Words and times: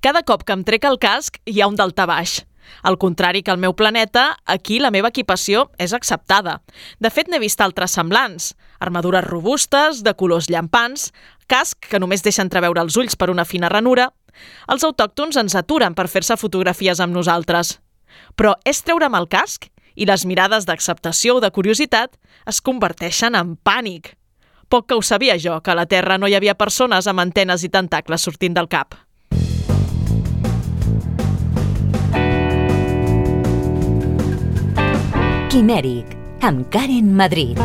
Cada 0.00 0.22
cop 0.24 0.46
que 0.48 0.54
em 0.56 0.62
trec 0.64 0.86
el 0.88 0.96
casc 0.96 1.34
hi 1.44 1.60
ha 1.60 1.66
un 1.68 1.74
daltabaix. 1.76 2.38
Al 2.82 2.96
contrari 2.96 3.42
que 3.42 3.50
al 3.52 3.58
meu 3.60 3.74
planeta, 3.76 4.38
aquí 4.46 4.78
la 4.80 4.90
meva 4.94 5.10
equipació 5.12 5.66
és 5.76 5.92
acceptada. 5.92 6.62
De 7.04 7.10
fet, 7.12 7.28
n'he 7.28 7.40
vist 7.42 7.60
altres 7.60 7.92
semblants. 7.98 8.54
Armadures 8.80 9.26
robustes, 9.26 10.00
de 10.00 10.14
colors 10.16 10.48
llampants, 10.48 11.10
casc 11.52 11.90
que 11.90 12.00
només 12.00 12.24
deixa 12.24 12.40
entreveure 12.40 12.80
els 12.80 12.96
ulls 12.96 13.18
per 13.20 13.28
una 13.28 13.44
fina 13.44 13.68
ranura. 13.68 14.08
Els 14.72 14.86
autòctons 14.88 15.36
ens 15.36 15.58
aturen 15.58 15.92
per 15.92 16.08
fer-se 16.08 16.38
fotografies 16.40 17.04
amb 17.04 17.12
nosaltres. 17.12 17.76
Però 18.40 18.54
és 18.64 18.80
treure'm 18.80 19.20
el 19.20 19.28
casc 19.28 19.68
i 20.00 20.08
les 20.08 20.24
mirades 20.24 20.64
d'acceptació 20.64 21.36
o 21.36 21.44
de 21.44 21.52
curiositat 21.52 22.16
es 22.48 22.62
converteixen 22.64 23.36
en 23.36 23.52
pànic. 23.60 24.14
Poc 24.70 24.88
que 24.88 24.96
ho 24.96 25.04
sabia 25.04 25.36
jo, 25.36 25.60
que 25.60 25.74
a 25.74 25.76
la 25.76 25.84
Terra 25.90 26.16
no 26.16 26.30
hi 26.30 26.40
havia 26.40 26.56
persones 26.56 27.10
amb 27.10 27.20
antenes 27.20 27.68
i 27.68 27.68
tentacles 27.68 28.24
sortint 28.24 28.56
del 28.56 28.72
cap. 28.72 28.94
Quimèric, 35.50 36.12
amb 36.46 36.68
Karen 36.70 37.10
Madrid. 37.10 37.58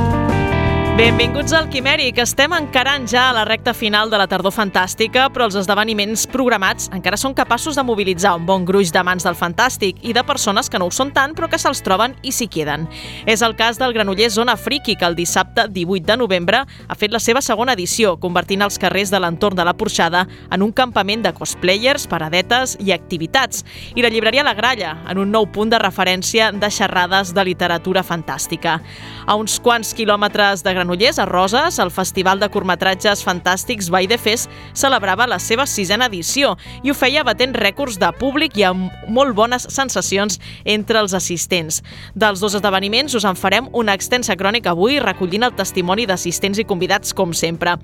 Benvinguts 0.95 1.52
al 1.52 1.66
Quimèric. 1.67 2.22
Estem 2.23 2.54
encarant 2.55 3.03
ja 3.12 3.26
a 3.27 3.34
la 3.36 3.41
recta 3.44 3.73
final 3.76 4.08
de 4.08 4.16
la 4.16 4.30
tardor 4.31 4.53
fantàstica, 4.55 5.26
però 5.27 5.49
els 5.49 5.58
esdeveniments 5.59 6.22
programats 6.31 6.86
encara 6.95 7.17
són 7.20 7.34
capaços 7.36 7.76
de 7.76 7.84
mobilitzar 7.84 8.31
un 8.38 8.45
bon 8.48 8.63
gruix 8.63 8.94
de 8.95 9.02
mans 9.03 9.27
del 9.27 9.36
fantàstic 9.36 10.00
i 10.08 10.13
de 10.16 10.23
persones 10.23 10.72
que 10.72 10.80
no 10.80 10.88
ho 10.88 10.94
són 10.95 11.12
tant, 11.12 11.34
però 11.36 11.50
que 11.52 11.59
se'ls 11.59 11.84
troben 11.84 12.16
i 12.23 12.31
s'hi 12.31 12.48
queden. 12.48 12.86
És 13.27 13.44
el 13.44 13.58
cas 13.59 13.76
del 13.76 13.91
granoller 13.91 14.30
Zona 14.31 14.55
Friki, 14.55 14.95
que 14.95 15.03
el 15.03 15.17
dissabte 15.20 15.66
18 15.67 16.08
de 16.08 16.17
novembre 16.22 16.62
ha 16.63 16.95
fet 16.95 17.12
la 17.12 17.20
seva 17.20 17.44
segona 17.44 17.75
edició, 17.75 18.16
convertint 18.16 18.64
els 18.64 18.80
carrers 18.80 19.12
de 19.12 19.20
l'entorn 19.20 19.59
de 19.59 19.67
la 19.67 19.75
Porxada 19.75 20.23
en 20.48 20.64
un 20.64 20.72
campament 20.72 21.27
de 21.27 21.36
cosplayers, 21.36 22.08
paradetes 22.08 22.77
i 22.80 22.95
activitats, 22.95 23.66
i 24.00 24.02
la 24.02 24.14
llibreria 24.16 24.48
La 24.48 24.55
Gralla, 24.55 24.95
en 25.12 25.20
un 25.20 25.36
nou 25.36 25.52
punt 25.52 25.75
de 25.75 25.84
referència 25.84 26.53
de 26.56 26.72
xerrades 26.72 27.36
de 27.36 27.47
literatura 27.52 28.08
fantàstica. 28.08 28.80
A 29.28 29.36
uns 29.36 29.59
quants 29.59 29.91
quilòmetres 29.91 30.64
de 30.64 30.84
Granollers, 30.86 31.17
a 31.17 31.25
Roses, 31.25 31.80
el 31.80 31.89
Festival 31.89 32.39
de 32.39 32.47
Curtmetratges 32.53 33.23
Fantàstics 33.25 33.88
Vall 33.89 34.05
de 34.05 34.19
Fes 34.22 34.44
celebrava 34.78 35.25
la 35.25 35.39
seva 35.41 35.66
sisena 35.66 36.05
edició 36.11 36.52
i 36.86 36.91
ho 36.91 36.94
feia 36.94 37.23
batent 37.25 37.55
rècords 37.58 37.97
de 37.97 38.11
públic 38.19 38.59
i 38.59 38.67
amb 38.67 39.08
molt 39.09 39.33
bones 39.33 39.66
sensacions 39.73 40.38
entre 40.63 41.02
els 41.02 41.16
assistents. 41.17 41.81
Dels 42.13 42.44
dos 42.44 42.53
esdeveniments 42.59 43.16
us 43.17 43.25
en 43.25 43.39
farem 43.39 43.72
una 43.73 43.95
extensa 43.97 44.36
crònica 44.38 44.75
avui 44.75 45.00
recollint 45.02 45.47
el 45.47 45.56
testimoni 45.58 46.06
d'assistents 46.06 46.61
i 46.61 46.67
convidats 46.69 47.17
com 47.17 47.33
sempre. 47.33 47.80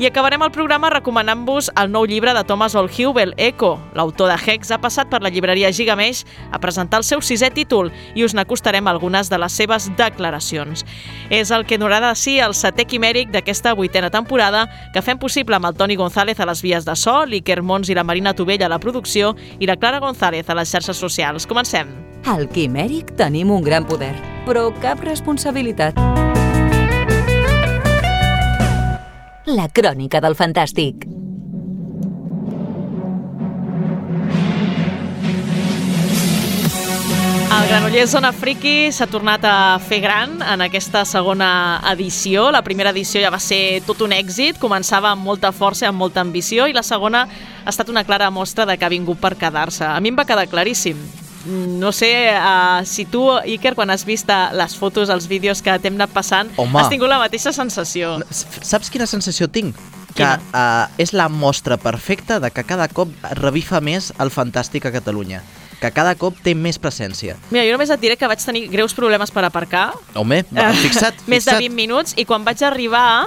I 0.00 0.08
acabarem 0.08 0.40
el 0.40 0.54
programa 0.54 0.88
recomanant-vos 0.96 1.68
el 1.76 1.92
nou 1.92 2.08
llibre 2.08 2.32
de 2.32 2.44
Thomas 2.48 2.74
Olhubel, 2.74 3.34
Eco. 3.36 3.74
L'autor 3.92 4.32
de 4.32 4.38
Hex 4.40 4.72
ha 4.72 4.80
passat 4.80 5.12
per 5.12 5.20
la 5.20 5.28
llibreria 5.34 5.74
Gigamesh 5.76 6.24
a 6.52 6.62
presentar 6.62 7.02
el 7.02 7.04
seu 7.04 7.20
sisè 7.20 7.52
títol 7.52 7.92
i 8.14 8.24
us 8.24 8.32
n'acostarem 8.32 8.88
algunes 8.88 9.28
de 9.28 9.44
les 9.44 9.52
seves 9.52 9.90
declaracions. 10.00 10.88
És 11.28 11.52
el 11.52 11.68
que 11.68 11.76
donarà 11.76 12.00
de 12.08 12.16
si 12.16 12.40
el 12.46 12.54
setè 12.54 12.86
quimèric 12.86 13.32
d'aquesta 13.34 13.74
vuitena 13.74 14.10
temporada 14.14 14.66
que 14.94 15.02
fem 15.02 15.18
possible 15.18 15.58
amb 15.58 15.66
el 15.68 15.74
Toni 15.76 15.96
González 15.98 16.40
a 16.40 16.46
les 16.46 16.62
vies 16.62 16.86
de 16.86 16.94
so, 16.96 17.24
l'Iker 17.26 17.60
Mons 17.62 17.90
i 17.90 17.96
la 17.98 18.04
Marina 18.06 18.34
Tovella 18.34 18.66
a 18.70 18.72
la 18.72 18.80
producció 18.82 19.34
i 19.58 19.66
la 19.66 19.76
Clara 19.76 20.00
González 20.00 20.48
a 20.48 20.56
les 20.58 20.70
xarxes 20.70 20.96
socials. 20.96 21.46
Comencem. 21.46 21.90
Al 22.26 22.48
Quimèric 22.50 23.14
tenim 23.18 23.50
un 23.54 23.66
gran 23.66 23.86
poder, 23.86 24.14
però 24.46 24.68
cap 24.82 25.02
responsabilitat. 25.04 25.98
La 29.46 29.68
crònica 29.70 30.20
del 30.20 30.34
fantàstic. 30.34 31.15
Granollers 37.66 38.12
Zona 38.14 38.30
Friki 38.30 38.92
s'ha 38.94 39.08
tornat 39.10 39.42
a 39.42 39.78
fer 39.82 39.98
gran 39.98 40.36
en 40.38 40.60
aquesta 40.62 41.00
segona 41.08 41.48
edició. 41.90 42.44
La 42.54 42.60
primera 42.62 42.92
edició 42.94 43.18
ja 43.18 43.32
va 43.34 43.40
ser 43.42 43.80
tot 43.82 44.04
un 44.06 44.14
èxit, 44.14 44.60
començava 44.62 45.10
amb 45.10 45.26
molta 45.26 45.50
força 45.50 45.82
i 45.82 45.88
amb 45.88 45.98
molta 45.98 46.22
ambició, 46.22 46.68
i 46.70 46.76
la 46.76 46.84
segona 46.86 47.24
ha 47.26 47.72
estat 47.72 47.90
una 47.90 48.04
clara 48.06 48.30
mostra 48.30 48.68
de 48.70 48.76
que 48.78 48.86
ha 48.86 48.92
vingut 48.92 49.18
per 49.18 49.34
quedar-se. 49.34 49.82
A 49.82 49.98
mi 49.98 50.14
em 50.14 50.18
va 50.18 50.28
quedar 50.28 50.46
claríssim. 50.46 51.00
No 51.82 51.90
sé 51.90 52.12
uh, 52.38 52.86
si 52.86 53.04
tu, 53.10 53.24
Iker, 53.56 53.74
quan 53.74 53.90
has 53.90 54.06
vist 54.06 54.30
uh, 54.30 54.54
les 54.54 54.78
fotos, 54.78 55.10
els 55.10 55.26
vídeos 55.26 55.58
que 55.58 55.74
t'hem 55.82 55.98
anat 55.98 56.14
passant, 56.14 56.54
Home. 56.62 56.78
has 56.78 56.90
tingut 56.94 57.10
la 57.10 57.18
mateixa 57.18 57.50
sensació. 57.50 58.20
Saps 58.30 58.94
quina 58.94 59.10
sensació 59.10 59.50
tinc? 59.50 59.74
Que 60.14 60.26
uh, 60.38 60.86
és 61.02 61.10
la 61.18 61.26
mostra 61.28 61.82
perfecta 61.82 62.38
de 62.38 62.54
que 62.54 62.62
cada 62.62 62.86
cop 62.86 63.10
revifa 63.42 63.82
més 63.82 64.12
el 64.22 64.30
fantàstic 64.30 64.86
a 64.86 64.94
Catalunya. 64.94 65.42
Que 65.80 65.90
cada 65.92 66.14
cop 66.16 66.38
té 66.42 66.54
més 66.56 66.78
presència. 66.80 67.36
Mira, 67.50 67.64
jo 67.68 67.74
només 67.76 67.90
et 67.92 68.00
diré 68.00 68.16
que 68.16 68.28
vaig 68.30 68.42
tenir 68.42 68.66
greus 68.72 68.94
problemes 68.96 69.30
per 69.30 69.44
aparcar. 69.44 69.90
Home, 70.14 70.42
va, 70.52 70.70
fixa't, 70.84 71.26
Més 71.26 71.44
de 71.44 71.52
fixa't. 71.52 71.66
20 71.66 71.76
minuts 71.76 72.16
i 72.16 72.24
quan 72.28 72.46
vaig 72.46 72.62
arribar 72.64 73.26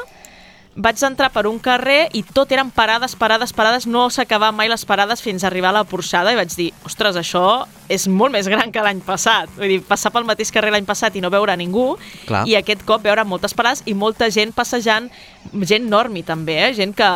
vaig 0.79 1.01
entrar 1.03 1.27
per 1.33 1.45
un 1.49 1.57
carrer 1.59 2.07
i 2.15 2.21
tot 2.23 2.51
eren 2.55 2.69
parades, 2.71 3.15
parades, 3.19 3.51
parades, 3.53 3.87
no 3.89 4.05
s'acabaven 4.13 4.55
mai 4.55 4.69
les 4.71 4.85
parades 4.87 5.21
fins 5.21 5.43
a 5.43 5.49
arribar 5.49 5.73
a 5.73 5.79
la 5.79 5.83
Porxada 5.83 6.31
i 6.31 6.37
vaig 6.39 6.53
dir, 6.55 6.69
ostres, 6.87 7.17
això 7.19 7.65
és 7.91 8.07
molt 8.07 8.31
més 8.31 8.47
gran 8.47 8.71
que 8.71 8.83
l'any 8.85 9.01
passat. 9.03 9.51
Vull 9.57 9.73
dir, 9.75 9.79
passar 9.83 10.13
pel 10.15 10.27
mateix 10.29 10.53
carrer 10.55 10.71
l'any 10.71 10.87
passat 10.87 11.17
i 11.17 11.23
no 11.25 11.31
veure 11.33 11.55
ningú, 11.59 11.97
Clar. 12.29 12.45
i 12.47 12.55
aquest 12.59 12.85
cop 12.87 13.03
veure 13.03 13.25
moltes 13.27 13.55
parades 13.57 13.83
i 13.89 13.97
molta 13.97 14.29
gent 14.31 14.53
passejant, 14.55 15.09
gent 15.65 15.89
normi 15.89 16.23
també, 16.23 16.61
eh? 16.69 16.73
gent 16.77 16.95
que 16.95 17.09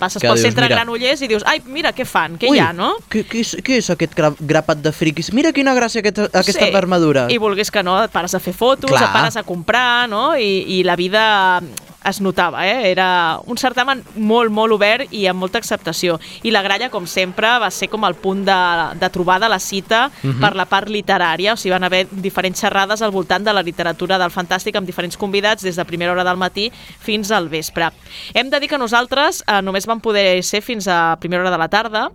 passes 0.00 0.20
Que 0.22 0.28
pel 0.28 0.38
dius, 0.40 0.46
centre 0.48 0.64
mira. 0.66 0.76
Granollers 0.80 1.22
i 1.22 1.28
dius, 1.30 1.44
ai, 1.46 1.60
mira, 1.66 1.92
què 1.96 2.06
fan, 2.08 2.38
què 2.40 2.48
Ui, 2.50 2.56
hi 2.58 2.64
ha, 2.64 2.72
no? 2.76 2.94
Què, 3.12 3.22
què, 3.28 3.44
és, 3.44 3.54
què 3.62 3.76
és 3.78 3.90
aquest 3.94 4.16
gra 4.16 4.32
grapat 4.40 4.80
de 4.82 4.92
friquis? 4.96 5.30
Mira 5.36 5.52
quina 5.52 5.74
gràcia 5.76 6.00
aquest, 6.02 6.24
aquesta 6.32 6.70
armadura. 6.80 7.28
I 7.30 7.38
vulguis 7.38 7.70
que 7.70 7.84
no, 7.86 7.98
et 8.02 8.10
pares 8.10 8.34
a 8.34 8.40
fer 8.42 8.56
fotos, 8.56 8.90
Clar. 8.90 9.04
et 9.06 9.12
pares 9.14 9.36
a 9.36 9.44
comprar, 9.46 10.08
no? 10.10 10.32
I, 10.36 10.80
i 10.80 10.82
la 10.88 10.96
vida 10.96 11.60
es 12.02 12.16
notava, 12.24 12.62
eh? 12.66 12.88
Era 12.90 13.38
un 13.44 13.58
certamen 13.60 13.98
molt, 14.16 14.48
molt 14.56 14.72
obert 14.72 15.10
i 15.12 15.26
amb 15.28 15.42
molta 15.42 15.58
acceptació. 15.60 16.14
I 16.48 16.50
la 16.50 16.62
gralla, 16.64 16.88
com 16.88 17.04
sempre, 17.06 17.50
va 17.60 17.68
ser 17.70 17.90
com 17.92 18.06
el 18.08 18.14
punt 18.16 18.40
de, 18.46 18.56
de 18.96 19.10
trobada, 19.12 19.50
la 19.52 19.58
cita, 19.60 20.06
Mhm. 20.22 20.40
per 20.40 20.54
la 20.56 20.64
part 20.64 20.88
literària. 20.88 21.52
O 21.52 21.56
sigui, 21.60 21.74
van 21.74 21.84
haver 21.84 22.06
diferents 22.10 22.58
xerrades 22.58 23.02
al 23.04 23.10
voltant 23.12 23.44
de 23.44 23.52
la 23.52 23.60
literatura 23.62 24.16
del 24.16 24.30
fantàstic 24.32 24.76
amb 24.80 24.86
diferents 24.88 25.18
convidats 25.20 25.62
des 25.62 25.76
de 25.76 25.84
primera 25.84 26.12
hora 26.12 26.24
del 26.24 26.38
matí 26.40 26.70
fins 27.04 27.30
al 27.36 27.50
vespre. 27.50 27.90
Hem 28.32 28.48
de 28.48 28.60
dir 28.60 28.68
que 28.72 28.78
nosaltres 28.78 29.44
eh, 29.46 29.60
només 29.60 29.86
vam 29.90 30.00
poder 30.02 30.40
ser 30.46 30.62
fins 30.62 30.86
a 30.88 31.16
primera 31.20 31.42
hora 31.42 31.52
de 31.52 31.58
la 31.60 31.68
tarda, 31.68 32.08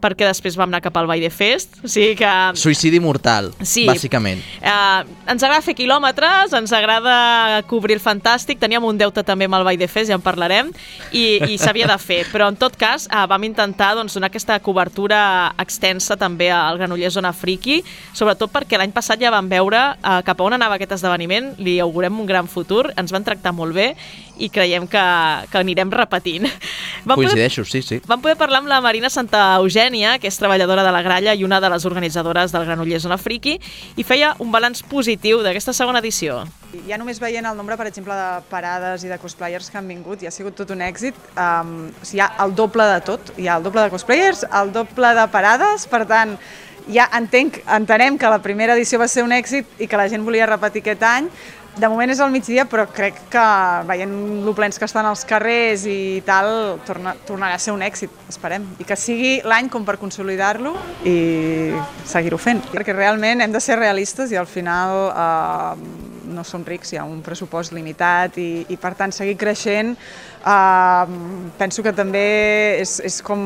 perquè 0.00 0.24
després 0.24 0.56
vam 0.56 0.70
anar 0.70 0.80
cap 0.80 0.96
al 0.96 1.06
Vall 1.06 1.20
de 1.20 1.30
Fest, 1.30 1.76
o 1.84 1.88
sigui 1.88 2.16
que 2.16 2.30
Suïcidi 2.56 3.00
mortal, 3.00 3.52
Sí. 3.60 3.84
bàsicament. 3.86 4.40
Uh, 4.60 5.04
ens 5.30 5.42
agrada 5.42 5.60
fer 5.62 5.74
quilòmetres, 5.76 6.54
ens 6.56 6.72
agrada 6.72 7.62
cobrir 7.68 7.98
el 7.98 8.00
fantàstic, 8.00 8.58
teníem 8.58 8.84
un 8.84 8.98
deute 8.98 9.22
també 9.22 9.44
amb 9.44 9.58
el 9.60 9.66
Vall 9.68 9.78
de 9.78 9.88
Fes, 9.88 10.08
ja 10.08 10.16
en 10.16 10.24
parlarem, 10.24 10.72
i, 11.12 11.40
i 11.52 11.58
s'havia 11.58 11.86
de 11.86 11.98
fer. 12.00 12.24
Però 12.32 12.48
en 12.48 12.56
tot 12.56 12.76
cas 12.80 13.06
uh, 13.12 13.26
vam 13.30 13.44
intentar 13.44 13.94
doncs, 13.98 14.16
donar 14.16 14.30
aquesta 14.32 14.58
cobertura 14.64 15.20
extensa 15.60 16.16
també 16.16 16.50
al 16.50 16.80
Granollers 16.80 17.14
Zona 17.14 17.34
Friki, 17.36 17.82
sobretot 18.14 18.50
perquè 18.52 18.80
l'any 18.80 18.92
passat 18.96 19.20
ja 19.20 19.30
vam 19.30 19.48
veure 19.52 19.82
uh, 20.00 20.20
cap 20.24 20.40
a 20.40 20.48
on 20.48 20.56
anava 20.56 20.80
aquest 20.80 20.96
esdeveniment, 20.96 21.54
li 21.58 21.78
augurem 21.80 22.18
un 22.20 22.26
gran 22.26 22.48
futur, 22.48 22.88
ens 22.96 23.12
van 23.12 23.24
tractar 23.24 23.52
molt 23.52 23.76
bé 23.76 23.94
i 24.40 24.48
creiem 24.48 24.86
que, 24.88 25.04
que 25.52 25.60
anirem 25.60 25.90
repetint. 25.92 26.48
Vam 27.04 27.16
poder 27.16 27.30
Coincideixo, 27.30 27.64
sí, 27.68 27.82
sí. 27.84 28.00
Vam 28.08 28.22
poder 28.24 28.36
parlar 28.40 28.62
amb 28.62 28.70
la 28.72 28.80
Marina 28.80 29.10
Santa 29.12 29.59
Eugènia, 29.60 30.16
que 30.18 30.28
és 30.30 30.38
treballadora 30.40 30.84
de 30.86 30.92
la 30.94 31.02
gralla 31.06 31.34
i 31.34 31.44
una 31.44 31.60
de 31.60 31.70
les 31.72 31.84
organitzadores 31.88 32.52
del 32.52 32.64
Granollers 32.66 33.04
Zona 33.06 33.18
Friki, 33.20 33.58
i 33.96 34.06
feia 34.06 34.34
un 34.40 34.50
balanç 34.52 34.82
positiu 34.88 35.44
d'aquesta 35.44 35.74
segona 35.76 36.00
edició. 36.02 36.42
Ja 36.86 36.98
només 37.00 37.20
veient 37.22 37.46
el 37.46 37.56
nombre, 37.58 37.76
per 37.76 37.88
exemple, 37.90 38.14
de 38.14 38.42
parades 38.50 39.04
i 39.04 39.10
de 39.10 39.18
cosplayers 39.18 39.70
que 39.70 39.78
han 39.80 39.88
vingut, 39.90 40.22
ja 40.22 40.30
ha 40.30 40.34
sigut 40.34 40.56
tot 40.58 40.70
un 40.74 40.82
èxit. 40.86 41.16
Um, 41.34 41.90
o 41.90 42.06
sigui, 42.06 42.20
hi 42.20 42.24
ha 42.24 42.32
el 42.44 42.54
doble 42.56 42.86
de 42.94 42.98
tot. 43.06 43.32
Hi 43.38 43.48
ha 43.48 43.60
el 43.60 43.66
doble 43.66 43.86
de 43.86 43.94
cosplayers, 43.94 44.44
el 44.62 44.74
doble 44.74 45.14
de 45.18 45.28
parades, 45.32 45.86
per 45.90 46.04
tant, 46.10 46.36
ja 46.90 47.06
entenc, 47.16 47.60
entenem 47.68 48.18
que 48.18 48.30
la 48.30 48.40
primera 48.42 48.74
edició 48.74 48.98
va 49.00 49.08
ser 49.10 49.24
un 49.26 49.34
èxit 49.36 49.82
i 49.82 49.88
que 49.90 49.98
la 49.98 50.08
gent 50.10 50.24
volia 50.26 50.48
repetir 50.48 50.82
aquest 50.84 51.04
any. 51.06 51.30
De 51.80 51.88
moment 51.88 52.10
és 52.12 52.18
al 52.20 52.28
migdia, 52.28 52.66
però 52.68 52.84
crec 52.92 53.16
que 53.32 53.42
veient 53.88 54.12
lo 54.44 54.52
plens 54.56 54.76
que 54.76 54.84
estan 54.84 55.06
els 55.08 55.22
carrers 55.24 55.86
i 55.88 56.20
tal, 56.26 56.76
torna, 56.84 57.14
tornarà 57.24 57.56
a 57.56 57.62
ser 57.62 57.72
un 57.72 57.80
èxit, 57.80 58.12
esperem. 58.28 58.66
I 58.82 58.84
que 58.84 58.98
sigui 59.00 59.38
l'any 59.48 59.70
com 59.72 59.86
per 59.88 59.96
consolidar-lo 60.00 60.74
i 61.08 61.14
seguir-ho 62.04 62.36
fent. 62.36 62.60
Perquè 62.74 62.92
realment 62.92 63.40
hem 63.40 63.54
de 63.54 63.62
ser 63.64 63.78
realistes 63.80 64.34
i 64.34 64.36
al 64.36 64.48
final 64.50 65.06
eh, 65.08 65.86
no 66.36 66.44
som 66.44 66.66
rics, 66.68 66.92
hi 66.92 67.00
ha 67.00 67.06
un 67.08 67.22
pressupost 67.24 67.72
limitat 67.72 68.36
i, 68.36 68.50
i 68.68 68.76
per 68.80 68.92
tant 68.98 69.14
seguir 69.14 69.38
creixent 69.40 69.94
eh, 69.96 71.16
penso 71.56 71.86
que 71.86 71.94
també 71.96 72.26
és, 72.82 72.98
és 73.08 73.22
com... 73.24 73.40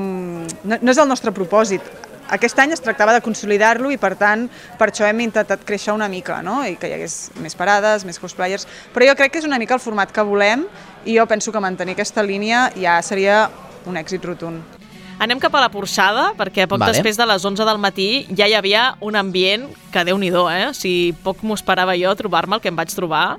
No, 0.64 0.80
no 0.80 0.90
és 0.90 0.98
el 0.98 1.10
nostre 1.10 1.30
propòsit. 1.36 1.86
Aquest 2.34 2.58
any 2.58 2.74
es 2.74 2.82
tractava 2.82 3.14
de 3.14 3.22
consolidar-lo 3.24 3.92
i 3.94 3.98
per 4.00 4.14
tant 4.18 4.48
per 4.78 4.90
això 4.90 5.06
hem 5.08 5.24
intentat 5.24 5.64
créixer 5.66 5.94
una 5.94 6.08
mica 6.10 6.40
no? 6.42 6.62
i 6.66 6.74
que 6.80 6.90
hi 6.90 6.96
hagués 6.96 7.18
més 7.42 7.54
parades, 7.58 8.06
més 8.08 8.18
cosplayers, 8.18 8.66
però 8.94 9.06
jo 9.10 9.16
crec 9.18 9.34
que 9.34 9.42
és 9.42 9.48
una 9.48 9.60
mica 9.62 9.76
el 9.78 9.82
format 9.82 10.12
que 10.12 10.24
volem 10.26 10.66
i 11.04 11.18
jo 11.18 11.26
penso 11.30 11.52
que 11.52 11.62
mantenir 11.62 11.94
aquesta 11.94 12.24
línia 12.26 12.70
ja 12.74 13.00
seria 13.02 13.46
un 13.86 14.00
èxit 14.00 14.24
rotund. 14.24 14.82
Anem 15.22 15.38
cap 15.38 15.54
a 15.54 15.60
la 15.62 15.70
porxada, 15.70 16.32
perquè 16.34 16.66
poc 16.66 16.80
Vale. 16.82 16.90
després 16.90 17.16
de 17.16 17.26
les 17.28 17.44
11 17.46 17.66
del 17.68 17.78
matí 17.78 18.08
ja 18.34 18.48
hi 18.50 18.56
havia 18.58 18.94
un 19.00 19.14
ambient 19.16 19.68
que 19.94 20.02
déu 20.04 20.18
nhi 20.18 20.32
eh? 20.32 20.64
O 20.68 20.74
sigui, 20.74 21.14
poc 21.22 21.42
m'ho 21.42 21.54
esperava 21.54 21.94
jo 21.94 22.14
trobar-me 22.18 22.56
el 22.56 22.60
que 22.60 22.68
em 22.68 22.76
vaig 22.76 22.90
trobar 22.90 23.38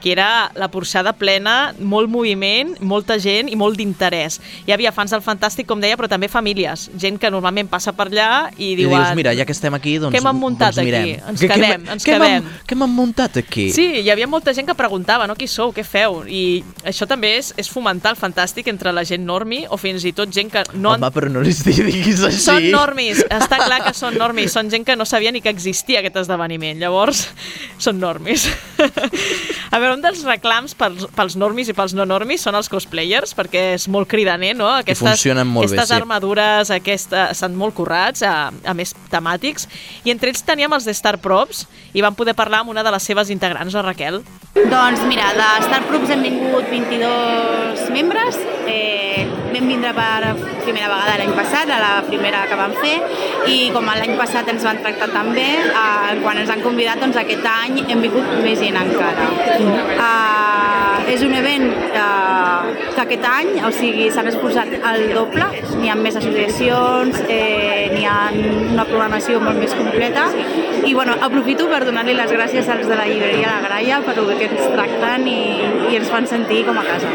que 0.00 0.12
era 0.12 0.50
la 0.56 0.68
porxada 0.72 1.12
plena, 1.12 1.74
molt 1.78 2.08
moviment, 2.10 2.74
molta 2.80 3.18
gent 3.20 3.48
i 3.52 3.56
molt 3.56 3.76
d'interès. 3.78 4.38
Hi 4.66 4.72
havia 4.72 4.92
fans 4.92 5.12
del 5.12 5.22
Fantàstic, 5.22 5.66
com 5.68 5.80
deia, 5.80 5.96
però 6.00 6.08
també 6.08 6.28
famílies. 6.32 6.88
Gent 6.98 7.18
que 7.20 7.30
normalment 7.30 7.68
passa 7.68 7.92
per 7.92 8.08
allà 8.08 8.50
i 8.56 8.72
I 8.72 8.76
diuen... 8.80 8.96
dius, 8.96 9.14
mira, 9.18 9.34
ja 9.36 9.44
que 9.44 9.52
estem 9.52 9.74
aquí, 9.76 9.98
doncs, 10.00 10.14
Què 10.16 10.22
m'han 10.24 10.38
muntat 10.40 10.74
doncs 10.74 10.86
mirem. 10.88 11.02
aquí? 11.02 11.30
Ens 11.34 11.40
què 11.44 11.50
quedem, 11.52 11.84
m'ha- 11.84 11.92
ens 11.98 12.06
m'han- 12.06 12.20
quedem. 12.24 12.48
Què 12.66 12.78
m'han 12.80 12.94
muntat 12.96 13.36
aquí? 13.42 13.66
Sí, 13.74 13.86
hi 14.00 14.10
havia 14.10 14.26
molta 14.30 14.54
gent 14.56 14.66
que 14.70 14.74
preguntava, 14.78 15.26
no? 15.28 15.36
Qui 15.36 15.46
sou, 15.50 15.72
què 15.76 15.84
feu? 15.84 16.22
I 16.26 16.62
això 16.84 17.06
també 17.10 17.36
és, 17.38 17.52
és 17.60 17.68
fomentar 17.70 18.14
el 18.14 18.18
fantàstic 18.20 18.68
entre 18.72 18.92
la 18.96 19.04
gent 19.04 19.24
normi 19.26 19.64
o 19.68 19.76
fins 19.76 20.04
i 20.08 20.12
tot 20.16 20.32
gent 20.32 20.50
que 20.50 20.64
no... 20.74 20.94
Home, 20.96 21.10
però 21.14 21.28
no 21.30 21.40
li 21.44 21.52
diguis 21.52 22.22
així. 22.24 22.40
Són 22.44 22.70
normis, 22.72 23.20
està 23.28 23.60
clar 23.64 23.82
que 23.84 23.92
són 23.94 24.16
normis, 24.18 24.52
són 24.52 24.70
gent 24.72 24.84
que 24.88 24.96
no 24.96 25.04
sabia 25.04 25.30
ni 25.32 25.40
que 25.44 25.50
existia 25.52 26.00
aquest 26.00 26.16
esdeveniment, 26.24 26.78
llavors 26.80 27.26
són 27.78 28.00
normis. 28.00 28.48
A 29.70 29.78
veure, 29.78 29.89
un 29.94 30.02
dels 30.04 30.22
reclams 30.26 30.74
pels, 30.78 31.06
pels 31.16 31.36
normis 31.40 31.70
i 31.70 31.74
pels 31.76 31.94
no 31.96 32.06
normis 32.08 32.44
són 32.46 32.58
els 32.58 32.70
cosplayers, 32.72 33.34
perquè 33.38 33.64
és 33.76 33.86
molt 33.92 34.08
cridaner, 34.10 34.54
no? 34.58 34.70
funcionen 35.00 35.48
molt 35.48 35.68
bé, 35.68 35.76
aquestes 35.76 35.92
sí. 35.92 35.98
armadures 36.00 36.72
aquesta, 36.74 37.28
estan 37.34 37.56
molt 37.58 37.76
currats, 37.78 38.24
a, 38.26 38.50
a 38.50 38.74
més 38.76 38.94
temàtics, 39.12 39.68
i 40.04 40.14
entre 40.14 40.32
ells 40.32 40.44
teníem 40.46 40.72
els 40.76 40.88
de 40.88 40.94
Star 40.96 41.16
Props 41.22 41.66
i 41.94 42.04
vam 42.04 42.16
poder 42.18 42.36
parlar 42.38 42.64
amb 42.64 42.74
una 42.74 42.84
de 42.86 42.92
les 42.94 43.10
seves 43.10 43.30
integrants, 43.32 43.74
la 43.74 43.86
Raquel. 43.86 44.22
Doncs 44.54 45.04
mira, 45.06 45.30
de 45.38 45.50
Star 45.66 45.82
Props 45.88 46.10
hem 46.10 46.24
vingut 46.26 46.66
22 46.70 47.90
membres. 47.94 48.38
Eh, 48.66 49.26
vam 49.50 49.68
vindre 49.68 49.90
per 49.94 50.34
primera 50.64 50.88
vegada 50.88 51.16
l'any 51.20 51.32
passat, 51.36 51.70
a 51.70 51.78
la 51.82 51.92
primera 52.06 52.44
que 52.48 52.58
vam 52.58 52.74
fer, 52.80 52.96
i 53.50 53.58
com 53.74 53.86
l'any 53.86 54.16
passat 54.18 54.48
ens 54.52 54.64
van 54.66 54.80
tractar 54.84 55.10
tan 55.12 55.32
bé, 55.36 55.48
eh, 55.68 56.18
quan 56.22 56.40
ens 56.40 56.50
han 56.50 56.62
convidat, 56.64 57.00
doncs 57.02 57.18
aquest 57.20 57.46
any 57.52 57.82
hem 57.86 58.04
vingut 58.06 58.34
més 58.44 58.58
gent 58.60 58.78
encara. 58.80 59.28
Eh, 59.80 61.14
és 61.14 61.22
un 61.26 61.34
event 61.34 61.66
eh, 61.90 62.40
que 62.94 63.02
aquest 63.02 63.24
any, 63.26 63.52
o 63.66 63.70
sigui, 63.74 64.08
s'han 64.14 64.28
esforçat 64.30 64.70
el 64.92 65.08
doble, 65.14 65.46
n'hi 65.80 65.90
ha 65.90 65.96
més 65.98 66.18
associacions, 66.20 67.22
eh, 67.26 67.88
n'hi 67.94 68.04
ha 68.06 68.18
una 68.34 68.86
programació 68.86 69.40
molt 69.42 69.58
més 69.58 69.74
completa, 69.74 70.28
i 70.86 70.94
bueno, 70.94 71.16
aprofito 71.22 71.66
per 71.70 71.82
donar-li 71.86 72.14
les 72.16 72.32
gràcies 72.32 72.68
als 72.72 72.88
de 72.88 72.96
la 72.98 73.06
llibreria 73.08 73.50
La 73.50 73.60
Graia 73.64 74.00
per 74.06 74.16
el 74.18 74.30
que 74.38 74.48
ens 74.48 74.68
tracten 74.74 75.26
i, 75.28 75.40
i 75.90 75.98
ens 75.98 76.10
fan 76.12 76.28
sentir 76.30 76.62
com 76.68 76.78
a 76.80 76.84
casa. 76.86 77.10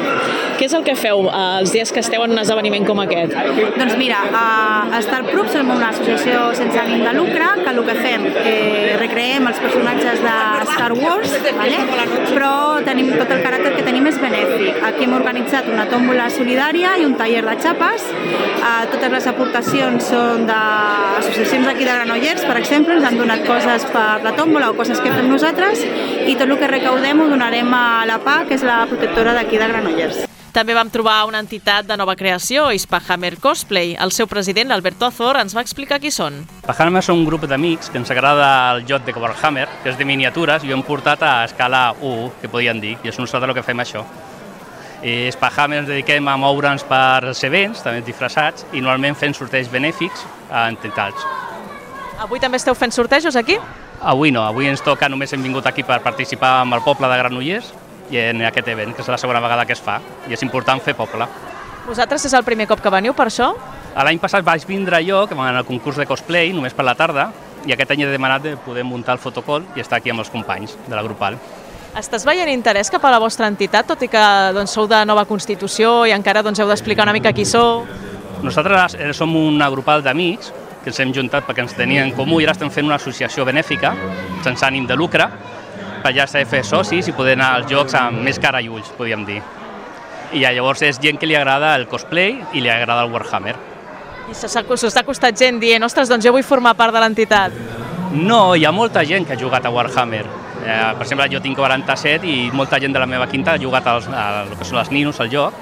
Què 0.59 0.67
és 0.67 0.75
el 0.77 0.85
que 0.87 0.95
feu 0.99 1.25
eh, 1.29 1.45
els 1.61 1.73
dies 1.75 1.91
que 1.95 2.03
esteu 2.03 2.25
en 2.25 2.35
un 2.35 2.43
esdeveniment 2.43 2.87
com 2.87 3.01
aquest? 3.03 3.35
Doncs 3.79 3.95
mira, 4.01 4.21
a 4.35 5.01
Star 5.05 5.23
Proof 5.29 5.51
som 5.53 5.71
una 5.75 5.91
associació 5.93 6.49
sense 6.57 6.79
ànim 6.81 7.03
de 7.05 7.15
lucre 7.17 7.51
que 7.61 7.71
el 7.71 7.81
que 7.87 7.97
fem, 7.99 8.27
eh, 8.43 8.95
recreem 9.01 9.47
els 9.51 9.61
personatges 9.63 10.23
de 10.23 10.35
Star 10.73 10.91
Wars, 10.99 11.39
vale? 11.59 11.81
però 12.33 12.54
tenim 12.85 13.11
tot 13.15 13.31
el 13.31 13.41
caràcter 13.43 13.71
que 13.75 13.85
tenim 13.85 14.07
és 14.09 14.19
benèfic. 14.21 14.81
Aquí 14.89 15.05
hem 15.07 15.15
organitzat 15.17 15.69
una 15.71 15.87
tòmbola 15.91 16.27
solidària 16.33 16.95
i 17.01 17.05
un 17.07 17.15
taller 17.19 17.43
de 17.45 17.55
xapes. 17.63 18.05
Eh, 18.11 18.85
totes 18.93 19.15
les 19.15 19.29
aportacions 19.31 20.11
són 20.11 20.45
d'associacions 20.49 21.65
d'aquí 21.69 21.87
de 21.87 21.97
Granollers, 21.97 22.45
per 22.45 22.59
exemple, 22.61 22.99
ens 22.99 23.09
han 23.09 23.19
donat 23.21 23.45
coses 23.47 23.87
per 23.95 24.21
la 24.25 24.35
tòmbola 24.37 24.71
o 24.73 24.77
coses 24.77 25.01
que 25.01 25.13
fem 25.15 25.31
nosaltres 25.31 25.83
i 25.85 26.35
tot 26.35 26.49
el 26.49 26.57
que 26.61 26.71
recaudem 26.71 27.21
ho 27.21 27.31
donarem 27.31 27.73
a 27.73 28.05
la 28.09 28.21
PA, 28.23 28.43
que 28.47 28.57
és 28.59 28.63
la 28.67 28.83
protectora 28.91 29.33
d'aquí 29.37 29.61
de 29.61 29.73
Granollers. 29.73 30.25
També 30.55 30.71
vam 30.71 30.87
trobar 30.87 31.25
una 31.27 31.41
entitat 31.43 31.83
de 31.83 31.97
nova 31.99 32.13
creació, 32.15 32.69
Ispahammer 32.71 33.33
Cosplay. 33.43 33.89
El 33.99 34.13
seu 34.15 34.23
president, 34.31 34.71
Alberto 34.71 35.03
Azor, 35.09 35.35
ens 35.41 35.51
va 35.51 35.59
explicar 35.65 35.97
qui 35.99 36.13
són. 36.15 36.37
Warhammer 36.63 37.01
són 37.03 37.19
un 37.19 37.25
grup 37.27 37.43
d'amics 37.51 37.91
que 37.91 37.99
ens 37.99 38.13
agrada 38.13 38.47
el 38.71 38.85
joc 38.87 39.03
de 39.03 39.11
Warhammer, 39.11 39.67
que 39.83 39.91
és 39.91 39.99
de 39.99 40.07
miniatures, 40.07 40.63
i 40.63 40.71
ho 40.71 40.77
hem 40.77 40.85
portat 40.87 41.27
a 41.27 41.33
escala 41.49 41.83
1, 41.99 42.31
que 42.39 42.47
podien 42.47 42.79
dir, 42.79 42.95
i 43.03 43.11
és 43.11 43.19
nosaltres 43.19 43.51
el 43.51 43.59
que 43.59 43.65
fem 43.67 43.83
això. 43.83 44.05
I 45.03 45.27
Spahammer 45.35 45.83
ens 45.83 45.91
dediquem 45.91 46.31
a 46.31 46.39
moure'ns 46.39 46.87
per 46.87 47.25
els 47.35 47.43
events, 47.43 47.83
també 47.83 47.99
disfressats, 48.07 48.63
i 48.71 48.79
normalment 48.79 49.19
fent 49.19 49.35
sorteig 49.35 49.67
benèfics 49.67 50.23
a 50.47 50.69
entitats. 50.71 51.27
Avui 52.23 52.39
també 52.39 52.63
esteu 52.63 52.79
fent 52.79 52.95
sortejos 52.95 53.35
aquí? 53.35 53.59
Avui 53.99 54.31
no, 54.31 54.47
avui 54.47 54.71
ens 54.71 54.79
toca, 54.79 55.11
només 55.11 55.35
hem 55.35 55.43
vingut 55.43 55.67
aquí 55.67 55.83
per 55.83 55.99
participar 55.99 56.61
amb 56.61 56.79
el 56.79 56.87
poble 56.87 57.11
de 57.11 57.25
Granollers 57.25 57.75
i 58.11 58.19
en 58.21 58.43
aquest 58.45 58.67
event, 58.73 58.93
que 58.95 59.01
és 59.01 59.09
la 59.09 59.17
segona 59.17 59.41
vegada 59.43 59.65
que 59.65 59.73
es 59.73 59.81
fa, 59.81 59.99
i 60.29 60.33
és 60.33 60.43
important 60.45 60.81
fer 60.81 60.95
poble. 60.97 61.27
Vosaltres 61.85 62.25
és 62.25 62.33
el 62.33 62.43
primer 62.43 62.67
cop 62.67 62.81
que 62.81 62.93
veniu 62.93 63.13
per 63.13 63.27
això? 63.29 63.51
L'any 63.95 64.19
passat 64.19 64.43
vaig 64.43 64.65
vindre 64.67 64.99
jo, 65.05 65.25
que 65.27 65.35
en 65.35 65.55
el 65.55 65.65
concurs 65.65 65.97
de 65.97 66.05
cosplay, 66.05 66.51
només 66.53 66.73
per 66.73 66.85
la 66.85 66.95
tarda, 66.95 67.29
i 67.65 67.73
aquest 67.73 67.91
any 67.91 68.03
he 68.03 68.09
demanat 68.11 68.43
de 68.43 68.55
poder 68.57 68.83
muntar 68.83 69.15
el 69.15 69.21
fotocol 69.21 69.63
i 69.75 69.81
estar 69.81 69.97
aquí 69.97 70.11
amb 70.13 70.21
els 70.21 70.29
companys 70.29 70.75
de 70.85 70.95
la 70.95 71.03
grupal. 71.05 71.37
Estàs 71.95 72.25
veient 72.27 72.49
interès 72.51 72.91
cap 72.91 73.05
a 73.07 73.11
la 73.13 73.21
vostra 73.23 73.47
entitat, 73.47 73.87
tot 73.87 74.01
i 74.03 74.09
que 74.11 74.23
doncs, 74.53 74.73
sou 74.75 74.89
de 74.91 74.99
nova 75.07 75.23
constitució 75.29 76.03
i 76.05 76.11
encara 76.11 76.43
doncs, 76.43 76.59
heu 76.59 76.67
d'explicar 76.67 77.05
una 77.07 77.13
mica 77.15 77.31
qui 77.31 77.45
sou? 77.47 77.85
Nosaltres 78.43 78.97
eh, 78.99 79.13
som 79.15 79.31
una 79.39 79.69
grupal 79.71 80.03
d'amics 80.03 80.51
que 80.83 80.91
ens 80.91 80.99
hem 80.99 81.13
juntat 81.15 81.47
perquè 81.47 81.63
ens 81.63 81.73
tenia 81.73 82.03
en 82.03 82.11
comú 82.13 82.41
i 82.41 82.45
ara 82.45 82.53
estem 82.53 82.69
fent 82.69 82.85
una 82.85 82.99
associació 82.99 83.45
benèfica, 83.47 83.93
sense 84.43 84.67
ànim 84.67 84.85
de 84.85 84.97
lucre, 84.99 85.29
ja 86.13 86.27
saber 86.27 86.45
fer 86.49 86.63
socis 86.65 87.07
i 87.07 87.13
poder 87.15 87.33
anar 87.37 87.53
als 87.59 87.69
jocs 87.71 87.95
amb 87.97 88.21
més 88.25 88.39
cara 88.41 88.61
i 88.61 88.69
ulls, 88.69 88.91
podríem 88.97 89.25
dir. 89.25 89.41
I 90.33 90.43
llavors 90.43 90.81
és 90.83 90.99
gent 91.01 91.17
que 91.21 91.29
li 91.29 91.35
agrada 91.37 91.75
el 91.75 91.87
cosplay 91.87 92.35
i 92.53 92.61
li 92.61 92.69
agrada 92.69 93.05
el 93.05 93.13
Warhammer. 93.13 93.55
I 94.29 94.33
se 94.33 94.49
s'ha 94.49 94.63
s'ha 94.65 95.03
costat 95.05 95.37
gent 95.37 95.59
dient, 95.59 95.83
ostres, 95.83 96.09
doncs 96.09 96.25
jo 96.25 96.33
vull 96.33 96.43
formar 96.43 96.75
part 96.75 96.93
de 96.93 96.99
l'entitat. 96.99 97.53
No, 98.11 98.55
hi 98.55 98.65
ha 98.65 98.71
molta 98.71 99.03
gent 99.05 99.25
que 99.25 99.33
ha 99.33 99.39
jugat 99.39 99.65
a 99.65 99.69
Warhammer. 99.69 100.25
Eh, 100.65 100.93
per 100.97 101.05
exemple, 101.05 101.27
jo 101.29 101.41
tinc 101.41 101.57
47 101.57 102.25
i 102.25 102.49
molta 102.51 102.79
gent 102.79 102.93
de 102.93 102.99
la 102.99 103.05
meva 103.05 103.27
quinta 103.27 103.53
ha 103.53 103.61
jugat 103.61 103.85
als, 103.87 104.07
a 104.09 104.43
el 104.43 104.55
que 104.57 104.65
són 104.65 104.79
les 104.79 104.89
ninos, 104.91 105.19
al 105.21 105.29
joc, 105.29 105.53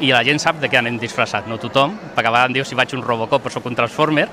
i 0.00 0.12
la 0.12 0.22
gent 0.24 0.40
sap 0.40 0.60
de 0.60 0.68
què 0.68 0.80
anem 0.80 0.98
disfressat, 1.00 1.48
no 1.48 1.56
tothom, 1.60 1.94
perquè 2.14 2.28
a 2.28 2.32
vegades 2.32 2.50
em 2.50 2.56
diu 2.56 2.64
si 2.64 2.76
vaig 2.76 2.92
un 2.96 3.04
Robocop 3.04 3.46
o 3.46 3.52
sóc 3.52 3.68
un 3.68 3.76
Transformer, 3.76 4.26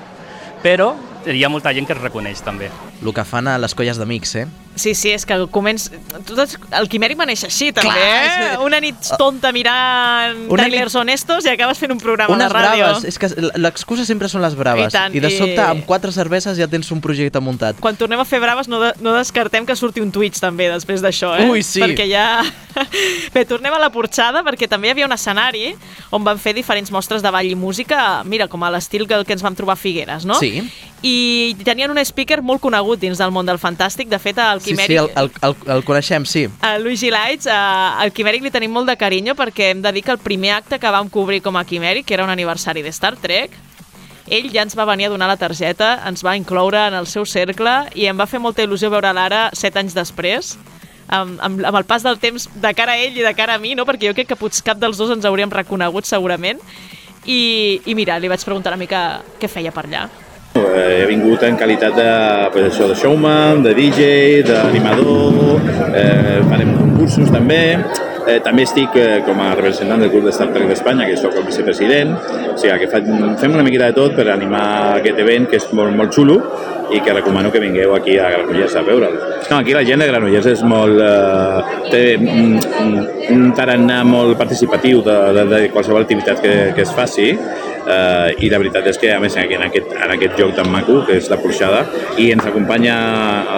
però 0.62 0.94
hi 1.34 1.44
ha 1.44 1.48
molta 1.52 1.72
gent 1.74 1.86
que 1.86 1.92
es 1.96 2.00
reconeix 2.00 2.40
també. 2.44 2.70
El 3.04 3.12
que 3.14 3.24
fan 3.24 3.48
a 3.48 3.58
les 3.58 3.74
colles 3.74 3.98
d'amics, 3.98 4.34
eh? 4.36 4.46
Sí, 4.78 4.92
sí, 4.94 5.10
és 5.10 5.24
que 5.26 5.34
començ... 5.50 5.88
Tots, 6.28 6.54
el 6.78 6.86
Quimèric 6.88 7.18
va 7.18 7.24
néixer 7.26 7.48
així, 7.50 7.72
també, 7.74 7.90
Clar, 7.98 8.52
eh? 8.54 8.58
Una 8.62 8.78
nit 8.78 9.08
tonta 9.18 9.50
mirant 9.50 10.44
Una 10.46 10.62
trailers 10.68 10.94
honestos 10.94 11.48
i 11.48 11.50
acabes 11.50 11.80
fent 11.82 11.90
un 11.90 11.98
programa 11.98 12.30
Unes 12.36 12.46
de 12.46 12.54
ràdio. 12.54 12.84
braves, 12.86 13.04
és 13.10 13.18
que 13.18 13.30
l'excusa 13.58 14.04
sempre 14.06 14.28
són 14.30 14.44
les 14.44 14.54
braves. 14.54 14.92
I 14.92 14.94
tant, 14.94 15.16
I 15.18 15.22
de 15.24 15.32
i- 15.32 15.38
sobte, 15.40 15.58
amb 15.64 15.82
quatre 15.88 16.12
cerveses 16.14 16.56
ja 16.60 16.68
tens 16.70 16.92
un 16.94 17.00
projecte 17.02 17.40
muntat. 17.42 17.80
Quan 17.82 17.98
tornem 17.98 18.22
a 18.22 18.26
fer 18.28 18.38
braves 18.44 18.70
no, 18.70 18.78
de, 18.84 18.92
no 19.02 19.16
descartem 19.18 19.66
que 19.66 19.74
surti 19.74 20.00
un 20.04 20.12
Twitch 20.14 20.38
també 20.38 20.68
després 20.70 21.02
d'això, 21.02 21.34
eh? 21.40 21.48
Ui, 21.50 21.64
sí. 21.66 21.82
Perquè 21.82 22.06
ja... 22.12 22.28
Bé, 23.34 23.42
tornem 23.48 23.74
a 23.74 23.80
la 23.82 23.90
porxada 23.90 24.44
perquè 24.46 24.68
també 24.70 24.86
hi 24.86 24.92
havia 24.94 25.06
un 25.08 25.12
escenari 25.16 25.72
on 26.14 26.22
van 26.22 26.38
fer 26.38 26.52
diferents 26.54 26.92
mostres 26.94 27.24
de 27.24 27.32
ball 27.34 27.48
i 27.50 27.56
música, 27.58 28.22
mira, 28.22 28.46
com 28.46 28.62
a 28.62 28.70
l'estil 28.70 29.08
que, 29.10 29.18
que 29.26 29.34
ens 29.34 29.42
vam 29.42 29.56
trobar 29.58 29.74
a 29.74 29.80
Figueres, 29.80 30.22
no? 30.28 30.38
Sí. 30.38 30.62
I 31.02 31.54
tenien 31.62 31.92
un 31.92 32.00
speaker 32.02 32.40
molt 32.42 32.60
conegut 32.60 32.98
dins 32.98 33.20
del 33.20 33.30
món 33.30 33.46
del 33.46 33.60
fantàstic. 33.62 34.08
De 34.10 34.18
fet, 34.18 34.38
el 34.42 34.60
Sí, 34.60 34.72
Quimèric... 34.72 34.90
sí, 34.90 34.98
el, 34.98 35.10
el, 35.14 35.30
el, 35.46 35.54
el 35.76 35.84
coneixem, 35.86 36.26
sí. 36.26 36.48
A 36.60 36.76
Luigi 36.82 37.12
Lights, 37.14 37.46
a, 37.46 37.98
al 38.02 38.10
Quimèric 38.12 38.42
li 38.42 38.50
tenim 38.50 38.74
molt 38.74 38.90
de 38.90 38.96
carinyo 38.98 39.36
perquè 39.38 39.70
hem 39.70 39.82
de 39.84 39.92
dir 39.94 40.02
que 40.02 40.14
el 40.16 40.18
primer 40.18 40.56
acte 40.56 40.80
que 40.82 40.90
vam 40.90 41.08
cobrir 41.08 41.40
com 41.44 41.56
a 41.56 41.64
Quimèric, 41.64 42.08
que 42.08 42.18
era 42.18 42.26
un 42.26 42.34
aniversari 42.34 42.82
de 42.82 42.90
Star 42.90 43.14
Trek, 43.16 43.54
ell 44.28 44.50
ja 44.52 44.64
ens 44.66 44.76
va 44.76 44.84
venir 44.88 45.06
a 45.06 45.12
donar 45.14 45.28
la 45.30 45.38
targeta, 45.40 46.02
ens 46.08 46.24
va 46.26 46.36
incloure 46.36 46.88
en 46.88 46.98
el 46.98 47.06
seu 47.06 47.24
cercle 47.24 47.86
i 47.94 48.08
em 48.10 48.18
va 48.18 48.26
fer 48.28 48.40
molta 48.42 48.64
il·lusió 48.66 48.90
veure 48.92 49.14
l'ara 49.14 49.48
set 49.56 49.78
anys 49.80 49.94
després, 49.96 50.56
amb, 51.08 51.38
amb, 51.40 51.64
amb 51.64 51.78
el 51.78 51.86
pas 51.88 52.04
del 52.04 52.18
temps 52.20 52.48
de 52.54 52.74
cara 52.76 52.98
a 52.98 53.00
ell 53.00 53.16
i 53.16 53.24
de 53.24 53.34
cara 53.38 53.56
a 53.56 53.62
mi, 53.62 53.74
no? 53.74 53.86
perquè 53.88 54.10
jo 54.10 54.16
crec 54.18 54.28
que 54.34 54.36
potser 54.40 54.66
cap 54.66 54.80
dels 54.82 54.98
dos 55.00 55.14
ens 55.14 55.24
hauríem 55.24 55.52
reconegut 55.54 56.10
segurament. 56.10 56.60
I, 57.24 57.80
I 57.86 57.94
mira, 57.96 58.18
li 58.18 58.28
vaig 58.28 58.44
preguntar 58.44 58.72
una 58.72 58.80
mica 58.80 59.22
què 59.40 59.48
feia 59.48 59.72
per 59.72 59.86
allà. 59.86 60.06
Eh, 60.66 61.02
he 61.02 61.06
vingut 61.08 61.42
en 61.46 61.56
qualitat 61.60 61.96
de, 61.96 62.10
pues 62.54 62.68
això, 62.72 62.88
de 62.90 62.96
showman, 62.98 63.62
de 63.64 63.74
DJ, 63.76 64.10
d'animador, 64.48 65.62
eh, 65.94 66.38
farem 66.50 66.74
concursos 66.76 67.32
també. 67.34 67.62
Eh, 68.28 68.40
també 68.44 68.66
estic 68.66 68.96
eh, 69.00 69.20
com 69.24 69.38
a 69.40 69.54
representant 69.54 70.02
del 70.02 70.10
Club 70.12 70.26
de 70.28 70.32
Star 70.36 70.50
Trek 70.52 70.68
d'Espanya, 70.68 71.06
que 71.08 71.16
sóc 71.16 71.36
el 71.40 71.46
vicepresident, 71.46 72.12
o 72.52 72.56
sigui 72.60 72.74
que 72.82 72.88
fa, 72.92 73.00
fem 73.40 73.54
una 73.56 73.64
miqueta 73.64 73.88
de 73.88 73.96
tot 73.96 74.18
per 74.18 74.26
animar 74.34 74.98
aquest 74.98 75.22
event, 75.22 75.46
que 75.48 75.56
és 75.56 75.68
molt, 75.72 75.96
molt 75.96 76.12
xulo, 76.12 76.36
i 76.92 77.00
que 77.04 77.14
recomano 77.14 77.52
que 77.52 77.60
vingueu 77.60 77.94
aquí 77.96 78.18
a 78.20 78.28
Granollers 78.34 78.76
a 78.76 78.82
veure'l. 78.84 79.16
No, 79.48 79.58
aquí 79.58 79.72
la 79.76 79.84
gent 79.84 80.04
de 80.04 80.10
Granollers 80.10 80.50
és 80.52 80.64
molt... 80.64 81.00
Eh, 81.00 81.88
té 81.88 82.02
un, 82.20 82.58
un 83.32 83.48
tarannà 83.56 84.02
molt 84.04 84.36
participatiu 84.40 85.00
de, 85.06 85.16
de, 85.38 85.46
de 85.54 85.62
qualsevol 85.72 86.04
activitat 86.04 86.42
que, 86.44 86.54
que 86.76 86.84
es 86.84 86.92
faci, 86.92 87.30
eh, 87.86 88.44
i 88.44 88.50
la 88.52 88.60
veritat 88.62 88.86
és 88.90 89.00
que 89.00 89.12
a 89.14 89.20
més 89.22 89.36
en 89.38 89.64
aquest, 89.68 89.92
en 89.94 90.14
aquest 90.16 90.38
joc 90.40 90.54
tan 90.58 90.70
maco 90.72 91.00
que 91.06 91.18
és 91.20 91.30
la 91.32 91.40
porxada 91.42 91.84
i 92.18 92.30
ens 92.34 92.46
acompanya 92.48 92.96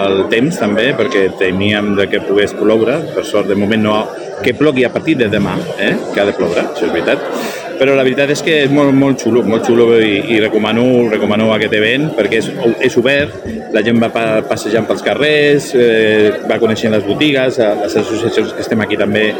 el 0.03 0.25
temps 0.33 0.59
també 0.61 0.91
perquè 0.97 1.27
temíem 1.39 1.93
de 1.99 2.07
que 2.11 2.23
pogués 2.27 2.55
ploure 2.57 2.99
per 3.15 3.25
sort 3.27 3.49
de 3.51 3.57
moment 3.59 3.85
no 3.87 3.97
que 4.41 4.55
plogui 4.57 4.85
a 4.85 4.93
partir 4.93 5.17
de 5.19 5.29
demà 5.31 5.57
eh? 5.77 5.93
que 6.13 6.21
ha 6.21 6.25
de 6.29 6.37
ploure, 6.37 6.65
això 6.73 6.87
és 6.87 6.95
veritat 6.95 7.70
però 7.79 7.95
la 7.97 8.05
veritat 8.05 8.31
és 8.33 8.43
que 8.45 8.57
és 8.65 8.71
molt, 8.73 8.93
molt 8.95 9.21
xulo, 9.23 9.43
molt 9.47 9.65
xulo 9.67 9.87
i, 9.99 10.19
i 10.35 10.39
recomano, 10.43 10.85
recomano 11.11 11.51
aquest 11.55 11.75
event 11.77 12.09
perquè 12.17 12.41
és, 12.41 12.49
és 12.87 12.97
obert, 12.99 13.45
la 13.73 13.83
gent 13.85 14.01
va 14.01 14.11
pa, 14.13 14.25
passejant 14.47 14.87
pels 14.89 15.03
carrers, 15.05 15.71
eh, 15.75 16.31
va 16.49 16.59
coneixent 16.61 16.93
les 16.95 17.05
botigues, 17.07 17.59
les 17.59 17.97
associacions 18.03 18.55
que 18.55 18.65
estem 18.65 18.81
aquí 18.83 18.99
també 18.99 19.31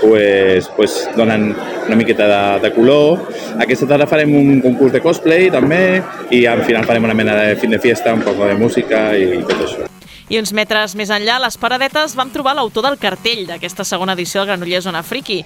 pues, 0.00 0.68
pues, 0.76 1.08
donen 1.16 1.50
una 1.86 1.96
miqueta 1.96 2.28
de, 2.28 2.60
de 2.60 2.72
color. 2.74 3.24
Aquesta 3.60 3.88
tarda 3.88 4.08
farem 4.10 4.34
un 4.36 4.60
concurs 4.64 4.92
de 4.94 5.02
cosplay 5.04 5.50
també 5.52 6.02
i 6.34 6.44
al 6.50 6.64
final 6.66 6.86
farem 6.88 7.08
una 7.08 7.16
mena 7.16 7.36
de 7.40 7.56
fin 7.60 7.72
de 7.74 7.80
fiesta, 7.82 8.14
un 8.14 8.24
poc 8.24 8.40
de 8.44 8.56
música 8.60 9.10
i 9.16 9.42
tot 9.44 9.66
això. 9.68 9.90
I 10.32 10.38
uns 10.40 10.54
metres 10.56 10.94
més 10.96 11.10
enllà, 11.12 11.36
a 11.36 11.44
les 11.44 11.58
paradetes, 11.60 12.14
vam 12.16 12.30
trobar 12.32 12.54
l'autor 12.56 12.86
del 12.86 12.96
cartell 13.00 13.44
d'aquesta 13.48 13.84
segona 13.84 14.14
edició 14.16 14.40
del 14.40 14.54
Granollers 14.54 14.86
Zona 14.88 15.02
Friki. 15.04 15.42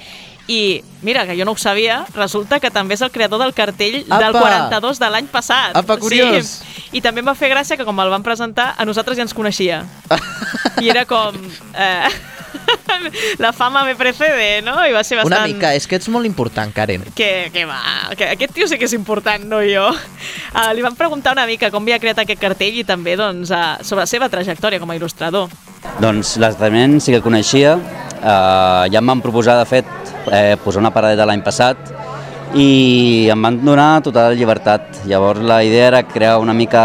I, 0.49 0.83
mira, 1.03 1.27
que 1.29 1.37
jo 1.37 1.45
no 1.45 1.53
ho 1.53 1.61
sabia, 1.61 2.07
resulta 2.15 2.57
que 2.59 2.71
també 2.73 2.97
és 2.97 3.03
el 3.05 3.13
creador 3.13 3.43
del 3.43 3.53
cartell 3.53 4.01
Apa! 4.09 4.23
del 4.23 4.33
42 4.33 5.01
de 5.03 5.11
l'any 5.13 5.29
passat. 5.29 5.77
Apa, 5.77 5.99
curiós! 6.01 6.55
Sí. 6.65 6.89
I 6.97 7.03
també 7.05 7.21
em 7.21 7.29
va 7.29 7.37
fer 7.37 7.51
gràcia 7.53 7.77
que 7.77 7.85
quan 7.85 7.97
me'l 7.99 8.09
van 8.09 8.25
presentar, 8.25 8.73
a 8.81 8.89
nosaltres 8.89 9.21
ja 9.21 9.27
ens 9.29 9.37
coneixia. 9.37 9.83
I 10.81 10.89
era 10.89 11.05
com... 11.05 11.37
Eh, 11.77 12.09
la 13.45 13.53
fama 13.53 13.85
me 13.85 13.95
precede, 13.95 14.63
no? 14.63 14.81
I 14.87 14.97
va 14.97 15.05
ser 15.05 15.19
bastant... 15.21 15.45
Una 15.45 15.53
mica, 15.53 15.75
és 15.77 15.85
que 15.85 15.99
ets 16.01 16.09
molt 16.09 16.25
important, 16.25 16.73
Karen. 16.73 17.05
Que, 17.13 17.51
que 17.53 17.67
va, 17.69 17.83
que 18.17 18.33
aquest 18.33 18.57
tio 18.57 18.69
sí 18.73 18.81
que 18.81 18.89
és 18.89 18.97
important, 18.97 19.45
no 19.53 19.61
jo. 19.67 19.85
Uh, 19.93 20.71
li 20.73 20.85
vam 20.85 20.97
preguntar 20.97 21.37
una 21.37 21.45
mica 21.49 21.69
com 21.75 21.85
havia 21.85 22.01
creat 22.01 22.25
aquest 22.25 22.41
cartell 22.41 22.81
i 22.81 22.89
també 22.89 23.19
doncs, 23.21 23.53
uh, 23.53 23.77
sobre 23.85 24.07
la 24.07 24.11
seva 24.11 24.33
trajectòria 24.33 24.81
com 24.81 24.91
a 24.91 24.97
il·lustrador. 24.97 25.53
Doncs 26.01 26.37
l'esdeveniment 26.41 26.99
sí 27.03 27.13
que 27.13 27.21
el 27.21 27.25
coneixia, 27.25 27.77
eh, 28.19 28.85
ja 28.91 29.01
em 29.01 29.07
van 29.13 29.23
proposar, 29.23 29.59
de 29.61 29.67
fet, 29.69 29.87
eh, 30.33 30.57
posar 30.65 30.83
una 30.83 30.93
paradeta 30.95 31.27
l'any 31.29 31.43
passat 31.43 31.93
i 32.55 33.29
em 33.33 33.43
van 33.43 33.59
donar 33.65 34.01
total 34.05 34.37
llibertat. 34.37 35.03
Llavors 35.09 35.43
la 35.45 35.63
idea 35.65 35.89
era 35.89 36.03
crear 36.03 36.39
una 36.41 36.55
mica 36.55 36.85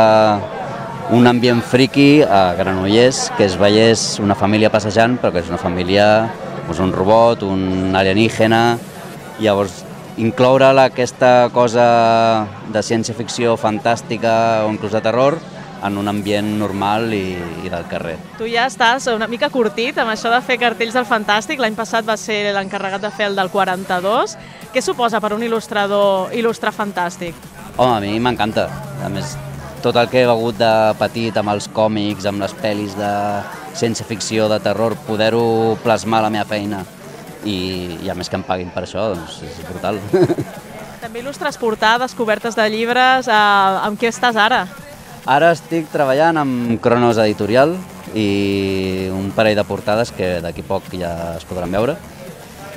un 1.12 1.27
ambient 1.27 1.62
friki 1.62 2.23
a 2.23 2.53
Granollers, 2.57 3.31
que 3.38 3.45
es 3.45 3.57
veiés 3.59 4.19
una 4.23 4.35
família 4.35 4.71
passejant, 4.71 5.17
però 5.21 5.33
que 5.33 5.43
és 5.43 5.50
una 5.51 5.59
família, 5.62 6.05
doncs 6.67 6.79
un 6.79 6.93
robot, 6.95 7.43
un 7.43 7.95
alienígena, 7.95 8.77
llavors 9.43 9.83
incloure 10.17 10.69
aquesta 10.79 11.50
cosa 11.53 12.47
de 12.71 12.81
ciència-ficció 12.85 13.57
fantàstica 13.57 14.65
o 14.65 14.71
inclús 14.71 14.93
de 14.93 15.01
terror 15.01 15.39
en 15.83 15.97
un 15.99 16.07
ambient 16.07 16.47
normal 16.59 17.13
i, 17.13 17.35
i 17.65 17.71
del 17.71 17.85
carrer. 17.91 18.15
Tu 18.39 18.47
ja 18.53 18.67
estàs 18.69 19.09
una 19.11 19.27
mica 19.27 19.49
curtit 19.53 19.97
amb 19.99 20.13
això 20.13 20.31
de 20.31 20.39
fer 20.45 20.57
cartells 20.61 20.95
del 20.95 21.07
Fantàstic. 21.07 21.59
L'any 21.59 21.75
passat 21.75 22.07
va 22.07 22.17
ser 22.19 22.53
l'encarregat 22.55 23.03
de 23.03 23.11
fer 23.11 23.27
el 23.31 23.35
del 23.39 23.51
42. 23.51 24.37
Què 24.73 24.81
suposa 24.81 25.21
per 25.23 25.33
un 25.35 25.43
il·lustrador 25.43 26.33
il·lustrar 26.35 26.73
Fantàstic? 26.75 27.35
Home, 27.75 27.97
a 27.97 27.99
mi 28.03 28.15
m'encanta. 28.23 28.69
A 29.03 29.09
més, 29.11 29.35
tot 29.83 29.97
el 29.99 30.07
que 30.07 30.21
he 30.23 30.27
begut 30.29 30.55
de 30.59 30.73
petit 30.99 31.37
amb 31.37 31.51
els 31.51 31.67
còmics, 31.67 32.27
amb 32.29 32.45
les 32.45 32.53
pel·lis 32.61 32.95
de 32.95 33.13
ciència-ficció, 33.75 34.47
de 34.51 34.59
terror, 34.63 34.95
poder-ho 35.07 35.75
plasmar 35.83 36.21
a 36.21 36.27
la 36.27 36.33
meva 36.33 36.47
feina 36.47 36.83
i, 37.43 37.97
i 37.99 38.11
a 38.11 38.15
més 38.15 38.29
que 38.31 38.39
em 38.39 38.45
paguin 38.47 38.71
per 38.71 38.85
això, 38.85 39.09
doncs 39.11 39.41
és 39.43 39.59
brutal. 39.67 39.99
També 41.03 41.19
il·lustres 41.19 41.59
portades, 41.59 42.15
cobertes 42.15 42.55
de 42.55 42.69
llibres. 42.71 43.27
Eh, 43.27 43.35
amb 43.83 43.99
què 43.99 44.07
estàs 44.07 44.39
ara? 44.39 44.63
Ara 45.23 45.53
estic 45.55 45.85
treballant 45.87 46.35
amb 46.35 46.73
Cronos 46.83 47.15
Editorial 47.23 47.77
i 48.11 49.07
un 49.07 49.29
parell 49.31 49.55
de 49.55 49.63
portades 49.63 50.09
que 50.11 50.41
d'aquí 50.43 50.65
poc 50.67 50.89
ja 50.99 51.13
es 51.37 51.45
podran 51.47 51.71
veure 51.71 51.95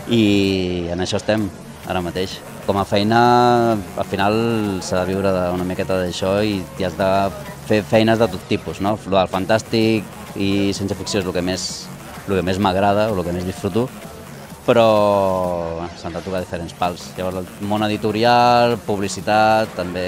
i 0.07 0.87
en 0.95 1.03
això 1.03 1.19
estem 1.19 1.49
ara 1.91 2.05
mateix. 2.07 2.37
Com 2.69 2.79
a 2.79 2.85
feina, 2.87 3.19
al 3.75 4.07
final 4.07 4.39
s'ha 4.79 5.01
de 5.03 5.11
viure 5.11 5.33
una 5.57 5.67
miqueta 5.67 5.99
d'això 5.99 6.37
i, 6.47 6.61
has 6.87 6.95
de 6.95 7.11
fer 7.67 7.81
feines 7.83 8.23
de 8.23 8.31
tot 8.31 8.47
tipus, 8.47 8.79
no? 8.79 8.95
El 8.95 9.33
fantàstic 9.33 10.07
i 10.39 10.71
ciència 10.71 10.95
ficció 10.95 11.25
és 11.25 11.27
el 11.27 11.35
que 11.35 11.43
més, 11.43 11.89
el 12.29 12.37
que 12.39 12.47
més 12.47 12.63
m'agrada 12.63 13.09
o 13.11 13.19
el 13.19 13.25
que 13.27 13.35
més 13.35 13.49
disfruto, 13.49 13.89
però 14.67 14.87
bueno, 15.77 15.91
s'han 16.01 16.17
de 16.17 16.23
tocar 16.25 16.43
diferents 16.43 16.75
pals. 16.77 17.13
Llavors 17.17 17.45
el 17.45 17.69
món 17.71 17.87
editorial, 17.87 18.77
publicitat, 18.87 19.71
també 19.79 20.07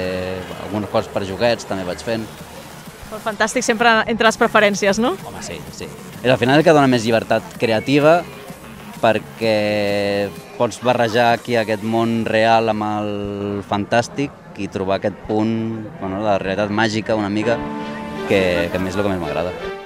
algunes 0.65 0.91
coses 0.91 1.11
per 1.15 1.23
joguets 1.29 1.69
també 1.69 1.87
vaig 1.87 2.03
fent. 2.05 2.27
El 3.09 3.23
fantàstic 3.25 3.65
sempre 3.65 3.95
entre 4.11 4.29
les 4.29 4.37
preferències, 4.37 4.99
no? 5.01 5.15
Home, 5.25 5.41
sí, 5.47 5.57
sí. 5.73 5.87
És 6.19 6.29
al 6.29 6.37
final 6.41 6.59
el 6.59 6.67
que 6.67 6.75
dona 6.75 6.91
més 6.91 7.07
llibertat 7.07 7.55
creativa 7.63 8.19
perquè 8.99 10.29
pots 10.59 10.83
barrejar 10.83 11.31
aquí 11.37 11.55
aquest 11.57 11.87
món 11.87 12.25
real 12.27 12.75
amb 12.75 12.85
el 12.89 13.11
fantàstic 13.71 14.35
i 14.59 14.67
trobar 14.67 14.99
aquest 14.99 15.23
punt, 15.31 15.87
bueno, 16.03 16.21
de 16.27 16.39
realitat 16.43 16.75
màgica 16.75 17.15
una 17.15 17.31
mica, 17.31 17.57
que, 18.27 18.69
que 18.73 18.87
és 18.89 18.97
el 18.97 19.05
que 19.05 19.13
més 19.15 19.23
m'agrada. 19.23 19.78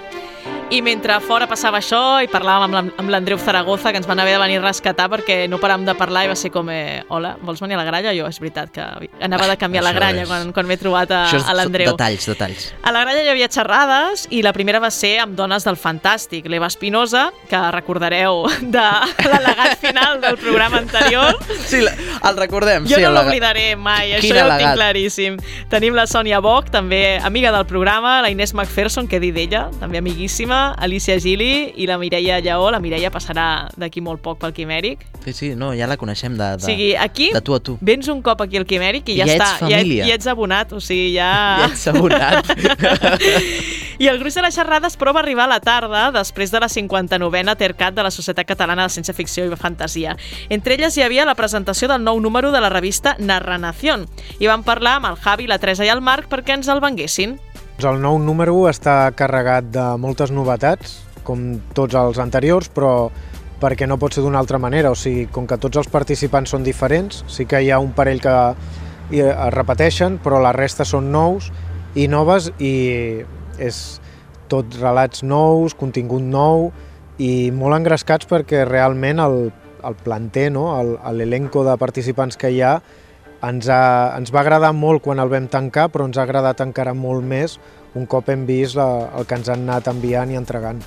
I 0.73 0.81
mentre 0.81 1.19
fora 1.21 1.45
passava 1.45 1.77
això 1.83 1.99
i 2.25 2.29
parlàvem 2.33 2.73
amb, 2.79 3.09
l'Andreu 3.13 3.37
Zaragoza, 3.37 3.91
que 3.93 3.99
ens 4.01 4.07
van 4.09 4.21
haver 4.23 4.33
de 4.33 4.39
venir 4.41 4.57
a 4.57 4.63
rescatar 4.63 5.05
perquè 5.13 5.43
no 5.51 5.59
paràvem 5.61 5.83
de 5.85 5.93
parlar 5.99 6.23
i 6.25 6.31
va 6.31 6.37
ser 6.39 6.49
com, 6.55 6.71
eh, 6.73 7.03
hola, 7.13 7.35
vols 7.45 7.61
venir 7.61 7.75
a 7.77 7.81
la 7.83 7.85
gralla? 7.85 8.15
Jo, 8.17 8.25
és 8.31 8.39
veritat 8.41 8.71
que 8.73 8.81
anava 9.21 9.49
de 9.51 9.59
canviar 9.61 9.83
la 9.85 9.91
Això 9.91 9.99
gralla 10.01 10.23
és- 10.23 10.29
quan, 10.31 10.53
quan 10.57 10.67
m'he 10.71 10.79
trobat 10.81 11.11
a, 11.13 11.19
Això 11.27 11.37
és 11.43 11.49
a 11.51 11.53
l'Andreu. 11.59 11.91
detalls, 11.91 12.25
detalls. 12.27 12.73
A 12.83 12.91
la 12.91 13.03
gralla 13.05 13.21
hi 13.23 13.29
havia 13.29 13.49
xerrades 13.53 14.27
i 14.31 14.41
la 14.41 14.55
primera 14.55 14.81
va 14.81 14.91
ser 14.91 15.19
amb 15.21 15.37
dones 15.37 15.63
del 15.65 15.77
Fantàstic. 15.77 16.47
L'Eva 16.49 16.69
Espinosa, 16.73 17.27
que 17.51 17.61
recordareu 17.71 18.47
de 18.63 18.79
l'al·legat 19.29 19.77
final 19.77 20.23
del 20.23 20.39
programa 20.39 20.79
anterior. 20.79 21.37
Sí, 21.67 21.83
la- 21.83 21.93
el 22.31 22.37
recordem. 22.39 22.87
Jo 22.89 22.97
sí, 22.97 23.03
no 23.03 23.11
l'oblidaré 23.13 23.77
mai, 23.77 24.15
Quin 24.23 24.33
això 24.33 24.41
ja 24.49 24.55
ho 24.55 24.59
tinc 24.59 24.73
claríssim. 24.81 25.37
Tenim 25.69 25.93
la 25.95 26.07
Sònia 26.07 26.41
Boc, 26.41 26.71
també 26.71 27.19
amiga 27.23 27.53
del 27.53 27.67
programa, 27.67 28.23
la 28.23 28.31
Inés 28.31 28.55
McPherson, 28.55 29.07
que 29.07 29.17
he 29.17 29.21
dit 29.21 29.35
d'ella, 29.35 29.69
també 29.79 29.99
amiguíssima, 29.99 30.62
Alicia 30.79 31.19
Gili 31.21 31.73
i 31.77 31.87
la 31.91 31.99
Mireia 31.99 32.39
Lleó. 32.41 32.71
La 32.71 32.81
Mireia 32.81 33.11
passarà 33.11 33.69
d'aquí 33.77 34.01
molt 34.01 34.23
poc 34.25 34.39
pel 34.43 34.55
Quimèric. 34.57 35.05
Sí, 35.25 35.33
sí, 35.33 35.49
no, 35.59 35.73
ja 35.79 35.87
la 35.91 35.97
coneixem 36.01 36.37
de, 36.39 36.49
de, 36.57 36.65
o 36.65 36.67
sigui, 36.67 36.89
aquí 36.97 37.31
de 37.35 37.41
tu 37.45 37.55
a 37.55 37.61
tu. 37.61 37.77
vens 37.81 38.09
un 38.09 38.23
cop 38.23 38.41
aquí 38.43 38.57
al 38.59 38.67
Quimèric 38.67 39.09
i 39.13 39.19
ja, 39.21 39.27
Ja 39.27 39.35
ets 39.37 39.45
està. 39.45 39.59
família. 39.67 40.05
Ja, 40.05 40.09
ja 40.11 40.15
ets 40.19 40.27
abonat, 40.33 40.73
o 40.73 40.81
sigui, 40.81 41.13
ja... 41.17 41.31
Ja 41.63 41.69
ets 41.71 41.87
abonat. 41.93 42.53
I 44.03 44.09
el 44.09 44.19
gruix 44.19 44.35
de 44.35 44.43
les 44.43 44.55
xerrades 44.57 44.97
però 44.99 45.13
va 45.15 45.21
arribar 45.23 45.45
a 45.45 45.53
la 45.53 45.61
tarda 45.63 46.07
després 46.15 46.51
de 46.51 46.59
la 46.63 46.69
59a 46.73 47.55
Tercat 47.61 47.95
de 47.95 48.03
la 48.03 48.11
Societat 48.11 48.49
Catalana 48.49 48.89
de 48.89 48.95
Ciència 48.95 49.15
Ficció 49.15 49.45
i 49.47 49.57
Fantasia. 49.57 50.17
Entre 50.51 50.75
elles 50.75 50.97
hi 50.99 51.05
havia 51.07 51.27
la 51.29 51.37
presentació 51.39 51.87
del 51.93 52.03
nou 52.03 52.19
número 52.21 52.51
de 52.51 52.61
la 52.65 52.71
revista 52.73 53.15
Narranación. 53.21 54.09
I 54.41 54.51
vam 54.51 54.65
parlar 54.67 54.97
amb 54.99 55.13
el 55.13 55.17
Javi, 55.23 55.47
la 55.47 55.61
Teresa 55.63 55.87
i 55.87 55.93
el 55.93 56.01
Marc 56.03 56.27
perquè 56.33 56.57
ens 56.57 56.69
el 56.73 56.81
venguessin. 56.83 57.39
Doncs 57.83 57.97
el 57.99 58.03
nou 58.05 58.15
número 58.23 58.69
està 58.71 59.11
carregat 59.19 59.67
de 59.75 59.83
moltes 59.99 60.31
novetats, 60.31 61.01
com 61.27 61.57
tots 61.75 61.97
els 61.99 62.21
anteriors, 62.23 62.69
però 62.71 63.09
perquè 63.59 63.89
no 63.91 63.97
pot 63.99 64.15
ser 64.15 64.23
d'una 64.23 64.39
altra 64.39 64.61
manera, 64.63 64.93
o 64.93 64.95
sigui, 64.95 65.25
com 65.35 65.49
que 65.51 65.59
tots 65.59 65.81
els 65.81 65.89
participants 65.91 66.55
són 66.55 66.63
diferents, 66.63 67.25
sí 67.27 67.43
que 67.51 67.59
hi 67.59 67.73
ha 67.75 67.81
un 67.83 67.91
parell 67.97 68.23
que 68.23 68.35
es 69.11 69.51
repeteixen, 69.57 70.21
però 70.23 70.39
la 70.39 70.53
resta 70.55 70.87
són 70.87 71.11
nous 71.11 71.51
i 71.99 72.07
noves 72.07 72.53
i 72.63 72.73
és 73.59 73.83
tot 74.47 74.79
relats 74.79 75.27
nous, 75.27 75.75
contingut 75.75 76.23
nou 76.23 76.69
i 77.19 77.51
molt 77.51 77.81
engrescats 77.81 78.31
perquè 78.31 78.63
realment 78.69 79.19
el, 79.27 79.49
el 79.83 79.99
planter, 80.07 80.53
no? 80.55 80.69
el- 80.79 81.01
l'elenco 81.19 81.67
de 81.67 81.75
participants 81.83 82.39
que 82.39 82.55
hi 82.55 82.63
ha 82.63 82.77
ens, 83.49 83.69
ha, 83.69 84.15
ens 84.17 84.33
va 84.35 84.43
agradar 84.43 84.73
molt 84.77 85.03
quan 85.05 85.23
el 85.23 85.31
vam 85.33 85.49
tancar, 85.51 85.89
però 85.93 86.07
ens 86.09 86.19
ha 86.19 86.27
agradat 86.27 86.61
encara 86.65 86.95
molt 86.95 87.25
més 87.27 87.59
un 87.95 88.07
cop 88.09 88.29
hem 88.33 88.47
vist 88.49 88.77
la, 88.79 88.89
el 89.19 89.29
que 89.29 89.37
ens 89.39 89.51
han 89.53 89.65
anat 89.67 89.91
enviant 89.93 90.31
i 90.33 90.39
entregant. 90.39 90.81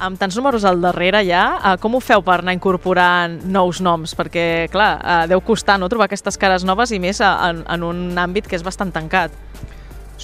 Amb 0.00 0.18
tants 0.18 0.36
números 0.38 0.64
al 0.64 0.80
darrere 0.80 1.20
ja, 1.26 1.42
eh, 1.58 1.74
com 1.82 1.94
ho 1.94 2.00
feu 2.02 2.22
per 2.24 2.38
anar 2.40 2.54
incorporant 2.56 3.36
nous 3.44 3.80
noms? 3.84 4.14
Perquè, 4.16 4.66
clar, 4.72 4.92
eh, 4.98 5.24
deu 5.30 5.42
costar 5.44 5.76
no 5.78 5.90
trobar 5.92 6.08
aquestes 6.08 6.38
cares 6.40 6.64
noves 6.64 6.94
i 6.94 7.00
més 7.02 7.20
eh, 7.20 7.30
en, 7.50 7.62
en 7.68 7.86
un 7.86 8.06
àmbit 8.18 8.48
que 8.48 8.56
és 8.56 8.64
bastant 8.64 8.94
tancat. 8.94 9.34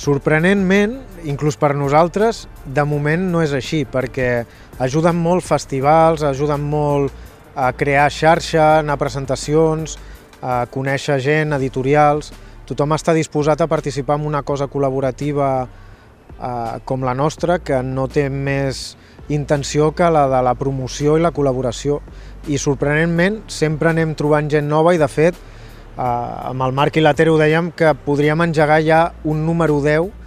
Sorprenentment, 0.00 1.00
inclús 1.28 1.58
per 1.60 1.74
nosaltres, 1.76 2.46
de 2.64 2.84
moment 2.86 3.26
no 3.32 3.42
és 3.42 3.52
així, 3.52 3.82
perquè 3.84 4.44
ajuden 4.80 5.18
molt 5.18 5.44
festivals, 5.44 6.22
ajuden 6.24 6.62
molt 6.62 7.28
a 7.58 7.72
crear 7.76 8.06
xarxa, 8.14 8.78
anar 8.80 8.96
a 8.96 9.02
presentacions, 9.02 9.98
a 10.42 10.64
conèixer 10.70 11.20
gent, 11.22 11.56
editorials... 11.58 12.32
Tothom 12.70 12.92
està 12.94 13.10
disposat 13.10 13.58
a 13.64 13.66
participar 13.66 14.14
en 14.20 14.28
una 14.28 14.44
cosa 14.46 14.68
col·laborativa 14.70 15.46
eh, 15.66 16.76
com 16.86 17.02
la 17.02 17.16
nostra, 17.18 17.56
que 17.58 17.80
no 17.82 18.04
té 18.06 18.28
més 18.30 18.92
intenció 19.26 19.88
que 19.90 20.06
la 20.06 20.28
de 20.30 20.42
la 20.46 20.52
promoció 20.54 21.16
i 21.18 21.24
la 21.24 21.32
col·laboració. 21.34 21.98
I 22.46 22.60
sorprenentment 22.62 23.40
sempre 23.50 23.90
anem 23.90 24.14
trobant 24.14 24.46
gent 24.54 24.70
nova 24.70 24.94
i 24.94 25.02
de 25.02 25.10
fet 25.10 25.34
eh, 25.34 26.04
amb 26.04 26.62
el 26.62 26.76
Marc 26.78 27.00
i 27.00 27.02
la 27.02 27.16
Tere 27.18 27.34
ho 27.34 27.40
dèiem 27.42 27.72
que 27.74 27.90
podríem 28.06 28.46
engegar 28.46 28.78
ja 28.86 29.02
un 29.24 29.42
número 29.46 29.80
10 29.82 30.19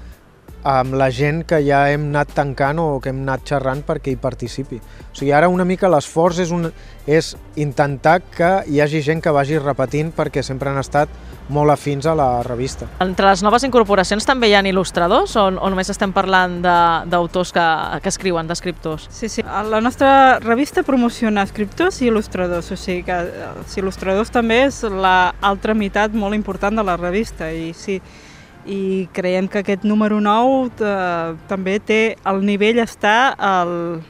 amb 0.63 0.95
la 0.95 1.09
gent 1.11 1.43
que 1.47 1.59
ja 1.65 1.83
hem 1.91 2.07
anat 2.09 2.33
tancant 2.37 2.79
o 2.79 2.87
que 3.03 3.11
hem 3.11 3.21
anat 3.25 3.43
xerrant 3.51 3.83
perquè 3.85 4.13
hi 4.13 4.19
participi. 4.19 4.79
O 4.79 5.15
sigui, 5.17 5.33
ara 5.35 5.51
una 5.51 5.65
mica 5.67 5.91
l'esforç 5.91 6.39
és, 6.45 6.53
un, 6.55 6.69
és 7.05 7.33
intentar 7.59 8.21
que 8.31 8.55
hi 8.71 8.79
hagi 8.81 9.03
gent 9.03 9.21
que 9.23 9.33
vagi 9.35 9.59
repetint 9.59 10.13
perquè 10.15 10.43
sempre 10.43 10.71
han 10.71 10.79
estat 10.79 11.11
molt 11.49 11.73
afins 11.73 12.05
a 12.07 12.15
la 12.15 12.27
revista. 12.47 12.87
Entre 13.03 13.27
les 13.27 13.43
noves 13.43 13.65
incorporacions 13.67 14.25
també 14.25 14.47
hi 14.49 14.55
ha 14.55 14.63
il·lustradors 14.63 15.35
o, 15.35 15.45
o 15.51 15.71
només 15.71 15.91
estem 15.91 16.13
parlant 16.15 16.61
d'autors 16.63 17.51
que, 17.55 17.65
que 18.03 18.11
escriuen, 18.13 18.47
d'escriptors? 18.47 19.09
Sí, 19.11 19.29
sí. 19.29 19.43
La 19.43 19.81
nostra 19.83 20.39
revista 20.39 20.85
promociona 20.87 21.43
escriptors 21.43 21.99
i 22.01 22.07
il·lustradors, 22.07 22.71
o 22.71 22.79
sigui 22.79 23.03
que 23.09 23.19
els 23.49 23.79
il·lustradors 23.79 24.31
també 24.31 24.63
és 24.69 24.83
l'altra 24.87 25.75
meitat 25.75 26.15
molt 26.15 26.37
important 26.37 26.79
de 26.79 26.87
la 26.87 26.95
revista 26.95 27.51
i 27.51 27.73
sí, 27.75 27.99
i 28.65 29.07
creiem 29.13 29.47
que 29.47 29.61
aquest 29.63 29.83
número 29.83 30.19
9 30.23 30.71
eh, 30.79 31.35
també 31.49 31.77
té 31.83 32.01
el 32.29 32.43
nivell 32.45 32.81
està 32.83 33.33
al, 33.35 34.01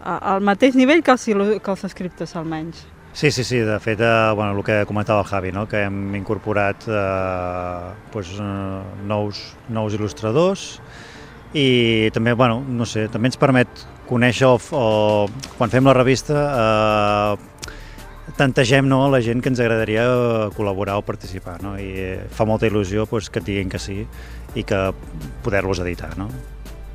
al 0.00 0.42
mateix 0.44 0.76
nivell 0.78 1.02
que 1.04 1.14
els, 1.14 1.24
que 1.26 1.70
els 1.72 1.84
escriptors 1.88 2.36
almenys. 2.36 2.86
Sí, 3.12 3.30
sí, 3.30 3.44
sí, 3.44 3.58
de 3.58 3.78
fet, 3.80 4.00
eh, 4.00 4.32
bueno, 4.34 4.56
el 4.56 4.64
que 4.64 4.86
comentava 4.86 5.20
el 5.20 5.26
Javi, 5.26 5.52
no? 5.52 5.66
que 5.68 5.82
hem 5.84 6.14
incorporat 6.16 6.86
eh, 6.88 7.92
pues, 8.10 8.32
eh, 8.40 8.82
nous, 9.04 9.40
nous 9.68 9.92
il·lustradors 9.92 10.80
i 11.52 12.08
també, 12.14 12.32
bueno, 12.32 12.62
no 12.64 12.86
sé, 12.88 13.10
també 13.12 13.28
ens 13.28 13.36
permet 13.36 13.84
conèixer 14.08 14.48
o, 14.48 14.56
o 14.56 15.28
quan 15.58 15.72
fem 15.72 15.84
la 15.84 15.92
revista 15.98 16.40
eh, 16.40 17.51
tantegem 18.42 18.88
no, 18.90 19.04
la 19.10 19.22
gent 19.22 19.42
que 19.42 19.52
ens 19.52 19.60
agradaria 19.62 20.06
col·laborar 20.56 20.98
o 20.98 21.06
participar 21.06 21.60
no? 21.62 21.76
i 21.78 21.92
eh, 21.94 22.16
fa 22.34 22.46
molta 22.48 22.66
il·lusió 22.66 23.06
pues, 23.10 23.30
que 23.30 23.42
et 23.42 23.46
diguin 23.46 23.70
que 23.70 23.80
sí 23.82 24.02
i 24.58 24.64
que 24.66 24.88
poder-los 25.44 25.80
editar. 25.84 26.16
No? 26.18 26.28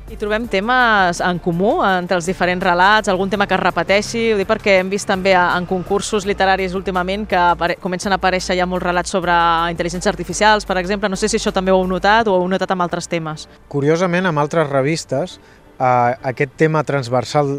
I 0.08 0.16
trobem 0.16 0.46
temes 0.48 1.18
en 1.20 1.36
comú 1.44 1.74
entre 1.84 2.16
els 2.16 2.28
diferents 2.28 2.64
relats, 2.64 3.10
algun 3.12 3.28
tema 3.28 3.44
que 3.44 3.52
es 3.58 3.60
repeteixi, 3.60 4.22
ho 4.32 4.38
dic 4.38 4.48
perquè 4.48 4.78
hem 4.80 4.88
vist 4.88 5.08
també 5.08 5.34
en 5.36 5.66
concursos 5.68 6.24
literaris 6.24 6.72
últimament 6.78 7.26
que 7.28 7.42
comencen 7.82 8.14
a 8.14 8.16
aparèixer 8.16 8.56
ja 8.56 8.64
molts 8.64 8.86
relats 8.86 9.12
sobre 9.12 9.36
intel·ligències 9.74 10.08
artificials, 10.08 10.64
per 10.64 10.78
exemple, 10.80 11.10
no 11.12 11.18
sé 11.20 11.28
si 11.28 11.36
això 11.36 11.52
també 11.52 11.74
ho 11.74 11.82
heu 11.82 11.90
notat 11.90 12.28
o 12.28 12.38
ho 12.38 12.40
heu 12.40 12.48
notat 12.48 12.72
amb 12.72 12.86
altres 12.86 13.08
temes. 13.08 13.44
Curiosament, 13.68 14.30
amb 14.30 14.40
altres 14.40 14.72
revistes, 14.72 15.36
eh, 15.76 16.16
aquest 16.32 16.56
tema 16.56 16.84
transversal 16.88 17.58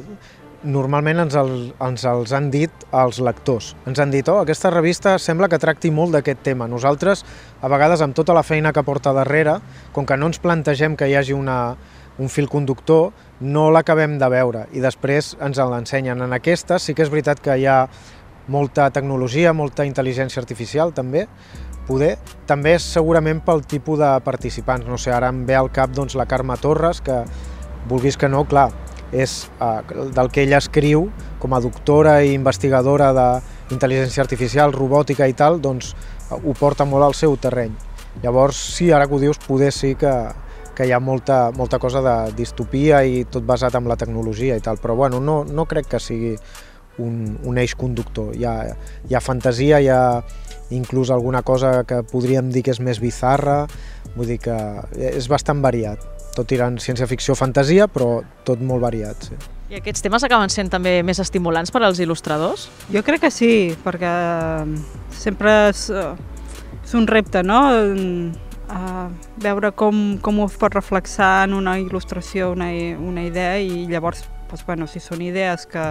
normalment 0.63 1.21
ens, 1.23 1.35
el, 1.39 1.53
ens 1.83 2.03
els 2.09 2.33
han 2.35 2.49
dit 2.51 2.85
els 2.95 3.19
lectors. 3.23 3.73
Ens 3.87 3.99
han 4.01 4.11
dit, 4.11 4.27
oh, 4.27 4.41
aquesta 4.43 4.71
revista 4.73 5.17
sembla 5.21 5.49
que 5.51 5.59
tracti 5.61 5.91
molt 5.91 6.17
d'aquest 6.17 6.43
tema. 6.43 6.67
Nosaltres, 6.67 7.23
a 7.61 7.71
vegades, 7.71 8.03
amb 8.03 8.17
tota 8.17 8.35
la 8.35 8.43
feina 8.43 8.73
que 8.75 8.83
porta 8.83 9.13
darrere, 9.15 9.59
com 9.95 10.05
que 10.05 10.17
no 10.17 10.29
ens 10.29 10.41
plantegem 10.43 10.97
que 10.99 11.07
hi 11.07 11.15
hagi 11.19 11.35
una, 11.37 11.75
un 12.19 12.29
fil 12.29 12.49
conductor, 12.51 13.13
no 13.39 13.69
l'acabem 13.71 14.17
de 14.19 14.27
veure 14.29 14.65
i 14.75 14.83
després 14.83 15.35
ens 15.39 15.59
l'ensenyen. 15.59 16.21
En 16.25 16.35
aquesta 16.35 16.79
sí 16.79 16.93
que 16.93 17.05
és 17.05 17.11
veritat 17.11 17.39
que 17.43 17.55
hi 17.55 17.65
ha 17.65 17.85
molta 18.49 18.89
tecnologia, 18.91 19.53
molta 19.53 19.85
intel·ligència 19.87 20.41
artificial 20.41 20.91
també, 20.93 21.27
poder. 21.87 22.17
També 22.49 22.75
és 22.77 22.85
segurament 22.85 23.41
pel 23.45 23.63
tipus 23.65 23.99
de 24.01 24.11
participants. 24.25 24.87
No 24.89 24.97
sé, 25.01 25.13
ara 25.15 25.31
em 25.31 25.45
ve 25.47 25.55
al 25.57 25.71
cap 25.73 25.93
doncs, 25.95 26.17
la 26.19 26.27
Carme 26.29 26.57
Torres, 26.61 27.01
que 27.01 27.23
vulguis 27.89 28.17
que 28.19 28.29
no, 28.29 28.43
clar, 28.49 28.69
és 29.11 29.49
eh, 29.59 29.81
del 30.15 30.29
que 30.31 30.43
ella 30.43 30.59
escriu 30.59 31.07
com 31.39 31.53
a 31.55 31.61
doctora 31.63 32.19
i 32.23 32.33
investigadora 32.35 33.11
d'intel·ligència 33.15 34.23
artificial, 34.23 34.73
robòtica 34.75 35.27
i 35.27 35.33
tal, 35.33 35.59
doncs 35.61 35.93
ho 36.29 36.53
porta 36.59 36.85
molt 36.85 37.07
al 37.07 37.15
seu 37.17 37.35
terreny. 37.41 37.73
Llavors, 38.23 38.57
sí, 38.75 38.91
ara 38.91 39.07
que 39.07 39.15
ho 39.15 39.21
dius, 39.21 39.39
poder 39.45 39.71
sí 39.73 39.93
que, 39.99 40.13
que 40.75 40.87
hi 40.87 40.93
ha 40.93 40.99
molta, 40.99 41.49
molta 41.55 41.79
cosa 41.79 42.01
de 42.05 42.15
distopia 42.37 43.03
i 43.05 43.23
tot 43.31 43.45
basat 43.47 43.77
en 43.79 43.87
la 43.89 43.97
tecnologia 43.97 44.57
i 44.57 44.65
tal, 44.65 44.81
però 44.81 44.95
bueno, 44.95 45.21
no, 45.23 45.43
no 45.45 45.65
crec 45.69 45.89
que 45.93 46.03
sigui 46.03 46.35
un, 46.99 47.37
un 47.47 47.57
eix 47.57 47.75
conductor. 47.79 48.35
Hi 48.35 48.45
ha, 48.45 48.55
hi 49.07 49.15
ha 49.15 49.23
fantasia, 49.23 49.79
hi 49.79 49.89
ha 49.93 50.21
inclús 50.75 51.09
alguna 51.09 51.41
cosa 51.41 51.83
que 51.87 52.03
podríem 52.03 52.51
dir 52.53 52.65
que 52.67 52.75
és 52.75 52.83
més 52.83 52.99
bizarra, 53.01 53.63
vull 54.15 54.27
dir 54.29 54.41
que 54.43 54.57
és 55.13 55.29
bastant 55.31 55.63
variat 55.63 56.18
tot 56.39 56.49
tirant 56.49 56.79
ciència-ficció 56.81 57.35
fantasia, 57.37 57.87
però 57.91 58.19
tot 58.47 58.61
molt 58.63 58.83
variat. 58.87 59.29
Sí. 59.29 59.39
I 59.69 59.77
aquests 59.77 60.01
temes 60.01 60.23
acaben 60.25 60.49
sent 60.49 60.71
també 60.73 60.95
més 61.05 61.19
estimulants 61.21 61.69
per 61.69 61.83
als 61.85 61.99
il·lustradors? 62.01 62.65
Jo 62.89 63.03
crec 63.05 63.21
que 63.27 63.29
sí, 63.29 63.51
perquè 63.83 64.13
sempre 65.13 65.51
és, 65.69 65.83
és 66.79 66.95
un 66.97 67.05
repte, 67.09 67.43
no? 67.45 67.59
A 68.69 69.09
veure 69.41 69.69
com, 69.77 70.17
com 70.25 70.41
ho 70.41 70.49
pot 70.49 70.73
reflexar 70.73 71.45
en 71.45 71.53
una 71.57 71.75
il·lustració, 71.81 72.51
una, 72.55 72.71
una 73.11 73.27
idea, 73.27 73.59
i 73.61 73.85
llavors, 73.89 74.23
doncs, 74.49 74.65
bueno, 74.65 74.89
si 74.89 75.01
són 75.03 75.21
idees 75.25 75.67
que, 75.69 75.85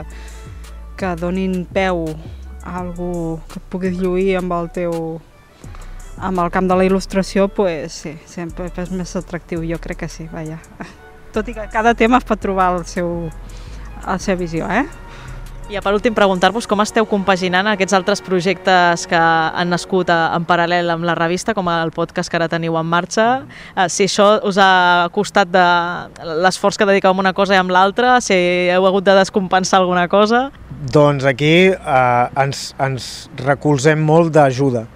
que 0.98 1.14
donin 1.22 1.62
peu 1.70 2.06
a 2.64 2.80
algú 2.82 3.38
que 3.52 3.62
puguis 3.70 3.98
lluir 3.98 4.32
amb 4.42 4.58
el 4.58 4.72
teu 4.74 4.94
amb 6.20 6.40
el 6.42 6.50
camp 6.50 6.68
de 6.68 6.76
la 6.78 6.86
il·lustració, 6.86 7.48
pues, 7.48 8.00
sí, 8.04 8.14
sempre 8.26 8.70
és 8.74 8.90
més 8.94 9.16
atractiu, 9.18 9.62
jo 9.66 9.78
crec 9.82 10.04
que 10.04 10.08
sí, 10.12 10.28
vaja. 10.32 10.58
Tot 11.34 11.48
i 11.48 11.54
que 11.54 11.68
cada 11.72 11.94
tema 11.94 12.18
es 12.18 12.26
pot 12.26 12.40
trobar 12.40 12.72
el 12.76 12.86
seu, 12.88 13.28
la 14.04 14.18
seva 14.22 14.40
visió, 14.40 14.68
eh? 14.70 14.86
I 15.68 15.76
per 15.84 15.92
últim 15.92 16.14
preguntar-vos 16.16 16.64
com 16.64 16.80
esteu 16.80 17.04
compaginant 17.04 17.66
aquests 17.68 17.92
altres 17.92 18.22
projectes 18.24 19.02
que 19.04 19.18
han 19.20 19.68
nascut 19.68 20.08
en 20.08 20.46
paral·lel 20.48 20.88
amb 20.94 21.04
la 21.04 21.12
revista, 21.18 21.52
com 21.52 21.68
el 21.68 21.92
podcast 21.92 22.32
que 22.32 22.38
ara 22.40 22.48
teniu 22.48 22.78
en 22.80 22.88
marxa, 22.88 23.26
eh, 23.74 23.84
si 23.92 24.06
això 24.08 24.30
us 24.48 24.56
ha 24.56 25.10
costat 25.12 25.52
de 25.52 25.66
l'esforç 26.40 26.80
que 26.80 26.88
dediqueu 26.88 27.12
a 27.12 27.20
una 27.20 27.34
cosa 27.36 27.52
i 27.52 27.60
amb 27.60 27.74
l'altra, 27.74 28.16
si 28.24 28.32
heu 28.72 28.88
hagut 28.88 29.04
de 29.04 29.18
descompensar 29.20 29.82
alguna 29.82 30.08
cosa? 30.08 30.46
Doncs 30.88 31.28
aquí 31.28 31.68
eh, 31.68 32.40
ens, 32.40 32.70
ens 32.80 33.28
recolzem 33.44 34.00
molt 34.00 34.32
d'ajuda 34.32 34.86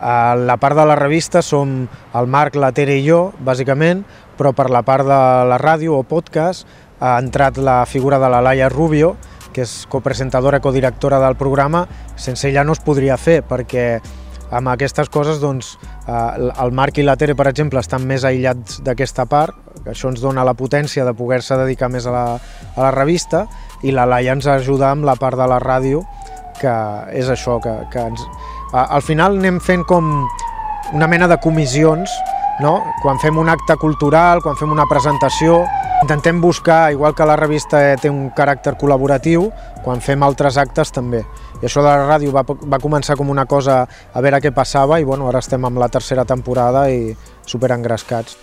a 0.00 0.34
la 0.36 0.56
part 0.60 0.76
de 0.76 0.84
la 0.86 0.96
revista 0.98 1.42
som 1.42 1.86
el 2.14 2.26
Marc, 2.26 2.56
la 2.56 2.72
Tere 2.76 2.98
i 2.98 3.04
jo, 3.06 3.32
bàsicament, 3.40 4.04
però 4.36 4.52
per 4.52 4.68
la 4.70 4.82
part 4.86 5.06
de 5.06 5.20
la 5.48 5.58
ràdio 5.60 5.96
o 5.96 6.04
podcast 6.04 6.66
ha 7.00 7.16
entrat 7.20 7.58
la 7.58 7.84
figura 7.86 8.18
de 8.18 8.28
la 8.32 8.42
Laia 8.44 8.68
Rubio, 8.72 9.16
que 9.52 9.64
és 9.64 9.86
copresentadora, 9.88 10.60
codirectora 10.60 11.18
del 11.22 11.36
programa. 11.36 11.86
Sense 12.16 12.48
ella 12.48 12.64
no 12.64 12.76
es 12.76 12.82
podria 12.84 13.16
fer, 13.16 13.40
perquè 13.46 13.86
amb 14.50 14.68
aquestes 14.70 15.08
coses 15.10 15.40
doncs, 15.40 15.74
eh, 16.06 16.50
el 16.62 16.72
Marc 16.72 16.98
i 16.98 17.06
la 17.06 17.16
Tere, 17.16 17.34
per 17.34 17.48
exemple, 17.50 17.80
estan 17.80 18.04
més 18.06 18.24
aïllats 18.24 18.80
d'aquesta 18.84 19.26
part, 19.26 19.56
això 19.86 20.10
ens 20.12 20.20
dona 20.22 20.44
la 20.44 20.54
potència 20.54 21.04
de 21.04 21.14
poder-se 21.14 21.56
dedicar 21.58 21.88
més 21.90 22.06
a 22.06 22.12
la, 22.14 22.26
a 22.76 22.80
la 22.84 22.92
revista, 22.94 23.46
i 23.82 23.92
la 23.92 24.06
Laia 24.06 24.36
ens 24.36 24.46
ajuda 24.46 24.90
amb 24.92 25.04
la 25.08 25.16
part 25.16 25.38
de 25.38 25.48
la 25.50 25.58
ràdio, 25.62 26.04
que 26.60 26.76
és 27.12 27.28
això, 27.28 27.58
que, 27.60 27.74
que 27.92 28.06
ens, 28.12 28.22
al 28.72 29.02
final 29.02 29.38
anem 29.38 29.60
fent 29.62 29.84
com 29.86 30.08
una 30.92 31.06
mena 31.06 31.28
de 31.28 31.38
comissions, 31.42 32.10
no? 32.60 32.78
quan 33.02 33.18
fem 33.22 33.38
un 33.38 33.48
acte 33.48 33.76
cultural, 33.76 34.42
quan 34.42 34.56
fem 34.56 34.72
una 34.72 34.86
presentació, 34.90 35.64
intentem 36.02 36.40
buscar, 36.40 36.92
igual 36.92 37.14
que 37.14 37.26
la 37.26 37.36
revista 37.36 37.80
té 38.00 38.10
un 38.12 38.30
caràcter 38.36 38.76
col·laboratiu, 38.80 39.48
quan 39.84 40.02
fem 40.04 40.22
altres 40.22 40.58
actes 40.60 40.92
també. 40.92 41.22
I 41.60 41.68
això 41.68 41.80
de 41.80 41.88
la 41.88 42.08
ràdio 42.08 42.34
va, 42.34 42.44
va 42.44 42.82
començar 42.82 43.16
com 43.16 43.30
una 43.32 43.46
cosa 43.48 43.84
a 43.86 44.24
veure 44.24 44.42
què 44.44 44.52
passava 44.52 45.00
i 45.00 45.06
bueno, 45.08 45.28
ara 45.30 45.40
estem 45.40 45.64
amb 45.64 45.80
la 45.80 45.88
tercera 45.88 46.26
temporada 46.28 46.88
i 46.92 47.14
super 47.46 47.72
engrescats. 47.72 48.36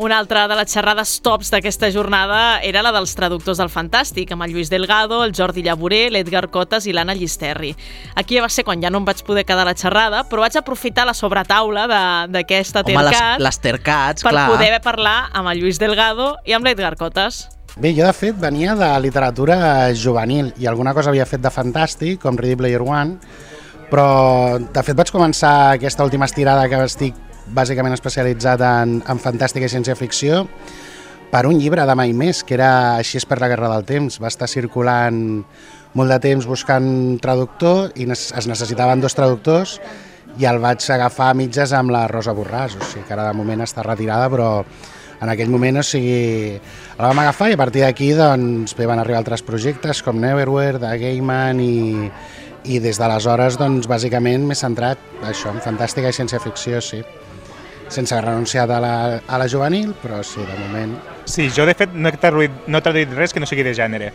Una 0.00 0.16
altra 0.16 0.46
de 0.48 0.56
les 0.56 0.72
xerrades 0.72 1.10
tops 1.20 1.50
d'aquesta 1.52 1.90
jornada 1.92 2.62
era 2.64 2.80
la 2.80 2.88
dels 2.94 3.10
traductors 3.12 3.58
del 3.60 3.68
Fantàstic, 3.68 4.30
amb 4.32 4.46
el 4.46 4.54
Lluís 4.54 4.70
Delgado, 4.72 5.18
el 5.26 5.34
Jordi 5.36 5.60
Llavoré, 5.66 6.06
l'Edgar 6.08 6.46
Cotes 6.48 6.86
i 6.88 6.94
l'Anna 6.96 7.12
Llisterri. 7.12 7.74
Aquí 8.16 8.40
va 8.40 8.48
ser 8.48 8.64
quan 8.64 8.80
ja 8.80 8.88
no 8.88 9.02
em 9.02 9.10
vaig 9.10 9.20
poder 9.28 9.44
quedar 9.44 9.68
a 9.68 9.68
la 9.68 9.76
xerrada, 9.76 10.22
però 10.24 10.46
vaig 10.46 10.56
aprofitar 10.56 11.04
la 11.04 11.12
sobretaula 11.12 11.84
d'aquesta 12.32 12.80
Tercat 12.88 13.36
les, 13.36 13.44
les 13.44 13.60
Tercats, 13.60 14.24
per 14.24 14.32
clar. 14.32 14.48
poder 14.48 14.72
parlar 14.80 15.18
amb 15.36 15.52
el 15.52 15.60
Lluís 15.60 15.76
Delgado 15.76 16.32
i 16.48 16.56
amb 16.56 16.64
l'Edgar 16.64 16.96
Cotes. 16.96 17.44
Bé, 17.76 17.92
jo 17.92 18.08
de 18.08 18.16
fet 18.16 18.40
venia 18.40 18.72
de 18.80 18.94
literatura 19.04 19.90
juvenil 19.92 20.54
i 20.56 20.64
alguna 20.64 20.96
cosa 20.96 21.12
havia 21.12 21.28
fet 21.28 21.44
de 21.44 21.52
fantàstic, 21.52 22.22
com 22.24 22.40
Ready 22.40 22.56
Player 22.56 22.80
One, 22.80 23.18
però 23.92 24.56
de 24.64 24.80
fet 24.80 24.96
vaig 24.96 25.12
començar 25.12 25.74
aquesta 25.74 26.08
última 26.08 26.24
estirada 26.24 26.70
que 26.72 26.86
estic 26.88 27.26
bàsicament 27.54 27.96
especialitzat 27.96 28.62
en, 28.66 29.00
en 29.06 29.20
fantàstica 29.22 29.66
i 29.66 29.72
ciència-ficció, 29.72 30.44
per 31.30 31.44
un 31.46 31.60
llibre 31.62 31.84
de 31.86 31.94
mai 31.94 32.12
més, 32.12 32.42
que 32.42 32.56
era 32.56 32.70
Així 32.98 33.20
és 33.20 33.26
per 33.26 33.38
la 33.38 33.48
Guerra 33.50 33.70
del 33.70 33.84
Temps. 33.86 34.18
Va 34.18 34.30
estar 34.32 34.48
circulant 34.50 35.20
molt 35.94 36.10
de 36.10 36.18
temps 36.22 36.46
buscant 36.46 37.18
traductor 37.22 37.92
i 37.98 38.06
es 38.10 38.48
necessitaven 38.50 39.02
dos 39.02 39.14
traductors 39.14 39.78
i 40.38 40.46
el 40.46 40.60
vaig 40.62 40.84
agafar 40.90 41.30
a 41.30 41.36
mitges 41.38 41.74
amb 41.74 41.90
la 41.94 42.06
Rosa 42.10 42.34
Borràs, 42.34 42.76
o 42.78 42.86
sigui 42.86 43.06
que 43.06 43.14
ara 43.14 43.28
de 43.28 43.38
moment 43.38 43.62
està 43.62 43.82
retirada, 43.86 44.28
però 44.30 44.50
en 45.20 45.28
aquell 45.28 45.50
moment, 45.52 45.80
o 45.80 45.84
sigui, 45.84 46.58
la 46.98 47.10
vam 47.10 47.22
agafar 47.22 47.50
i 47.50 47.56
a 47.56 47.60
partir 47.60 47.82
d'aquí 47.84 48.12
doncs, 48.16 48.74
bé, 48.78 48.86
van 48.88 49.02
arribar 49.02 49.20
altres 49.20 49.42
projectes 49.44 50.02
com 50.06 50.20
Neverwhere, 50.22 50.80
de 50.80 50.92
Gaiman 51.02 51.60
i, 51.60 52.08
i 52.64 52.78
des 52.80 52.98
d'aleshores, 52.98 53.58
doncs, 53.60 53.90
bàsicament 53.90 54.46
m'he 54.48 54.56
centrat 54.56 55.02
això, 55.28 55.52
en 55.52 55.60
fantàstica 55.64 56.08
i 56.08 56.16
ciència-ficció, 56.16 56.80
sí. 56.84 57.02
Sense 57.90 58.20
renunciat 58.20 58.70
a 58.70 58.78
la, 58.80 58.94
a 59.26 59.38
la 59.38 59.48
juvenil, 59.50 59.92
però 60.02 60.22
sí, 60.26 60.40
de 60.46 60.56
moment... 60.62 60.94
Sí, 61.30 61.48
jo 61.54 61.66
de 61.66 61.74
fet 61.78 61.92
no 61.94 62.10
he 62.10 62.18
traduït, 62.18 62.66
no 62.70 62.78
he 62.78 62.84
traduït 62.86 63.12
res 63.14 63.34
que 63.34 63.42
no 63.42 63.48
sigui 63.50 63.64
de 63.66 63.74
gènere. 63.76 64.10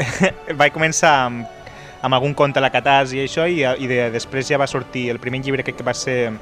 Vaig 0.60 0.74
començar 0.74 1.12
amb, 1.26 1.66
amb 2.06 2.16
algun 2.16 2.34
conte 2.38 2.62
a 2.62 2.64
la 2.64 2.72
Catàs 2.74 3.14
i 3.16 3.22
això, 3.24 3.46
i, 3.50 3.60
i 3.62 3.90
de, 3.90 4.00
després 4.14 4.48
ja 4.50 4.60
va 4.62 4.70
sortir 4.70 5.08
el 5.12 5.20
primer 5.22 5.42
llibre 5.44 5.66
que, 5.66 5.74
que 5.76 5.86
va 5.86 5.94
ser 5.94 6.32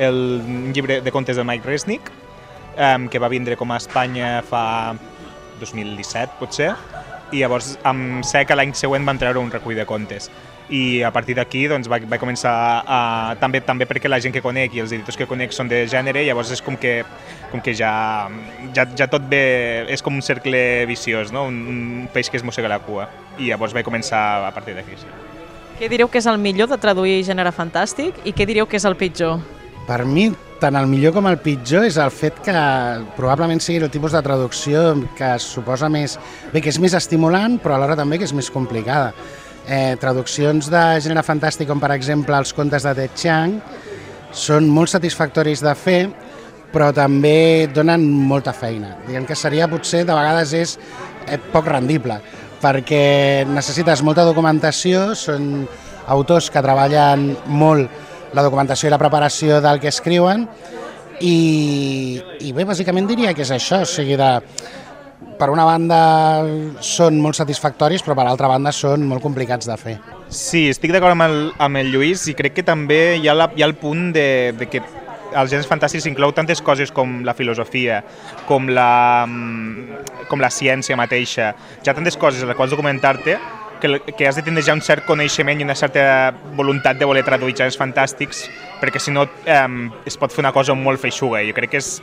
el 0.00 0.20
llibre 0.72 1.00
de 1.04 1.12
contes 1.12 1.36
de 1.36 1.44
Mike 1.44 1.66
Resnick, 1.68 2.10
um, 2.78 3.08
que 3.10 3.18
va 3.18 3.28
vindre 3.28 3.58
com 3.58 3.70
a 3.74 3.80
Espanya 3.82 4.38
fa 4.46 4.94
2017, 5.60 6.38
potser, 6.40 6.70
i 7.30 7.42
llavors 7.42 7.76
sé 8.26 8.46
que 8.46 8.56
l'any 8.56 8.72
següent 8.74 9.04
van 9.06 9.18
treure 9.20 9.38
un 9.38 9.52
recull 9.52 9.76
de 9.78 9.86
contes 9.86 10.30
i 10.70 11.02
a 11.02 11.10
partir 11.10 11.34
d'aquí 11.34 11.64
doncs, 11.68 11.88
vaig, 11.90 12.06
vaig 12.08 12.20
començar 12.22 12.52
a, 12.86 13.00
també 13.42 13.60
també 13.66 13.88
perquè 13.90 14.08
la 14.08 14.20
gent 14.22 14.34
que 14.34 14.42
conec 14.42 14.76
i 14.76 14.82
els 14.84 14.94
editors 14.94 15.18
que 15.18 15.26
conec 15.26 15.54
són 15.54 15.68
de 15.70 15.82
gènere, 15.90 16.22
llavors 16.26 16.52
és 16.54 16.62
com 16.62 16.78
que, 16.78 17.00
com 17.50 17.62
que 17.62 17.74
ja, 17.74 17.92
ja, 18.76 18.86
ja 18.96 19.08
tot 19.10 19.26
ve, 19.30 19.86
és 19.90 20.02
com 20.02 20.14
un 20.14 20.22
cercle 20.22 20.86
viciós, 20.86 21.34
no? 21.34 21.48
un, 21.50 21.58
un 21.66 21.80
peix 22.14 22.30
que 22.30 22.38
es 22.38 22.46
mossega 22.46 22.70
la 22.70 22.78
cua, 22.86 23.08
i 23.38 23.50
llavors 23.50 23.74
vaig 23.74 23.86
començar 23.86 24.22
a 24.46 24.52
partir 24.54 24.78
d'aquí. 24.78 24.98
Sí. 25.00 25.10
Què 25.80 25.88
direu 25.90 26.10
que 26.12 26.20
és 26.22 26.28
el 26.30 26.38
millor 26.38 26.70
de 26.70 26.78
traduir 26.78 27.22
gènere 27.26 27.50
fantàstic 27.56 28.22
i 28.28 28.34
què 28.36 28.46
direu 28.46 28.70
que 28.70 28.78
és 28.78 28.86
el 28.86 28.98
pitjor? 29.00 29.40
Per 29.88 30.04
mi, 30.06 30.28
tant 30.62 30.76
el 30.78 30.86
millor 30.86 31.16
com 31.16 31.26
el 31.26 31.40
pitjor 31.42 31.86
és 31.88 31.96
el 31.98 32.12
fet 32.14 32.36
que 32.44 32.54
probablement 33.16 33.58
sigui 33.64 33.80
el 33.82 33.90
tipus 33.90 34.14
de 34.14 34.22
traducció 34.22 34.92
que 35.18 35.32
suposa 35.42 35.88
més... 35.90 36.18
Bé, 36.52 36.60
que 36.60 36.70
és 36.70 36.78
més 36.78 36.94
estimulant, 36.94 37.56
però 37.58 37.74
alhora 37.74 37.96
també 37.98 38.20
que 38.20 38.28
és 38.28 38.36
més 38.36 38.52
complicada 38.52 39.14
eh, 39.70 39.94
traduccions 40.02 40.66
de 40.72 40.82
gènere 41.00 41.22
fantàstic, 41.22 41.68
com 41.70 41.80
per 41.80 41.92
exemple 41.94 42.34
els 42.36 42.52
contes 42.56 42.84
de 42.86 42.94
Ted 42.98 43.14
Chiang, 43.14 43.56
són 44.34 44.66
molt 44.70 44.90
satisfactoris 44.90 45.62
de 45.62 45.74
fer, 45.78 46.00
però 46.74 46.90
també 46.94 47.68
donen 47.74 48.02
molta 48.30 48.52
feina. 48.54 48.96
Diguem 49.06 49.26
que 49.26 49.38
seria 49.38 49.70
potser, 49.70 50.04
de 50.06 50.16
vegades 50.16 50.54
és 50.58 50.76
eh, 51.26 51.38
poc 51.54 51.70
rendible, 51.70 52.18
perquè 52.60 53.46
necessites 53.48 54.02
molta 54.06 54.26
documentació, 54.26 55.12
són 55.14 55.64
autors 56.10 56.50
que 56.50 56.62
treballen 56.62 57.30
molt 57.46 58.34
la 58.34 58.44
documentació 58.46 58.88
i 58.88 58.94
la 58.94 59.00
preparació 59.00 59.58
del 59.62 59.80
que 59.82 59.90
escriuen, 59.90 60.46
i, 61.20 62.20
i 62.40 62.52
bé, 62.56 62.64
bàsicament 62.64 63.08
diria 63.08 63.34
que 63.36 63.44
és 63.44 63.50
això, 63.52 63.82
o 63.84 63.88
sigui, 63.88 64.16
de, 64.16 64.30
per 65.40 65.50
una 65.52 65.64
banda 65.64 66.00
són 66.84 67.20
molt 67.20 67.38
satisfactoris, 67.38 68.04
però 68.04 68.16
per 68.18 68.26
altra 68.28 68.48
banda 68.50 68.72
són 68.76 69.06
molt 69.08 69.24
complicats 69.24 69.68
de 69.68 69.76
fer. 69.80 69.96
Sí, 70.28 70.68
estic 70.70 70.92
d'acord 70.94 71.16
amb, 71.16 71.26
el, 71.26 71.38
amb 71.58 71.80
el 71.80 71.92
Lluís 71.92 72.26
i 72.30 72.36
crec 72.38 72.58
que 72.60 72.66
també 72.66 73.16
hi 73.18 73.28
ha, 73.28 73.36
la, 73.36 73.48
hi 73.56 73.64
ha 73.64 73.70
el 73.70 73.76
punt 73.80 74.10
de, 74.16 74.26
de 74.58 74.68
que 74.70 74.82
els 75.30 75.50
gèneres 75.50 75.68
fantàstics 75.70 76.08
inclou 76.10 76.34
tantes 76.34 76.60
coses 76.62 76.90
com 76.94 77.20
la 77.26 77.34
filosofia, 77.38 78.02
com 78.48 78.68
la, 78.68 79.26
mm, 79.26 80.26
com 80.30 80.42
la 80.42 80.50
ciència 80.50 80.98
mateixa, 80.98 81.54
ja 81.86 81.94
tantes 81.94 82.18
coses 82.18 82.42
a 82.42 82.50
les 82.50 82.58
quals 82.58 82.74
documentar-te 82.74 83.38
que, 83.80 83.98
que 84.16 84.28
has 84.28 84.36
de 84.36 84.44
tindre 84.46 84.62
ja 84.62 84.76
un 84.76 84.82
cert 84.84 85.06
coneixement 85.08 85.58
i 85.58 85.66
una 85.66 85.74
certa 85.78 86.34
voluntat 86.56 86.98
de 87.00 87.08
voler 87.08 87.24
traduir 87.26 87.56
gèneres 87.56 87.78
fantàstics 87.80 88.44
perquè 88.80 89.00
si 89.02 89.14
no 89.14 89.26
eh, 89.46 89.66
es 90.06 90.18
pot 90.20 90.34
fer 90.34 90.44
una 90.44 90.52
cosa 90.52 90.76
molt 90.76 91.00
feixuga. 91.00 91.42
Jo 91.46 91.56
crec 91.56 91.74
que 91.74 91.80
és, 91.80 91.96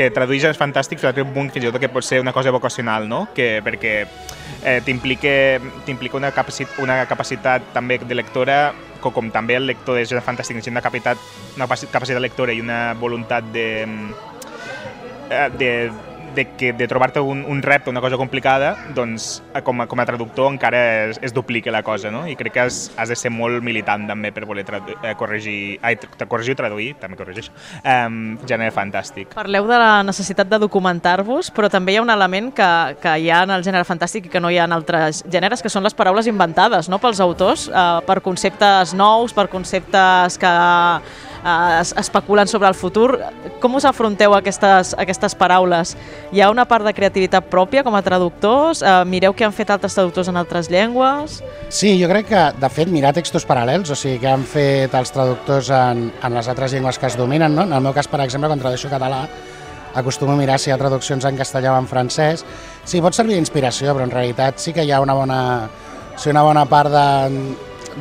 que 0.00 0.10
traduir 0.16 0.40
és 0.48 0.58
fantàstic 0.58 1.00
fins 1.00 1.10
a 1.12 1.24
un 1.24 1.32
punt 1.34 1.50
fins 1.52 1.66
i 1.66 1.70
tot 1.70 1.80
que 1.82 1.90
pot 1.92 2.06
ser 2.06 2.20
una 2.22 2.32
cosa 2.32 2.52
vocacional, 2.54 3.08
no? 3.08 3.26
que, 3.36 3.60
perquè 3.64 3.94
eh, 4.64 4.78
t'implica 4.86 6.16
una, 6.16 6.32
capacitat, 6.32 6.78
una 6.80 7.02
capacitat 7.10 7.72
també 7.74 8.00
de 8.00 8.16
lectora 8.16 8.60
com, 9.00 9.12
com 9.12 9.30
també 9.32 9.58
el 9.58 9.68
lector 9.68 10.00
gènere 10.00 10.24
fantàstic 10.24 10.56
necessita 10.56 10.76
una 10.76 10.84
capacitat, 10.84 11.20
una 11.56 11.68
capacitat 11.68 12.20
lectora 12.20 12.56
i 12.56 12.62
una 12.64 12.94
voluntat 13.00 13.52
de, 13.52 13.68
eh, 15.28 15.48
de, 15.60 15.70
de, 16.34 16.44
que, 16.56 16.72
de 16.72 16.88
trobar-te 16.88 17.20
un, 17.20 17.44
un 17.48 17.62
repte, 17.62 17.90
una 17.90 18.00
cosa 18.00 18.16
complicada, 18.16 18.76
doncs 18.94 19.42
com 19.64 19.82
a, 19.82 19.86
com 19.90 20.00
a 20.00 20.06
traductor 20.06 20.50
encara 20.52 20.80
es, 21.10 21.20
es 21.22 21.34
duplica 21.34 21.70
la 21.70 21.82
cosa, 21.82 22.10
no? 22.10 22.26
I 22.28 22.36
crec 22.38 22.54
que 22.54 22.62
has, 22.64 22.80
has 22.96 23.10
de 23.12 23.16
ser 23.18 23.32
molt 23.34 23.62
militant 23.64 24.06
també 24.08 24.32
per 24.34 24.46
voler 24.48 24.64
eh, 24.68 25.14
corregir, 25.18 25.78
ai, 25.82 25.96
corregir 26.26 26.54
o 26.56 26.60
traduir, 26.60 26.92
també 27.00 27.18
corregeix, 27.20 27.50
um, 27.82 28.36
gènere 28.46 28.74
fantàstic. 28.74 29.34
Parleu 29.34 29.68
de 29.70 29.80
la 29.80 30.02
necessitat 30.06 30.50
de 30.50 30.60
documentar-vos, 30.62 31.50
però 31.54 31.70
també 31.72 31.94
hi 31.94 32.00
ha 32.00 32.04
un 32.04 32.12
element 32.12 32.52
que, 32.56 32.70
que 33.02 33.16
hi 33.24 33.30
ha 33.30 33.42
en 33.46 33.54
el 33.56 33.66
gènere 33.66 33.88
fantàstic 33.88 34.28
i 34.28 34.34
que 34.34 34.42
no 34.42 34.50
hi 34.50 34.60
ha 34.60 34.68
en 34.68 34.76
altres 34.76 35.24
gèneres, 35.30 35.62
que 35.62 35.72
són 35.72 35.86
les 35.86 35.96
paraules 35.96 36.30
inventades 36.30 36.90
no? 36.90 37.00
pels 37.02 37.22
autors, 37.24 37.68
eh, 37.68 37.88
per 38.06 38.20
conceptes 38.24 38.94
nous, 38.94 39.34
per 39.36 39.48
conceptes 39.52 40.38
que 40.40 40.54
eh, 41.44 41.82
especulen 42.00 42.48
sobre 42.48 42.68
el 42.68 42.74
futur. 42.74 43.18
Com 43.60 43.74
us 43.78 43.86
afronteu 43.88 44.34
aquestes, 44.36 44.94
aquestes 44.98 45.34
paraules? 45.38 45.96
Hi 46.32 46.40
ha 46.40 46.50
una 46.50 46.66
part 46.68 46.86
de 46.86 46.94
creativitat 46.96 47.48
pròpia 47.52 47.84
com 47.86 47.96
a 47.96 48.02
traductors? 48.02 48.82
Eh, 48.82 48.96
mireu 49.06 49.34
què 49.36 49.46
han 49.46 49.56
fet 49.56 49.70
altres 49.70 49.96
traductors 49.96 50.30
en 50.32 50.40
altres 50.40 50.70
llengües? 50.72 51.40
Sí, 51.68 51.94
jo 52.00 52.10
crec 52.10 52.30
que, 52.30 52.44
de 52.60 52.72
fet, 52.72 52.90
mirar 52.92 53.14
textos 53.16 53.46
paral·lels, 53.48 53.90
o 53.90 53.98
sigui, 53.98 54.18
que 54.22 54.30
han 54.30 54.44
fet 54.48 54.94
els 54.96 55.14
traductors 55.14 55.70
en, 55.74 56.10
en 56.10 56.36
les 56.36 56.50
altres 56.50 56.74
llengües 56.74 56.98
que 56.98 57.08
es 57.10 57.16
dominen, 57.18 57.54
no? 57.54 57.68
En 57.68 57.72
el 57.78 57.84
meu 57.84 57.96
cas, 57.96 58.08
per 58.10 58.22
exemple, 58.24 58.50
quan 58.50 58.62
tradueixo 58.62 58.90
català, 58.92 59.24
acostumo 59.94 60.32
a 60.32 60.36
mirar 60.36 60.58
si 60.58 60.70
hi 60.70 60.74
ha 60.74 60.78
traduccions 60.78 61.24
en 61.26 61.38
castellà 61.38 61.74
o 61.74 61.78
en 61.80 61.88
francès. 61.90 62.44
Sí, 62.84 63.00
pot 63.02 63.16
servir 63.16 63.36
d'inspiració, 63.36 63.94
però 63.94 64.06
en 64.06 64.14
realitat 64.14 64.62
sí 64.62 64.74
que 64.76 64.84
hi 64.86 64.92
ha 64.92 65.00
una 65.02 65.16
bona, 65.18 65.40
sí, 66.16 66.30
una 66.30 66.44
bona 66.46 66.64
part 66.70 66.92
de, 66.94 67.06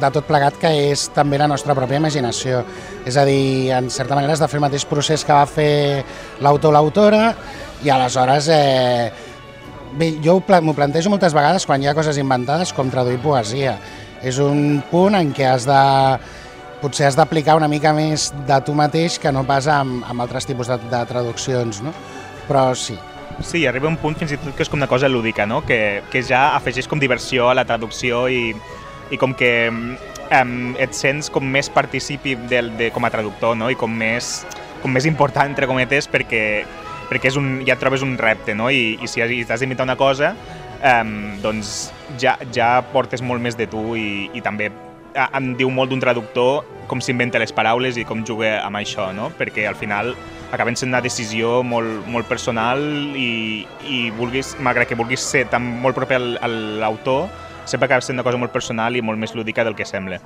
de 0.02 0.10
tot 0.14 0.28
plegat 0.28 0.58
que 0.62 0.70
és 0.90 1.08
també 1.16 1.40
la 1.40 1.48
nostra 1.50 1.76
pròpia 1.78 2.00
imaginació. 2.02 2.64
És 3.08 3.18
a 3.18 3.26
dir, 3.28 3.72
en 3.76 3.90
certa 3.94 4.18
manera 4.18 4.34
has 4.34 4.44
de 4.44 4.48
fer 4.48 4.60
el 4.60 4.66
mateix 4.66 4.86
procés 4.90 5.26
que 5.26 5.36
va 5.36 5.46
fer 5.50 6.04
l'autor 6.42 6.72
o 6.72 6.78
l'autora 6.78 7.24
i 7.84 7.92
aleshores 7.92 8.50
eh, 8.52 9.12
bé, 10.00 10.14
jo 10.24 10.40
m'ho 10.40 10.76
plantejo 10.76 11.12
moltes 11.12 11.36
vegades 11.36 11.66
quan 11.66 11.82
hi 11.82 11.90
ha 11.90 11.96
coses 11.98 12.18
inventades 12.18 12.74
com 12.74 12.92
traduir 12.92 13.22
poesia. 13.24 13.78
És 14.24 14.40
un 14.44 14.82
punt 14.92 15.16
en 15.16 15.34
què 15.36 15.48
has 15.48 15.68
de 15.68 15.84
potser 16.80 17.08
has 17.08 17.18
d'aplicar 17.20 17.58
una 17.60 17.68
mica 17.68 17.92
més 17.96 18.30
de 18.48 18.58
tu 18.64 18.74
mateix 18.76 19.20
que 19.20 19.32
no 19.36 19.44
pas 19.48 19.68
amb, 19.68 20.04
amb 20.08 20.24
altres 20.24 20.48
tipus 20.48 20.72
de, 20.72 20.80
de 20.92 21.04
traduccions, 21.08 21.82
no? 21.84 21.94
Però 22.48 22.72
sí, 22.76 22.98
Sí, 23.42 23.66
arriba 23.66 23.88
un 23.88 23.96
punt 23.96 24.18
fins 24.20 24.34
i 24.36 24.38
tot 24.40 24.56
que 24.56 24.66
és 24.66 24.70
com 24.70 24.80
una 24.82 24.90
cosa 24.92 25.08
lúdica, 25.08 25.46
no? 25.48 25.62
que, 25.66 26.02
que 26.12 26.22
ja 26.26 26.58
afegeix 26.58 26.90
com 26.92 27.00
diversió 27.00 27.48
a 27.50 27.56
la 27.56 27.64
traducció 27.64 28.26
i, 28.28 28.52
i 29.12 29.18
com 29.18 29.34
que 29.34 29.52
um, 29.72 30.56
et 30.80 30.96
sents 30.98 31.30
com 31.34 31.46
més 31.46 31.70
participi 31.74 32.36
de, 32.50 32.64
de, 32.78 32.90
com 32.96 33.06
a 33.06 33.12
traductor 33.14 33.58
no? 33.58 33.70
i 33.72 33.78
com 33.80 33.92
més, 33.92 34.44
com 34.84 34.94
més 34.94 35.08
important, 35.10 35.50
entre 35.50 35.70
cometes, 35.70 36.10
perquè, 36.12 36.44
perquè 37.10 37.32
és 37.32 37.40
un, 37.40 37.60
ja 37.68 37.78
trobes 37.80 38.06
un 38.06 38.18
repte 38.20 38.56
no? 38.58 38.70
I, 38.70 38.98
i 39.02 39.10
si 39.10 39.24
has 39.24 39.60
d'imitar 39.60 39.88
una 39.88 39.98
cosa 40.00 40.36
um, 40.80 41.40
doncs 41.44 41.90
ja, 42.22 42.38
ja 42.56 42.78
portes 42.94 43.24
molt 43.26 43.42
més 43.44 43.58
de 43.60 43.68
tu 43.70 43.94
i, 43.98 44.30
i 44.34 44.46
també 44.46 44.72
em 45.20 45.54
diu 45.58 45.72
molt 45.74 45.90
d'un 45.92 46.02
traductor 46.02 46.66
com 46.90 47.02
s'inventa 47.02 47.42
les 47.42 47.54
paraules 47.54 47.98
i 47.98 48.06
com 48.08 48.22
juga 48.26 48.60
amb 48.64 48.80
això, 48.80 49.10
no? 49.14 49.30
perquè 49.38 49.68
al 49.70 49.78
final 49.78 50.14
acaben 50.54 50.78
sent 50.78 50.90
una 50.90 51.02
decisió 51.06 51.60
molt, 51.66 52.08
molt 52.10 52.30
personal 52.30 52.82
i, 53.18 53.66
i 53.86 54.00
vulguis, 54.18 54.56
malgrat 54.62 54.90
que 54.90 54.98
vulguis 54.98 55.22
ser 55.22 55.46
tan 55.52 55.66
molt 55.84 55.98
proper 55.98 56.18
a 56.42 56.50
l'autor, 56.50 57.28
sempre 57.70 57.88
acaba 57.88 58.06
sent 58.06 58.18
una 58.18 58.26
cosa 58.26 58.42
molt 58.42 58.54
personal 58.54 58.98
i 58.98 59.04
molt 59.06 59.22
més 59.22 59.36
lúdica 59.38 59.64
del 59.64 59.78
que 59.78 59.88
sembla. 59.88 60.20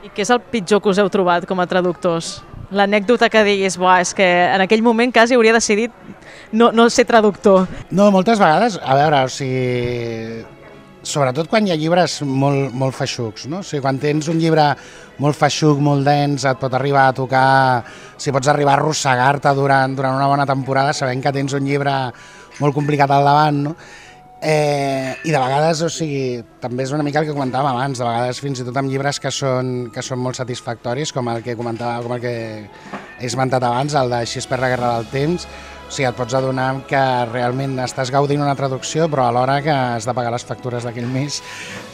I 0.00 0.08
què 0.14 0.24
és 0.24 0.30
el 0.32 0.40
pitjor 0.40 0.80
que 0.82 0.90
us 0.92 0.98
heu 1.00 1.10
trobat 1.12 1.44
com 1.48 1.60
a 1.60 1.68
traductors? 1.68 2.38
L'anècdota 2.72 3.28
que 3.28 3.42
diguis, 3.44 3.76
Buah, 3.80 4.00
és 4.04 4.14
que 4.14 4.26
en 4.26 4.62
aquell 4.64 4.82
moment 4.82 5.12
quasi 5.12 5.34
hauria 5.34 5.52
decidit 5.56 5.92
no, 6.52 6.70
no 6.72 6.86
ser 6.90 7.04
traductor. 7.08 7.66
No, 7.90 8.08
moltes 8.14 8.38
vegades, 8.40 8.78
a 8.80 8.96
veure, 8.96 9.24
o 9.26 9.32
sigui, 9.32 10.44
sobretot 11.02 11.48
quan 11.50 11.66
hi 11.66 11.74
ha 11.74 11.78
llibres 11.78 12.20
molt, 12.22 12.74
molt 12.76 12.96
feixucs, 12.96 13.46
no? 13.50 13.60
O 13.60 13.66
sigui, 13.66 13.82
quan 13.84 13.98
tens 14.00 14.28
un 14.32 14.40
llibre 14.40 14.70
molt 15.20 15.36
feixuc, 15.36 15.80
molt 15.82 16.06
dens, 16.06 16.46
et 16.48 16.60
pot 16.60 16.74
arribar 16.76 17.08
a 17.08 17.16
tocar, 17.16 17.46
si 18.16 18.32
pots 18.32 18.48
arribar 18.48 18.76
a 18.76 18.80
arrossegar-te 18.80 19.52
durant, 19.56 19.96
durant 19.96 20.16
una 20.16 20.28
bona 20.30 20.46
temporada 20.48 20.94
sabent 20.96 21.24
que 21.24 21.34
tens 21.36 21.56
un 21.56 21.66
llibre 21.66 21.96
molt 22.60 22.76
complicat 22.76 23.10
al 23.10 23.26
davant, 23.26 23.64
no? 23.68 23.74
Eh, 24.42 25.16
I 25.24 25.30
de 25.30 25.38
vegades, 25.38 25.82
o 25.84 25.90
sigui, 25.92 26.40
també 26.62 26.86
és 26.86 26.94
una 26.96 27.04
mica 27.04 27.20
el 27.20 27.26
que 27.28 27.34
comentàvem 27.36 27.74
abans, 27.74 27.98
de 28.00 28.06
vegades 28.06 28.38
fins 28.40 28.62
i 28.62 28.64
tot 28.64 28.78
amb 28.80 28.88
llibres 28.88 29.20
que 29.20 29.28
són, 29.28 29.90
que 29.92 30.00
són 30.00 30.22
molt 30.24 30.38
satisfactoris, 30.38 31.12
com 31.12 31.28
el 31.28 31.42
que 31.44 31.58
comentava, 31.58 32.00
com 32.00 32.14
el 32.16 32.22
que 32.22 32.32
he 33.20 33.28
esmentat 33.28 33.66
abans, 33.68 33.92
el 34.00 34.08
de 34.08 34.22
Així 34.24 34.40
per 34.48 34.62
la 34.62 34.70
guerra 34.72 34.94
del 34.94 35.10
temps, 35.12 35.44
o 35.90 35.92
sigui, 35.92 36.06
et 36.08 36.16
pots 36.16 36.36
adonar 36.38 36.70
que 36.88 37.00
realment 37.32 37.74
estàs 37.84 38.12
gaudint 38.14 38.40
una 38.40 38.54
traducció, 38.56 39.10
però 39.12 39.26
alhora 39.26 39.58
que 39.60 39.74
has 39.74 40.08
de 40.08 40.14
pagar 40.16 40.32
les 40.32 40.46
factures 40.46 40.86
d'aquell 40.86 41.08
mes 41.10 41.40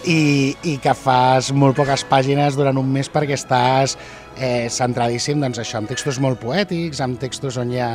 i, 0.04 0.54
i 0.68 0.76
que 0.84 0.94
fas 0.94 1.50
molt 1.50 1.74
poques 1.80 2.04
pàgines 2.06 2.54
durant 2.60 2.78
un 2.78 2.92
mes 2.92 3.10
perquè 3.10 3.34
estàs 3.34 3.96
eh, 4.36 4.68
centradíssim 4.70 5.42
doncs, 5.42 5.64
això, 5.64 5.80
amb 5.80 5.90
textos 5.90 6.20
molt 6.22 6.38
poètics, 6.44 7.00
amb 7.00 7.18
textos 7.18 7.58
on, 7.58 7.72
hi 7.74 7.82
ha, 7.82 7.90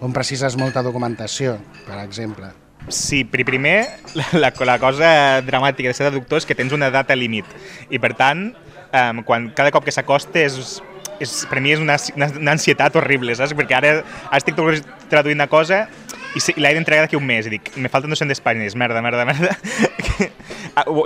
on 0.00 0.16
precises 0.16 0.58
molta 0.58 0.82
documentació, 0.82 1.58
per 1.86 2.00
exemple. 2.00 2.50
Sí, 2.88 3.24
primer, 3.24 3.88
la, 4.34 4.52
la 4.52 4.78
cosa 4.78 5.40
dramàtica 5.46 5.90
de 5.90 5.94
ser 5.94 6.08
traductor 6.08 6.42
és 6.42 6.46
que 6.48 6.56
tens 6.58 6.74
una 6.74 6.90
data 6.90 7.16
límit 7.16 7.46
i 7.90 8.00
per 8.02 8.12
tant, 8.18 8.50
um, 8.92 9.22
quan 9.26 9.50
cada 9.56 9.72
cop 9.74 9.86
que 9.86 9.94
s'acosta 9.94 10.42
és, 10.42 10.80
és, 11.22 11.36
per 11.50 11.62
mi 11.62 11.72
és 11.74 11.82
una, 11.82 11.96
una, 12.16 12.28
una 12.40 12.56
ansietat 12.56 12.96
horrible, 12.98 13.34
saps? 13.38 13.54
Perquè 13.56 13.78
ara, 13.78 13.94
ara 14.02 14.40
estic 14.40 14.58
traduint 15.10 15.38
una 15.38 15.48
cosa 15.50 15.86
i, 16.32 16.40
i 16.40 16.62
l'he 16.64 16.72
d'entregar 16.76 17.06
d'aquí 17.06 17.18
un 17.18 17.26
mes 17.28 17.46
i 17.48 17.54
dic, 17.54 17.70
me 17.76 17.90
falten 17.92 18.12
200 18.12 18.40
pàgines, 18.44 18.76
merda, 18.78 19.02
merda, 19.04 19.26
merda. 19.30 19.52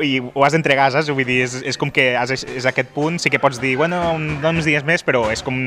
I 0.06 0.20
ho 0.22 0.44
has 0.46 0.54
d'entregar, 0.54 0.88
saps? 0.94 1.10
Vull 1.10 1.26
dir, 1.26 1.40
és, 1.46 1.58
és 1.72 1.78
com 1.80 1.90
que 1.92 2.12
has, 2.18 2.32
és 2.32 2.68
aquest 2.68 2.92
punt, 2.94 3.18
sí 3.22 3.32
que 3.32 3.40
pots 3.42 3.60
dir, 3.62 3.74
bueno, 3.80 3.98
un, 4.14 4.38
uns 4.38 4.68
dies 4.68 4.86
més, 4.86 5.04
però 5.06 5.26
és 5.34 5.42
com, 5.46 5.58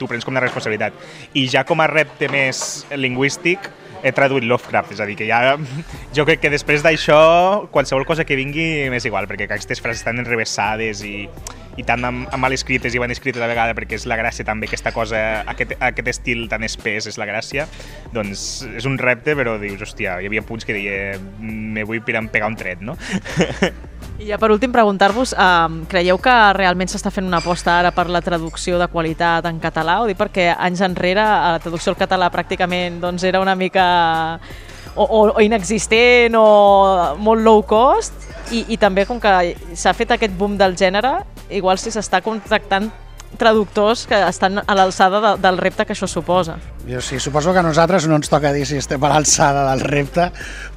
tu 0.00 0.10
prens 0.10 0.26
com 0.26 0.34
una 0.34 0.42
responsabilitat. 0.44 0.96
I 1.38 1.46
ja 1.52 1.64
com 1.68 1.82
a 1.82 1.88
repte 1.90 2.28
més 2.32 2.84
lingüístic, 2.98 3.70
he 4.04 4.12
traduït 4.12 4.44
Lovecraft, 4.44 4.92
és 4.94 5.00
a 5.00 5.08
dir, 5.08 5.16
que 5.18 5.28
ja... 5.28 5.56
Jo 6.16 6.26
crec 6.28 6.44
que 6.44 6.52
després 6.52 6.84
d'això, 6.84 7.66
qualsevol 7.74 8.04
cosa 8.06 8.26
que 8.28 8.36
vingui 8.38 8.86
m'és 8.92 9.06
igual, 9.08 9.26
perquè 9.30 9.48
aquestes 9.48 9.80
frases 9.82 10.04
estan 10.04 10.20
enrevessades 10.22 11.00
i, 11.08 11.24
i 11.80 11.86
tan 11.86 12.04
mal 12.04 12.54
escrites 12.54 12.94
i 12.94 13.00
ben 13.02 13.10
escrites 13.14 13.42
a 13.42 13.48
vegada, 13.50 13.74
perquè 13.74 13.98
és 13.98 14.06
la 14.10 14.18
gràcia 14.20 14.46
també, 14.46 14.68
aquesta 14.68 14.92
cosa, 14.94 15.22
aquest, 15.50 15.74
aquest 15.80 16.12
estil 16.12 16.44
tan 16.52 16.66
espès 16.66 17.08
és 17.10 17.18
la 17.18 17.26
gràcia, 17.30 17.66
doncs 18.14 18.62
és 18.76 18.86
un 18.86 19.00
repte, 19.00 19.34
però 19.38 19.56
dius, 19.62 19.82
hòstia, 19.88 20.20
hi 20.20 20.30
havia 20.30 20.44
punts 20.46 20.68
que 20.68 20.76
deia, 20.76 21.18
me 21.40 21.86
vull 21.88 22.04
pegar 22.04 22.50
un 22.50 22.60
tret, 22.60 22.84
no? 22.84 22.98
I 24.14 24.28
ja 24.28 24.38
per 24.38 24.52
últim 24.54 24.70
preguntar-vos, 24.70 25.32
eh, 25.34 25.86
creieu 25.90 26.20
que 26.22 26.34
realment 26.54 26.90
s'està 26.90 27.10
fent 27.10 27.26
una 27.26 27.40
aposta 27.42 27.80
ara 27.80 27.90
per 27.90 28.06
la 28.10 28.22
traducció 28.22 28.78
de 28.78 28.86
qualitat 28.88 29.46
en 29.50 29.58
català? 29.58 30.00
Ho 30.00 30.06
dic 30.06 30.18
perquè 30.20 30.52
anys 30.54 30.84
enrere 30.86 31.24
la 31.24 31.58
traducció 31.58 31.90
al 31.90 31.98
català 31.98 32.30
pràcticament 32.30 33.00
doncs, 33.02 33.24
era 33.26 33.40
una 33.42 33.56
mica 33.58 34.38
o, 34.94 35.02
o, 35.02 35.20
o 35.34 35.40
inexistent 35.42 36.36
o 36.38 37.16
molt 37.18 37.42
low 37.42 37.64
cost 37.66 38.14
i, 38.52 38.64
i 38.68 38.78
també 38.78 39.02
com 39.08 39.18
que 39.18 39.54
s'ha 39.74 39.94
fet 39.98 40.14
aquest 40.14 40.36
boom 40.38 40.54
del 40.60 40.76
gènere, 40.78 41.16
igual 41.50 41.82
si 41.82 41.90
s'està 41.90 42.22
contractant 42.22 42.92
traductors 43.34 44.06
que 44.06 44.20
estan 44.28 44.60
a 44.62 44.74
l'alçada 44.78 45.18
de, 45.20 45.34
del 45.42 45.58
repte 45.58 45.82
que 45.88 45.94
això 45.96 46.06
suposa. 46.06 46.54
Jo 46.86 47.00
sí, 47.02 47.18
suposo 47.18 47.52
que 47.52 47.58
a 47.58 47.66
nosaltres 47.66 48.06
no 48.06 48.14
ens 48.20 48.30
toca 48.30 48.52
dir 48.54 48.62
si 48.68 48.78
estem 48.78 49.02
a 49.02 49.10
l'alçada 49.10 49.66
del 49.72 49.82
repte, 49.82 50.30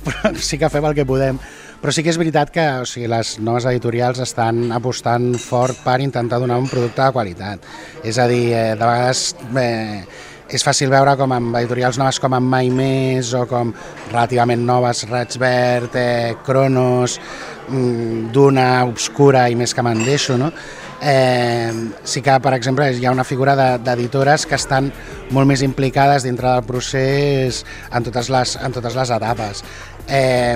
però 0.08 0.34
sí 0.34 0.58
que 0.58 0.72
fem 0.74 0.90
el 0.90 0.98
que 0.98 1.06
podem. 1.06 1.38
Però 1.82 1.94
sí 1.94 2.02
que 2.02 2.10
és 2.10 2.18
veritat 2.18 2.50
que 2.54 2.64
o 2.82 2.86
sigui, 2.90 3.06
les 3.12 3.36
noves 3.40 3.68
editorials 3.70 4.22
estan 4.24 4.72
apostant 4.74 5.36
fort 5.42 5.78
per 5.86 6.00
intentar 6.02 6.40
donar 6.42 6.58
un 6.58 6.70
producte 6.72 7.04
de 7.04 7.14
qualitat. 7.14 7.68
És 8.04 8.18
a 8.18 8.26
dir, 8.28 8.48
eh, 8.54 8.74
de 8.74 8.82
vegades 8.82 9.36
eh, 9.62 10.02
és 10.50 10.64
fàcil 10.64 10.90
veure 10.90 11.14
com 11.20 11.34
amb 11.36 11.56
editorials 11.60 12.00
noves 12.00 12.20
com 12.24 12.34
amb 12.34 12.50
Mai 12.50 12.70
Més 12.74 13.34
o 13.36 13.44
com 13.50 13.74
relativament 14.10 14.66
noves 14.66 15.04
Raig 15.10 15.38
Verd, 15.38 15.96
eh, 16.00 16.36
Cronos, 16.46 17.20
mm, 17.68 18.32
Duna, 18.34 18.86
Obscura 18.86 19.50
i 19.50 19.56
més 19.56 19.74
que 19.74 19.84
me'n 19.84 20.06
deixo, 20.06 20.38
no? 20.38 20.52
Eh, 21.02 21.72
sí 22.04 22.24
que, 22.26 22.40
per 22.42 22.54
exemple, 22.58 22.88
hi 22.94 23.06
ha 23.06 23.14
una 23.14 23.26
figura 23.28 23.54
d'editores 23.78 24.48
que 24.50 24.58
estan 24.58 24.90
molt 25.36 25.50
més 25.50 25.62
implicades 25.62 26.26
dintre 26.26 26.50
del 26.50 26.66
procés 26.66 27.64
en 27.94 28.08
totes 28.08 28.32
les, 28.34 28.56
en 28.58 28.74
totes 28.74 28.98
les 28.98 29.14
etapes. 29.14 29.64
Eh, 30.08 30.56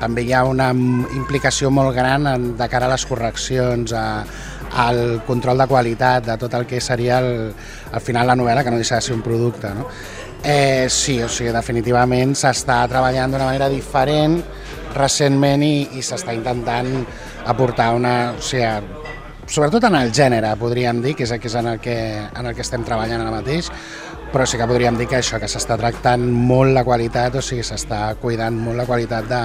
també 0.00 0.24
hi 0.26 0.32
ha 0.34 0.44
una 0.44 0.70
implicació 0.74 1.70
molt 1.70 1.94
gran 1.94 2.26
en, 2.26 2.48
de 2.58 2.68
cara 2.68 2.88
a 2.90 2.92
les 2.92 3.06
correccions, 3.06 3.94
a, 3.94 4.24
al 4.84 5.22
control 5.26 5.62
de 5.62 5.66
qualitat 5.70 6.26
de 6.26 6.36
tot 6.38 6.54
el 6.58 6.66
que 6.66 6.80
seria 6.80 7.20
el, 7.22 7.54
al 7.92 8.02
final 8.04 8.26
la 8.26 8.36
novel·la, 8.36 8.64
que 8.64 8.74
no 8.74 8.80
deixa 8.80 8.98
de 8.98 9.06
ser 9.06 9.16
un 9.16 9.22
producte. 9.22 9.72
No? 9.74 9.86
Eh, 10.42 10.88
sí, 10.88 11.20
o 11.22 11.28
sigui, 11.28 11.52
definitivament 11.52 12.34
s'està 12.38 12.82
treballant 12.88 13.32
d'una 13.32 13.48
manera 13.48 13.68
diferent 13.72 14.38
recentment 14.96 15.62
i, 15.62 15.74
i 15.96 16.04
s'està 16.04 16.34
intentant 16.36 16.90
aportar 17.48 17.92
una... 17.96 18.14
O 18.36 18.44
sigui, 18.44 19.09
sobretot 19.50 19.84
en 19.88 19.96
el 19.98 20.12
gènere, 20.14 20.52
podríem 20.60 21.02
dir, 21.02 21.16
que 21.18 21.26
és, 21.26 21.32
que 21.42 21.50
és 21.50 21.56
en, 21.58 21.66
el 21.72 21.80
que, 21.82 21.96
en 22.22 22.46
el 22.46 22.54
que 22.54 22.62
estem 22.62 22.84
treballant 22.86 23.24
ara 23.24 23.32
mateix, 23.34 23.70
però 24.30 24.46
sí 24.46 24.60
que 24.60 24.66
podríem 24.70 24.94
dir 24.94 25.08
que 25.10 25.18
això, 25.18 25.40
que 25.42 25.48
s'està 25.50 25.74
tractant 25.80 26.22
molt 26.22 26.70
la 26.76 26.84
qualitat, 26.86 27.34
o 27.34 27.42
sigui, 27.42 27.64
s'està 27.66 28.14
cuidant 28.22 28.54
molt 28.54 28.78
la 28.78 28.86
qualitat 28.86 29.26
de, 29.26 29.40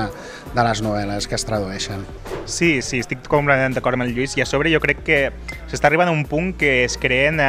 de 0.53 0.65
les 0.67 0.83
novel·les 0.85 1.25
que 1.25 1.37
es 1.39 1.45
tradueixen. 1.49 2.05
Sí, 2.45 2.83
sí, 2.85 2.99
estic 3.01 3.25
completament 3.25 3.73
d'acord 3.73 3.97
amb 3.97 4.05
el 4.05 4.13
Lluís 4.13 4.35
i 4.37 4.45
a 4.45 4.45
sobre 4.45 4.69
jo 4.69 4.81
crec 4.83 5.01
que 5.07 5.19
s'està 5.65 5.89
arribant 5.89 6.11
a 6.11 6.13
un 6.13 6.21
punt 6.29 6.53
que 6.59 6.83
es 6.83 6.99
creen 7.01 7.41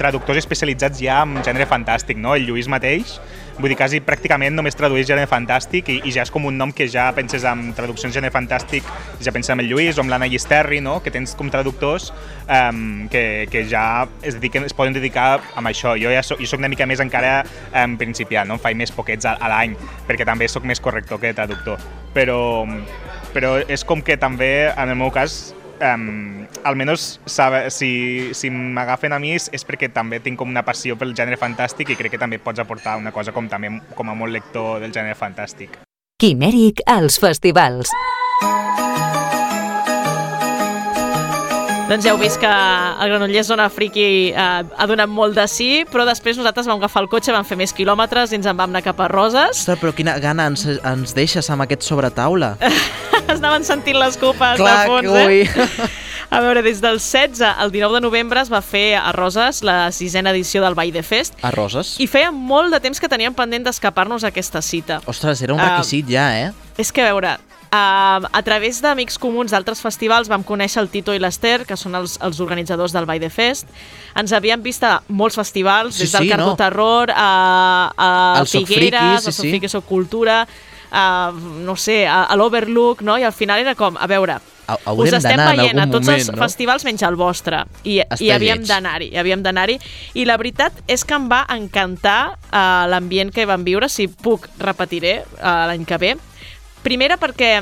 traductors 0.00 0.42
especialitzats 0.42 0.98
ja 0.98 1.22
en 1.22 1.38
gènere 1.46 1.70
fantàstic, 1.70 2.18
no? 2.18 2.34
El 2.34 2.50
Lluís 2.50 2.66
mateix 2.66 3.20
vull 3.60 3.72
dir, 3.72 3.78
quasi 3.78 4.00
pràcticament 4.04 4.56
només 4.56 4.76
tradueix 4.76 5.06
gènere 5.08 5.28
fantàstic 5.30 5.90
i, 5.92 5.98
i 6.08 6.14
ja 6.14 6.24
és 6.26 6.32
com 6.32 6.46
un 6.48 6.56
nom 6.58 6.72
que 6.74 6.86
ja 6.90 7.08
penses 7.16 7.44
en 7.48 7.70
traduccions 7.76 8.14
gènere 8.16 8.32
fantàstic, 8.34 8.86
ja 9.22 9.32
penses 9.34 9.54
en 9.54 9.62
el 9.62 9.70
Lluís 9.70 9.98
o 9.98 10.04
amb 10.04 10.12
l'Anna 10.12 10.28
Llisterri, 10.30 10.80
no? 10.84 10.98
que 11.04 11.12
tens 11.14 11.36
com 11.38 11.50
traductors 11.52 12.10
um, 12.46 13.06
que, 13.12 13.46
que 13.52 13.64
ja 13.70 13.84
es, 14.22 14.36
dediquen, 14.38 14.66
es 14.68 14.76
poden 14.76 14.96
dedicar 14.96 15.28
a 15.40 15.64
això. 15.70 15.94
Jo 16.00 16.12
ja 16.14 16.24
soc, 16.26 16.40
jo 16.42 16.50
soc 16.50 16.62
una 16.62 16.72
mica 16.72 16.88
més 16.88 17.02
encara 17.04 17.40
um, 17.44 17.96
principiant, 18.00 18.48
no? 18.48 18.58
em 18.58 18.64
faig 18.64 18.78
més 18.80 18.94
poquets 18.94 19.28
a, 19.28 19.36
a 19.36 19.52
l'any, 19.52 19.76
perquè 20.08 20.26
també 20.28 20.48
sóc 20.48 20.66
més 20.68 20.82
corrector 20.82 21.20
que 21.22 21.34
traductor. 21.36 21.80
Però, 22.16 22.40
però 23.34 23.56
és 23.68 23.86
com 23.86 24.02
que 24.02 24.18
també, 24.20 24.70
en 24.72 24.90
el 24.90 24.98
meu 24.98 25.12
cas, 25.14 25.52
um, 25.80 26.46
almenys 26.64 27.18
sabe, 27.26 27.70
si, 27.70 28.34
si 28.34 28.50
m'agafen 28.50 29.12
a 29.12 29.20
mi 29.22 29.34
és, 29.36 29.50
és 29.52 29.66
perquè 29.66 29.90
també 29.92 30.20
tinc 30.24 30.38
com 30.40 30.50
una 30.50 30.64
passió 30.66 30.96
pel 31.00 31.14
gènere 31.16 31.40
fantàstic 31.40 31.92
i 31.92 31.98
crec 31.98 32.16
que 32.16 32.22
també 32.22 32.38
pots 32.38 32.62
aportar 32.62 32.98
una 33.00 33.12
cosa 33.12 33.32
com 33.32 33.48
també 33.48 33.72
com 33.96 34.12
a 34.12 34.16
molt 34.16 34.36
lector 34.36 34.80
del 34.84 34.94
gènere 34.94 35.18
fantàstic. 35.18 35.80
Quimèric 36.20 36.84
als 36.86 37.16
festivals. 37.20 37.94
Doncs 41.90 42.04
ja 42.06 42.12
heu 42.14 42.20
vist 42.20 42.38
que 42.38 42.46
el 42.46 43.08
Granollers 43.10 43.48
Zona 43.50 43.64
Friki 43.66 44.30
eh, 44.30 44.42
ha 44.62 44.84
donat 44.86 45.10
molt 45.10 45.34
de 45.34 45.42
sí, 45.50 45.82
però 45.90 46.04
després 46.06 46.36
nosaltres 46.38 46.68
vam 46.70 46.78
agafar 46.78 47.00
el 47.02 47.08
cotxe, 47.10 47.32
vam 47.34 47.42
fer 47.48 47.58
més 47.58 47.74
quilòmetres 47.74 48.30
i 48.30 48.38
ens 48.38 48.46
en 48.46 48.54
vam 48.54 48.70
anar 48.70 48.84
cap 48.84 49.02
a 49.02 49.08
Roses. 49.10 49.58
Ostres, 49.58 49.80
però 49.80 49.90
quina 49.98 50.14
gana 50.22 50.46
ens, 50.52 50.62
ens 50.70 51.16
deixes 51.18 51.50
amb 51.50 51.66
aquest 51.66 51.82
sobretaula. 51.82 52.52
es 53.24 53.40
anaven 53.40 53.66
sentint 53.66 53.98
les 53.98 54.20
copes 54.22 54.62
Clar, 54.62 54.76
de 54.78 54.92
fons, 54.92 55.18
eh? 55.18 55.90
A 56.30 56.38
veure, 56.44 56.62
des 56.62 56.78
del 56.78 57.02
16 57.02 57.42
al 57.42 57.74
19 57.74 57.98
de 57.98 58.04
novembre 58.06 58.38
es 58.38 58.54
va 58.54 58.62
fer 58.62 58.94
a 58.94 59.10
Roses 59.10 59.64
la 59.66 59.90
sisena 59.90 60.30
edició 60.30 60.62
del 60.62 60.78
Vall 60.78 60.94
de 60.94 61.02
Fest. 61.02 61.34
A 61.42 61.50
Roses? 61.50 61.96
I 61.98 62.06
feia 62.06 62.30
molt 62.30 62.70
de 62.70 62.78
temps 62.86 63.02
que 63.02 63.10
teníem 63.10 63.34
pendent 63.34 63.66
d'escapar-nos 63.66 64.22
a 64.22 64.30
aquesta 64.30 64.62
cita. 64.62 65.02
Ostres, 65.10 65.42
era 65.42 65.58
un 65.58 65.66
requisit 65.66 66.06
uh, 66.06 66.14
ja, 66.14 66.32
eh? 66.38 66.76
És 66.78 66.94
que, 66.94 67.02
a 67.02 67.10
veure, 67.10 67.34
Uh, 67.70 68.26
a 68.34 68.42
través 68.42 68.80
d'amics 68.82 69.14
comuns 69.22 69.52
d'altres 69.54 69.78
festivals 69.78 70.26
vam 70.26 70.42
conèixer 70.42 70.80
el 70.82 70.88
Tito 70.90 71.14
i 71.14 71.20
l'Ester, 71.22 71.60
que 71.68 71.76
són 71.78 71.94
els, 71.94 72.16
els 72.18 72.40
organitzadors 72.42 72.90
del 72.90 73.06
Vall 73.06 73.20
de 73.22 73.30
Fest. 73.30 73.70
Ens 74.18 74.34
havien 74.34 74.58
vist 74.62 74.82
a 74.82 74.96
molts 75.06 75.38
festivals, 75.38 75.94
sí, 75.94 76.02
des 76.02 76.16
del 76.16 76.26
sí, 76.26 76.32
Cardo 76.32 76.48
no. 76.50 76.56
Terror 76.58 77.12
a, 77.14 77.30
a 77.94 78.42
Figueres, 78.42 79.28
a 79.28 79.30
sí, 79.30 79.54
sí. 79.54 79.82
Cultura, 79.86 80.40
a, 80.90 81.04
no 81.62 81.76
sé, 81.78 82.08
a, 82.10 82.24
a 82.24 82.38
l'Overlook, 82.40 83.04
no? 83.06 83.14
I 83.22 83.28
al 83.28 83.36
final 83.38 83.62
era 83.62 83.76
com, 83.78 83.94
a 83.94 84.10
veure, 84.10 84.40
Haurem 84.70 85.06
us 85.06 85.16
estem 85.18 85.38
veient 85.38 85.78
a 85.78 85.86
tots 85.90 86.06
moment, 86.06 86.20
els 86.20 86.30
no? 86.30 86.38
festivals 86.42 86.84
menys 86.86 87.02
el 87.06 87.16
vostre 87.18 87.64
i, 87.82 87.96
i 88.22 88.30
havíem 88.30 88.62
d'anar-hi 88.62 89.08
havíem 89.18 89.42
d'anar-hi 89.42 89.80
i 90.14 90.26
la 90.28 90.36
veritat 90.38 90.78
és 90.86 91.02
que 91.02 91.16
em 91.18 91.26
va 91.30 91.40
encantar 91.50 92.36
uh, 92.36 92.86
l'ambient 92.90 93.32
que 93.34 93.48
vam 93.50 93.66
viure 93.66 93.90
si 93.90 94.06
puc 94.06 94.46
repetiré 94.62 95.16
uh, 95.24 95.66
l'any 95.70 95.82
que 95.88 95.98
ve 95.98 96.12
Primera 96.82 97.18
perquè 97.20 97.52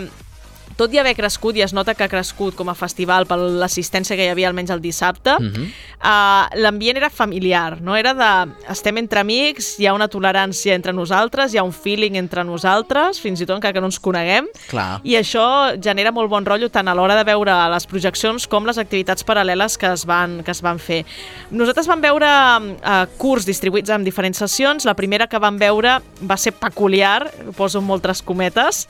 tot 0.79 0.95
i 0.95 1.01
haver 1.03 1.17
crescut, 1.19 1.59
i 1.59 1.65
es 1.67 1.75
nota 1.75 1.95
que 1.99 2.07
ha 2.07 2.11
crescut 2.11 2.55
com 2.59 2.71
a 2.71 2.77
festival 2.79 3.27
per 3.27 3.39
l'assistència 3.39 4.17
que 4.17 4.25
hi 4.29 4.31
havia 4.33 4.49
almenys 4.49 4.71
el 4.71 4.83
dissabte, 4.83 5.35
uh 5.35 5.49
-huh. 5.49 5.67
uh, 5.99 6.61
l'ambient 6.63 6.97
era 6.97 7.11
familiar, 7.11 7.81
no? 7.83 7.97
Era 7.97 8.15
de... 8.15 8.53
estem 8.71 8.97
entre 8.99 9.21
amics, 9.21 9.79
hi 9.81 9.87
ha 9.87 9.95
una 9.95 10.09
tolerància 10.09 10.75
entre 10.75 10.93
nosaltres, 10.93 11.53
hi 11.53 11.59
ha 11.59 11.63
un 11.63 11.73
feeling 11.73 12.17
entre 12.17 12.45
nosaltres, 12.45 13.21
fins 13.21 13.41
i 13.41 13.47
tot 13.47 13.57
encara 13.57 13.73
que 13.73 13.81
no 13.81 13.87
ens 13.87 13.99
coneguem, 13.99 14.47
Clar. 14.69 15.01
i 15.03 15.17
això 15.17 15.75
genera 15.83 16.13
molt 16.13 16.31
bon 16.31 16.45
rotllo 16.45 16.69
tant 16.71 16.89
a 16.89 16.95
l'hora 16.95 17.17
de 17.17 17.25
veure 17.25 17.53
les 17.71 17.87
projeccions 17.87 18.47
com 18.47 18.65
les 18.65 18.79
activitats 18.79 19.25
paral·leles 19.25 19.77
que 19.79 19.93
es 19.93 20.07
van, 20.07 20.43
que 20.45 20.51
es 20.51 20.63
van 20.63 20.79
fer. 20.79 21.05
Nosaltres 21.51 21.87
vam 21.87 22.01
veure 22.01 22.29
uh, 22.29 23.07
curs 23.19 23.45
distribuïts 23.45 23.91
en 23.91 24.05
diferents 24.05 24.39
sessions, 24.39 24.85
la 24.85 24.95
primera 24.95 25.27
que 25.27 25.39
vam 25.39 25.59
veure 25.59 26.01
va 26.23 26.37
ser 26.37 26.53
peculiar, 26.53 27.31
poso 27.57 27.81
moltes 27.81 28.23
cometes, 28.23 28.87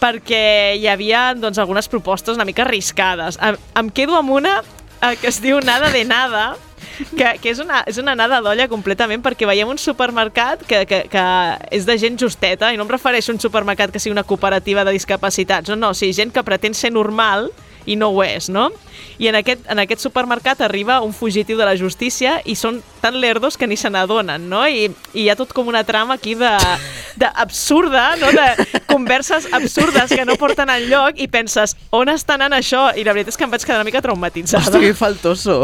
perquè 0.00 0.76
hi 0.76 0.86
havia 0.90 1.30
doncs, 1.34 1.58
algunes 1.58 1.88
propostes 1.88 2.36
una 2.36 2.46
mica 2.48 2.64
arriscades. 2.66 3.38
Em, 3.42 3.58
em 3.80 3.90
quedo 3.90 4.16
amb 4.18 4.34
una 4.36 4.60
eh, 4.60 5.16
que 5.20 5.28
es 5.28 5.40
diu 5.42 5.60
Nada 5.64 5.90
de 5.90 6.04
Nada, 6.04 6.54
que, 7.16 7.36
que 7.42 7.52
és, 7.52 7.60
una, 7.60 7.82
és 7.88 7.98
una 8.00 8.14
nada 8.16 8.40
d'olla 8.44 8.68
completament 8.72 9.22
perquè 9.24 9.48
veiem 9.48 9.68
un 9.68 9.80
supermercat 9.80 10.64
que, 10.68 10.84
que, 10.88 11.02
que 11.12 11.24
és 11.74 11.86
de 11.88 11.96
gent 12.00 12.18
justeta, 12.20 12.72
i 12.72 12.78
no 12.78 12.86
em 12.86 12.92
refereixo 12.92 13.32
a 13.32 13.36
un 13.36 13.42
supermercat 13.42 13.92
que 13.92 14.02
sigui 14.02 14.14
una 14.14 14.26
cooperativa 14.26 14.84
de 14.84 14.94
discapacitats, 14.96 15.72
no, 15.72 15.76
no, 15.80 15.92
o 15.92 15.98
sigui, 15.98 16.16
gent 16.16 16.32
que 16.32 16.44
pretén 16.46 16.76
ser 16.76 16.92
normal 16.94 17.50
i 17.86 17.96
no 17.96 18.10
ho 18.10 18.22
és, 18.26 18.50
no? 18.52 18.68
I 19.18 19.30
en 19.30 19.38
aquest, 19.38 19.64
en 19.70 19.80
aquest 19.80 20.02
supermercat 20.02 20.60
arriba 20.60 20.98
un 21.04 21.14
fugitiu 21.16 21.56
de 21.56 21.64
la 21.64 21.76
justícia 21.78 22.40
i 22.44 22.56
són 22.58 22.82
tan 23.00 23.16
lerdos 23.22 23.56
que 23.56 23.68
ni 23.70 23.78
se 23.78 23.88
n'adonen, 23.90 24.48
no? 24.50 24.64
I, 24.68 24.90
I 25.14 25.24
hi 25.24 25.28
ha 25.30 25.38
tot 25.38 25.54
com 25.56 25.70
una 25.70 25.84
trama 25.88 26.18
aquí 26.18 26.34
de, 26.36 26.52
de 27.16 27.30
absurda, 27.32 28.08
no? 28.20 28.32
De 28.34 28.82
converses 28.90 29.48
absurdes 29.56 30.12
que 30.12 30.26
no 30.28 30.36
porten 30.36 30.70
en 30.74 30.88
lloc 30.90 31.22
i 31.22 31.30
penses, 31.32 31.76
on 31.94 32.12
està 32.12 32.36
anant 32.36 32.58
això? 32.58 32.90
I 32.92 33.06
la 33.06 33.16
veritat 33.16 33.34
és 33.34 33.40
que 33.40 33.48
em 33.48 33.54
vaig 33.54 33.64
quedar 33.64 33.80
una 33.80 33.88
mica 33.88 34.04
traumatitzada. 34.04 34.66
Hosti, 34.66 34.84
que 34.84 34.94
faltoso. 34.98 35.60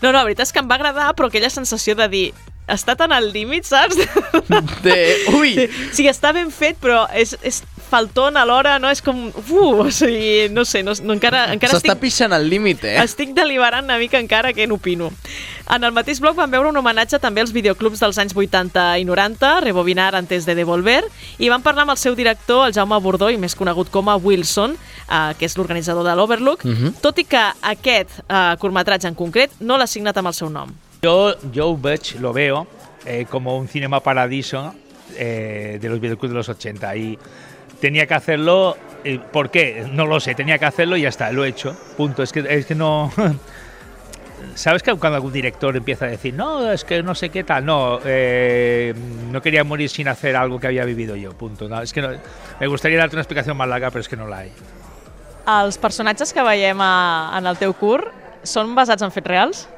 No, 0.00 0.10
no, 0.10 0.18
la 0.20 0.24
veritat 0.24 0.48
és 0.48 0.54
que 0.54 0.62
em 0.62 0.70
va 0.70 0.78
agradar, 0.78 1.12
però 1.18 1.28
aquella 1.28 1.52
sensació 1.52 1.98
de 1.98 2.08
dir 2.12 2.26
està 2.66 2.96
tan 2.98 3.12
al 3.14 3.30
límit, 3.32 3.66
saps? 3.66 3.98
De... 4.82 4.96
Ui! 5.38 5.54
Sí, 5.54 5.66
sí, 6.00 6.08
està 6.10 6.32
ben 6.34 6.50
fet, 6.54 6.78
però 6.82 7.04
és, 7.14 7.36
és 7.46 7.62
faltón 7.86 8.36
alhora, 8.36 8.78
no? 8.78 8.90
És 8.90 9.00
com... 9.02 9.28
Uh, 9.30 9.86
o 9.86 9.90
sigui, 9.90 10.48
no 10.52 10.64
sé, 10.64 10.82
no, 10.82 10.92
no, 11.02 11.14
encara, 11.16 11.46
encara 11.54 11.74
S'està 11.76 11.92
estic... 11.94 12.02
pixant 12.02 12.32
al 12.36 12.48
límit, 12.50 12.84
eh? 12.84 12.96
Estic 13.02 13.32
deliberant 13.36 13.84
una 13.86 13.98
mica 13.98 14.18
encara 14.18 14.52
què 14.52 14.66
n'opino. 14.68 15.12
En 15.74 15.82
el 15.82 15.90
mateix 15.94 16.20
bloc 16.22 16.36
vam 16.38 16.50
veure 16.50 16.68
un 16.70 16.76
homenatge 16.78 17.18
també 17.22 17.42
als 17.42 17.50
videoclubs 17.54 17.98
dels 18.02 18.18
anys 18.22 18.34
80 18.36 18.84
i 19.02 19.04
90, 19.08 19.52
Rebobinar 19.64 20.12
antes 20.14 20.46
de 20.46 20.54
devolver, 20.54 21.00
i 21.42 21.48
vam 21.50 21.62
parlar 21.64 21.82
amb 21.86 21.94
el 21.96 21.98
seu 22.02 22.14
director, 22.14 22.66
el 22.68 22.74
Jaume 22.76 22.98
Bordó, 23.02 23.30
i 23.30 23.38
més 23.40 23.56
conegut 23.58 23.90
com 23.90 24.08
a 24.08 24.16
Wilson, 24.16 24.76
eh, 25.08 25.34
que 25.38 25.46
és 25.46 25.56
l'organitzador 25.58 26.04
de 26.06 26.14
l'Overlook, 26.14 26.64
Mhm. 26.64 26.94
tot 27.02 27.18
i 27.18 27.24
que 27.24 27.42
aquest 27.62 28.20
eh, 28.28 28.56
curtmetratge 28.60 29.08
en 29.08 29.14
concret 29.14 29.50
no 29.60 29.76
l'ha 29.78 29.86
signat 29.86 30.16
amb 30.18 30.28
el 30.28 30.34
seu 30.34 30.50
nom. 30.50 30.70
Yo, 31.02 31.34
yo 31.52 31.74
Butch 31.76 32.16
lo 32.20 32.32
veo 32.32 32.66
eh, 33.04 33.26
como 33.30 33.56
un 33.56 33.68
cinema 33.68 34.00
paradiso 34.00 34.74
eh, 35.16 35.78
de 35.80 35.88
los 35.88 36.00
videoclubs 36.00 36.30
de 36.32 36.36
los 36.36 36.48
80 36.48 36.96
y 36.96 37.18
tenía 37.80 38.06
que 38.06 38.14
hacerlo. 38.14 38.76
eh, 39.04 39.18
¿Por 39.32 39.50
qué? 39.50 39.86
No 39.92 40.06
lo 40.06 40.20
sé, 40.20 40.34
tenía 40.34 40.58
que 40.58 40.64
hacerlo 40.66 40.96
y 40.96 41.02
ya 41.02 41.08
está, 41.08 41.30
lo 41.32 41.44
he 41.44 41.48
hecho. 41.48 41.76
Punto. 41.96 42.22
Es 42.22 42.32
que, 42.32 42.44
es 42.48 42.66
que 42.66 42.74
no. 42.74 43.12
¿Sabes 44.54 44.82
que 44.82 44.94
cuando 44.94 45.16
algún 45.16 45.32
director 45.32 45.76
empieza 45.76 46.06
a 46.06 46.08
decir, 46.08 46.32
no, 46.34 46.70
es 46.70 46.84
que 46.84 47.02
no 47.02 47.14
sé 47.14 47.28
qué 47.30 47.44
tal? 47.44 47.64
No, 47.64 47.98
eh, 48.04 48.94
no 49.30 49.40
quería 49.42 49.64
morir 49.64 49.88
sin 49.90 50.08
hacer 50.08 50.36
algo 50.36 50.58
que 50.60 50.66
había 50.66 50.84
vivido 50.84 51.14
yo. 51.16 51.32
Punto. 51.32 51.68
No, 51.68 51.80
es 51.82 51.92
que 51.92 52.00
no- 52.02 52.10
me 52.60 52.66
gustaría 52.66 52.98
darte 52.98 53.16
una 53.16 53.22
explicación 53.22 53.56
más 53.56 53.68
larga, 53.68 53.90
pero 53.90 54.00
es 54.00 54.08
que 54.08 54.16
no 54.16 54.26
la 54.26 54.38
hay. 54.38 54.52
Els 55.46 55.76
personatges 55.78 56.32
que 56.34 56.42
veiem 56.42 56.80
a, 56.82 57.30
en 57.38 57.46
el 57.46 57.54
teu 57.60 57.70
curt 57.78 58.08
són 58.42 58.72
basats 58.74 59.04
en 59.06 59.12
fets 59.14 59.28
reals? 59.30 59.68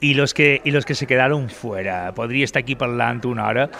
y 0.00 0.12
los 0.14 0.34
que, 0.34 0.60
y 0.64 0.70
los 0.70 0.84
que 0.84 0.94
se 0.94 1.06
quedaron 1.06 1.48
fuera. 1.48 2.12
Podria 2.14 2.44
estar 2.44 2.60
aquí 2.62 2.74
parlant 2.76 3.24
una 3.24 3.46
hora. 3.48 3.70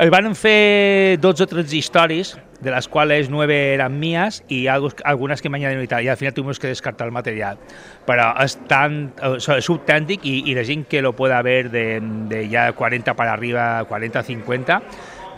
Es 0.00 0.08
van 0.08 0.30
fer 0.32 1.18
12 1.20 1.44
o 1.44 1.46
13 1.50 1.76
històries, 1.76 2.30
de 2.64 2.72
les 2.72 2.86
quals 2.88 3.28
9 3.28 3.56
eren 3.74 3.98
mies 4.00 4.38
i 4.48 4.62
algo- 4.66 4.92
algunes 5.04 5.42
que 5.42 5.50
m'añadieron 5.52 5.84
y 5.84 5.88
tal, 5.88 6.02
y 6.04 6.08
al 6.08 6.16
final 6.16 6.32
tuvimos 6.32 6.58
que 6.58 6.68
descartar 6.68 7.06
el 7.06 7.12
material. 7.12 7.58
Però 8.06 8.30
és 8.40 8.56
tan 8.68 9.12
o 9.22 9.38
sea, 9.40 9.58
autèntic 9.60 10.24
i, 10.24 10.38
i 10.48 10.54
la 10.56 10.64
gent 10.64 10.86
que 10.88 11.02
lo 11.02 11.12
pueda 11.12 11.42
ver 11.42 11.70
de, 11.70 12.00
de 12.00 12.48
ya 12.48 12.72
40 12.72 13.12
para 13.14 13.34
arriba, 13.34 13.84
40, 13.84 14.22
50, 14.22 14.80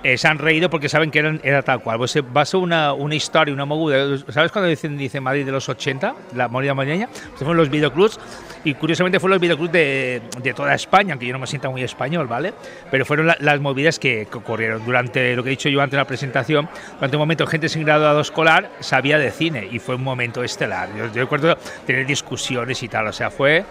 eh, 0.04 0.18
se 0.18 0.26
han 0.28 0.38
reído 0.38 0.68
porque 0.68 0.88
saben 0.88 1.10
que 1.10 1.20
eran, 1.20 1.40
era 1.44 1.62
tal 1.62 1.80
cual. 1.80 1.98
Pues, 1.98 2.14
eh, 2.16 2.22
va 2.22 2.40
a 2.42 2.44
ser 2.44 2.60
una, 2.60 2.92
una 2.92 3.14
historia, 3.14 3.54
una 3.54 3.64
moguda. 3.64 4.18
¿Sabes 4.28 4.50
cuando 4.50 4.68
dicen, 4.68 4.96
dice 4.98 5.20
Madrid 5.20 5.44
de 5.46 5.52
los 5.52 5.68
80, 5.68 6.14
la 6.34 6.48
movida 6.48 6.74
madrileña? 6.74 7.08
Pues 7.08 7.38
fueron 7.38 7.56
los 7.56 7.70
videoclubs 7.70 8.18
y 8.64 8.74
curiosamente 8.74 9.20
fueron 9.20 9.34
los 9.36 9.40
videoclubs 9.42 9.72
de, 9.72 10.22
de 10.42 10.54
toda 10.54 10.74
España, 10.74 11.12
aunque 11.14 11.26
yo 11.26 11.32
no 11.32 11.38
me 11.38 11.46
sienta 11.46 11.68
muy 11.70 11.82
español, 11.82 12.26
¿vale? 12.26 12.52
Pero 12.90 13.04
fueron 13.04 13.26
la- 13.28 13.36
las 13.40 13.60
movidas 13.60 13.98
que, 13.98 14.26
que 14.30 14.38
ocurrieron 14.38 14.84
durante 14.84 15.34
lo 15.36 15.42
que 15.42 15.50
he 15.50 15.52
dicho 15.52 15.68
yo 15.68 15.80
antes 15.80 15.94
en 15.94 15.98
la 15.98 16.06
presentación. 16.06 16.68
Durante 16.96 17.16
un 17.16 17.20
momento, 17.20 17.46
gente 17.46 17.68
sin 17.68 17.84
graduado 17.84 18.20
escolar 18.20 18.70
sabía 18.80 19.18
de 19.18 19.30
cine 19.30 19.68
y 19.70 19.78
fue 19.78 19.94
un 19.94 20.02
momento 20.04 20.42
estelar. 20.42 20.88
Yo, 20.96 21.06
yo 21.12 21.22
recuerdo 21.22 21.56
tener 21.86 22.06
discusiones 22.06 22.82
y 22.82 22.88
tal, 22.88 23.06
o 23.06 23.12
sea, 23.12 23.30
fue 23.30 23.64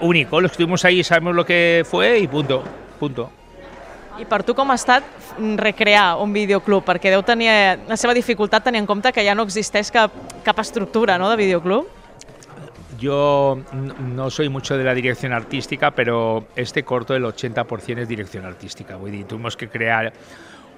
único. 0.00 0.40
Los 0.40 0.50
que 0.50 0.54
estuvimos 0.54 0.84
ahí 0.84 1.04
sabemos 1.04 1.34
lo 1.36 1.46
que 1.46 1.84
fue 1.88 2.18
y 2.18 2.26
punto, 2.26 2.64
punto. 2.98 3.30
I 4.18 4.26
per 4.30 4.42
tu 4.46 4.54
com 4.54 4.70
ha 4.70 4.76
estat 4.78 5.04
mm, 5.38 5.56
recrear 5.58 6.20
un 6.22 6.32
videoclub? 6.34 6.84
Perquè 6.86 7.10
deu 7.10 7.24
tenir 7.26 7.50
la 7.88 7.98
seva 7.98 8.14
dificultat 8.14 8.64
tenir 8.64 8.82
en 8.82 8.86
compte 8.86 9.12
que 9.12 9.24
ja 9.26 9.34
no 9.34 9.46
existeix 9.48 9.90
cap, 9.94 10.14
cap 10.46 10.60
estructura 10.62 11.18
no, 11.18 11.30
de 11.30 11.36
videoclub. 11.40 11.88
Yo 12.98 13.58
no 13.74 14.30
soy 14.30 14.48
mucho 14.48 14.78
de 14.78 14.84
la 14.84 14.94
dirección 14.94 15.32
artística, 15.32 15.90
pero 15.90 16.46
este 16.54 16.84
corto 16.84 17.14
el 17.14 17.24
80% 17.24 17.98
es 17.98 18.08
dirección 18.08 18.44
artística. 18.46 18.96
Vull 18.96 19.10
dir, 19.10 19.26
tuvimos 19.26 19.56
que 19.56 19.68
crear 19.68 20.12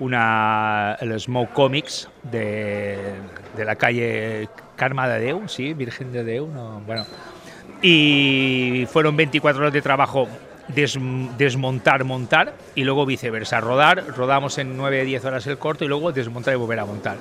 una, 0.01 0.97
el 1.01 1.19
Smoke 1.21 1.53
Comics 1.53 2.09
de, 2.23 3.15
de 3.55 3.65
la 3.65 3.77
calle 3.77 4.49
Carma 4.77 5.09
de 5.09 5.21
Deu, 5.21 5.49
sí, 5.49 5.75
Virgen 5.75 6.13
de 6.13 6.25
Deu, 6.25 6.49
no, 6.49 6.81
bueno. 6.87 7.05
Y 7.83 8.87
fueron 8.91 9.17
24 9.17 9.61
horas 9.61 9.73
de 9.73 9.83
trabajo 9.83 10.27
des- 10.69 10.99
desmontar, 11.39 12.05
montar 12.05 12.55
y 12.75 12.85
luego 12.85 13.07
viceversa, 13.07 13.61
rodar, 13.61 14.05
rodamos 14.17 14.59
en 14.59 14.77
9-10 14.79 15.25
horas 15.25 15.47
el 15.47 15.59
corto 15.59 15.85
y 15.85 15.89
luego 15.89 16.13
desmontar 16.13 16.55
y 16.55 16.57
volver 16.57 16.81
a 16.81 16.85
montar. 16.85 17.17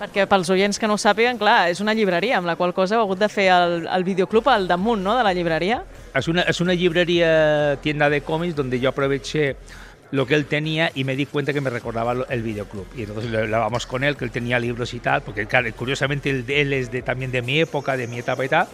Perquè 0.00 0.24
pels 0.26 0.48
oients 0.48 0.78
que 0.80 0.88
no 0.88 0.94
ho 0.96 1.00
sàpiguen, 1.00 1.36
clar, 1.36 1.68
és 1.68 1.80
una 1.84 1.92
llibreria, 1.92 2.38
amb 2.38 2.48
la 2.48 2.54
qual 2.56 2.72
cosa 2.72 2.96
heu 2.96 3.02
hagut 3.04 3.18
de 3.20 3.28
fer 3.28 3.50
el, 3.52 3.86
el 3.86 4.04
videoclub 4.04 4.48
al 4.48 4.64
damunt 4.68 5.02
no, 5.04 5.12
de 5.16 5.24
la 5.26 5.34
llibreria. 5.36 5.82
Es 6.14 6.26
una, 6.28 6.42
es 6.48 6.60
una 6.62 6.72
librería, 6.72 7.76
tienda 7.82 8.08
de 8.08 8.22
cómics 8.22 8.56
donde 8.56 8.80
yo 8.80 8.88
aproveché 8.88 9.56
lo 10.12 10.26
que 10.26 10.34
él 10.34 10.46
tenía 10.46 10.90
y 10.94 11.04
me 11.04 11.14
di 11.16 11.26
cuenta 11.26 11.52
que 11.52 11.60
me 11.60 11.68
recordaba 11.70 12.14
el 12.30 12.42
videoclub. 12.42 12.86
Y 12.96 13.02
entonces 13.02 13.30
lo 13.30 13.38
hablábamos 13.40 13.86
con 13.86 14.02
él, 14.02 14.16
que 14.16 14.24
él 14.24 14.30
tenía 14.30 14.58
libros 14.58 14.92
y 14.94 15.00
tal, 15.00 15.20
porque 15.22 15.46
claro, 15.46 15.68
curiosamente 15.76 16.30
él, 16.30 16.44
él 16.48 16.72
es 16.72 16.90
de, 16.90 17.02
también 17.02 17.30
de 17.30 17.42
mi 17.42 17.60
época, 17.60 17.96
de 17.96 18.06
mi 18.08 18.18
etapa 18.18 18.44
y 18.44 18.48
tal, 18.48 18.66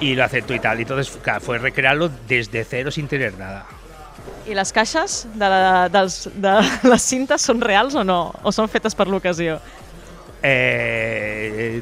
y 0.00 0.14
lo 0.14 0.24
aceptó 0.24 0.54
y 0.54 0.60
tal. 0.60 0.78
Y 0.78 0.82
entonces 0.82 1.16
claro, 1.22 1.40
fue 1.40 1.58
recrearlo 1.58 2.10
desde 2.28 2.64
cero 2.64 2.90
sin 2.90 3.08
tener 3.08 3.38
nada. 3.38 3.66
I 4.44 4.54
les 4.56 4.72
caixes 4.76 5.24
de, 5.32 5.48
la, 5.48 5.88
dels, 5.88 6.28
de 6.36 6.52
les 6.90 7.04
cintes 7.04 7.44
són 7.44 7.62
reals 7.64 7.96
o 7.96 8.04
no? 8.04 8.28
O 8.44 8.52
són 8.52 8.68
fetes 8.68 8.96
per 8.96 9.06
l'ocasió? 9.08 9.56
Eh, 10.44 11.80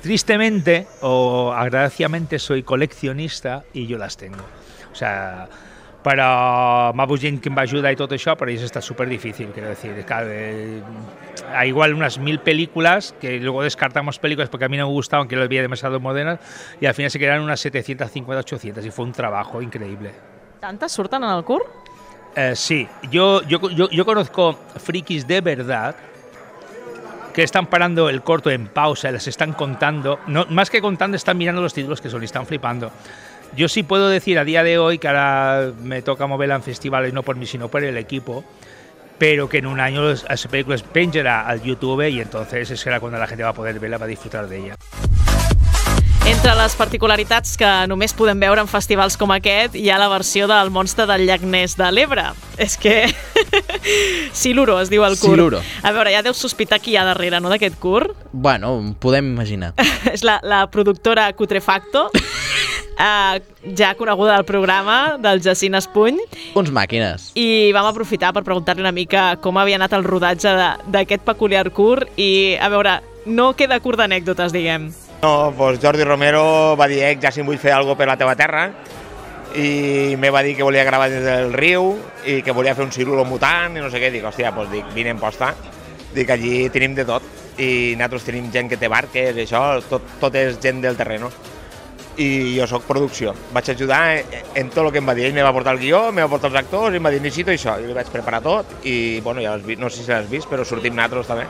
tristemente 0.00 0.86
o 1.02 1.52
agraciadamente 1.52 2.38
soy 2.38 2.62
coleccionista 2.62 3.64
y 3.74 3.86
yo 3.86 3.98
las 3.98 4.16
tengo. 4.16 4.44
O 4.90 4.94
sea, 4.94 5.48
però 6.08 6.92
m'ha 6.96 7.04
hagut 7.04 7.20
gent 7.20 7.36
que 7.44 7.50
em 7.50 7.56
va 7.58 7.66
ajudar 7.68 7.92
i 7.92 7.98
tot 8.00 8.14
això, 8.16 8.32
però 8.40 8.52
està 8.54 8.80
súper 8.80 9.08
difícil, 9.10 9.50
quiero 9.52 9.68
decir. 9.68 9.92
Cada, 10.08 10.24
eh, 10.32 10.80
hay 11.52 11.68
igual 11.68 11.92
unas 11.92 12.16
mil 12.18 12.40
películas 12.40 13.14
que 13.20 13.38
luego 13.38 13.62
descartamos 13.62 14.18
películas 14.18 14.48
porque 14.48 14.64
a 14.64 14.68
mí 14.68 14.78
no 14.78 14.86
me 14.86 14.92
gustaban, 14.92 15.28
que 15.28 15.36
las 15.36 15.48
veía 15.48 15.60
demasiado 15.60 16.00
modernas, 16.00 16.40
y 16.80 16.86
al 16.86 16.94
final 16.94 17.10
se 17.10 17.18
quedaron 17.18 17.44
unas 17.44 17.60
750, 17.60 18.40
800, 18.40 18.86
y 18.86 18.90
fue 18.90 19.04
un 19.04 19.12
trabajo 19.12 19.60
increíble. 19.60 20.12
Tantes 20.60 20.92
surten 20.92 21.24
en 21.24 21.30
el 21.30 21.44
curt? 21.44 21.66
Eh, 22.34 22.56
sí, 22.56 22.88
yo, 23.10 23.42
yo, 23.42 23.68
yo, 23.70 23.90
yo 23.90 24.04
conozco 24.06 24.58
frikis 24.76 25.26
de 25.26 25.40
verdad 25.42 25.94
que 27.34 27.42
están 27.42 27.66
parando 27.66 28.08
el 28.08 28.22
corto 28.22 28.50
en 28.50 28.66
pausa, 28.66 29.10
les 29.12 29.28
están 29.28 29.52
contando, 29.52 30.20
no, 30.26 30.46
más 30.46 30.70
que 30.70 30.80
contando, 30.80 31.16
están 31.16 31.36
mirando 31.36 31.60
los 31.60 31.74
títulos 31.74 32.00
que 32.00 32.08
son 32.08 32.22
y 32.22 32.24
están 32.24 32.46
flipando. 32.46 32.90
Yo 33.56 33.68
sí 33.68 33.82
puedo 33.82 34.08
decir 34.08 34.38
a 34.38 34.44
día 34.44 34.62
de 34.62 34.78
hoy, 34.78 34.98
que 34.98 35.08
ahora 35.08 35.72
me 35.82 36.02
toca 36.02 36.26
moverla 36.26 36.56
en 36.56 36.62
festivales, 36.62 37.12
no 37.12 37.22
por 37.22 37.36
mí, 37.36 37.46
sino 37.46 37.68
por 37.68 37.82
el 37.82 37.96
equipo, 37.96 38.44
pero 39.18 39.48
que 39.48 39.58
en 39.58 39.66
un 39.66 39.80
año 39.80 40.10
esa 40.10 40.48
película 40.48 40.76
es 40.76 40.84
al 41.26 41.62
YouTube 41.62 42.08
y 42.08 42.20
entonces 42.20 42.70
es 42.70 42.80
será 42.80 43.00
cuando 43.00 43.18
la 43.18 43.26
gente 43.26 43.42
va 43.42 43.50
a 43.50 43.54
poder 43.54 43.80
verla, 43.80 43.98
va 43.98 44.04
a 44.04 44.08
disfrutar 44.08 44.48
de 44.48 44.58
ella. 44.58 44.76
Entre 46.28 46.52
les 46.52 46.74
particularitats 46.76 47.54
que 47.56 47.68
només 47.88 48.12
podem 48.12 48.36
veure 48.42 48.60
en 48.60 48.68
festivals 48.68 49.14
com 49.16 49.30
aquest 49.32 49.72
hi 49.78 49.86
ha 49.88 49.96
la 49.96 50.10
versió 50.12 50.44
del 50.50 50.68
monstre 50.68 51.06
del 51.08 51.24
llac 51.24 51.40
Ness 51.40 51.78
de 51.78 51.88
l'Ebre. 51.88 52.26
És 52.60 52.76
que... 52.76 53.06
Siluro 54.42 54.76
es 54.82 54.90
diu 54.92 55.06
el 55.06 55.16
curt. 55.16 55.38
Siluro. 55.38 55.62
A 55.80 55.92
veure, 55.96 56.12
ja 56.12 56.20
deus 56.26 56.36
sospitar 56.36 56.82
qui 56.84 56.92
hi 56.92 56.98
ha 57.00 57.06
darrere, 57.08 57.40
no, 57.40 57.48
d'aquest 57.48 57.78
curt? 57.80 58.12
Bueno, 58.32 58.74
podem 59.00 59.32
imaginar. 59.32 59.72
És 60.12 60.26
la, 60.26 60.36
la 60.44 60.66
productora 60.68 61.30
Cutrefacto, 61.32 62.10
eh, 62.98 63.40
ja 63.76 63.94
coneguda 63.94 64.34
del 64.36 64.44
programa, 64.44 65.16
del 65.22 65.40
Jacint 65.40 65.74
Espuny, 65.78 66.18
Uns 66.54 66.70
màquines. 66.70 67.30
i 67.34 67.70
vam 67.72 67.86
aprofitar 67.86 68.32
per 68.34 68.42
preguntar-li 68.44 68.82
una 68.82 68.92
mica 68.92 69.36
com 69.40 69.56
havia 69.58 69.76
anat 69.76 69.92
el 69.92 70.04
rodatge 70.04 70.48
de- 70.48 70.76
d'aquest 70.98 71.22
peculiar 71.24 71.70
curt 71.70 72.08
i, 72.16 72.56
a 72.60 72.68
veure, 72.68 73.00
no 73.26 73.52
queda 73.54 73.80
curt 73.80 73.98
d'anècdotes, 73.98 74.52
diguem. 74.52 74.90
No, 75.22 75.52
doncs 75.56 75.80
Jordi 75.82 76.04
Romero 76.04 76.76
va 76.78 76.86
dir, 76.88 77.02
eh, 77.02 77.18
ja 77.20 77.30
si 77.32 77.42
vull 77.42 77.58
fer 77.58 77.72
alguna 77.72 77.96
per 77.96 78.06
la 78.06 78.16
teva 78.16 78.36
terra, 78.36 78.68
i 79.56 80.14
me 80.18 80.28
va 80.30 80.42
dir 80.44 80.54
que 80.56 80.62
volia 80.62 80.84
gravar 80.84 81.08
des 81.08 81.24
del 81.24 81.52
riu 81.54 81.96
i 82.26 82.42
que 82.42 82.52
volia 82.52 82.74
fer 82.76 82.84
un 82.84 82.92
cirulo 82.92 83.24
mutant 83.24 83.76
i 83.76 83.80
no 83.80 83.88
sé 83.90 83.98
què, 84.02 84.10
dic, 84.12 84.22
hòstia, 84.28 84.50
doncs 84.52 84.70
dic, 84.70 84.84
vine 84.94 85.10
en 85.14 85.18
posta, 85.18 85.54
dic, 86.14 86.28
allí 86.30 86.68
tenim 86.70 86.94
de 86.94 87.04
tot 87.08 87.22
i 87.58 87.94
nosaltres 87.96 88.24
tenim 88.28 88.50
gent 88.52 88.68
que 88.70 88.76
té 88.78 88.88
barques 88.92 89.34
i 89.36 89.46
això, 89.46 89.80
tot, 89.88 90.02
tot 90.20 90.34
és 90.38 90.60
gent 90.62 90.82
del 90.84 90.96
terreno 91.00 91.30
i 92.18 92.56
jo 92.58 92.66
sóc 92.66 92.84
producció. 92.88 93.32
Vaig 93.54 93.70
ajudar 93.70 94.00
en, 94.18 94.36
en 94.58 94.70
tot 94.74 94.84
el 94.84 94.92
que 94.92 95.00
em 95.02 95.08
va 95.08 95.14
dir. 95.14 95.28
Ell 95.28 95.36
me 95.36 95.44
va 95.46 95.54
portar 95.54 95.76
el 95.76 95.82
guió, 95.82 96.08
me 96.12 96.24
va 96.24 96.30
portar 96.32 96.50
els 96.50 96.58
actors 96.60 96.94
i 96.94 96.98
em 96.98 97.06
va 97.06 97.12
dir 97.14 97.22
necessito 97.22 97.54
això. 97.54 97.76
Jo 97.78 97.86
li 97.86 97.96
vaig 97.96 98.10
preparar 98.12 98.42
tot 98.44 98.78
i, 98.82 99.20
bueno, 99.24 99.42
ja 99.44 99.54
vist, 99.62 99.80
no 99.80 99.90
sé 99.90 100.02
si 100.02 100.10
l'has 100.10 100.28
vist, 100.30 100.50
però 100.50 100.66
sortim 100.66 100.96
nosaltres 100.98 101.30
també. 101.30 101.46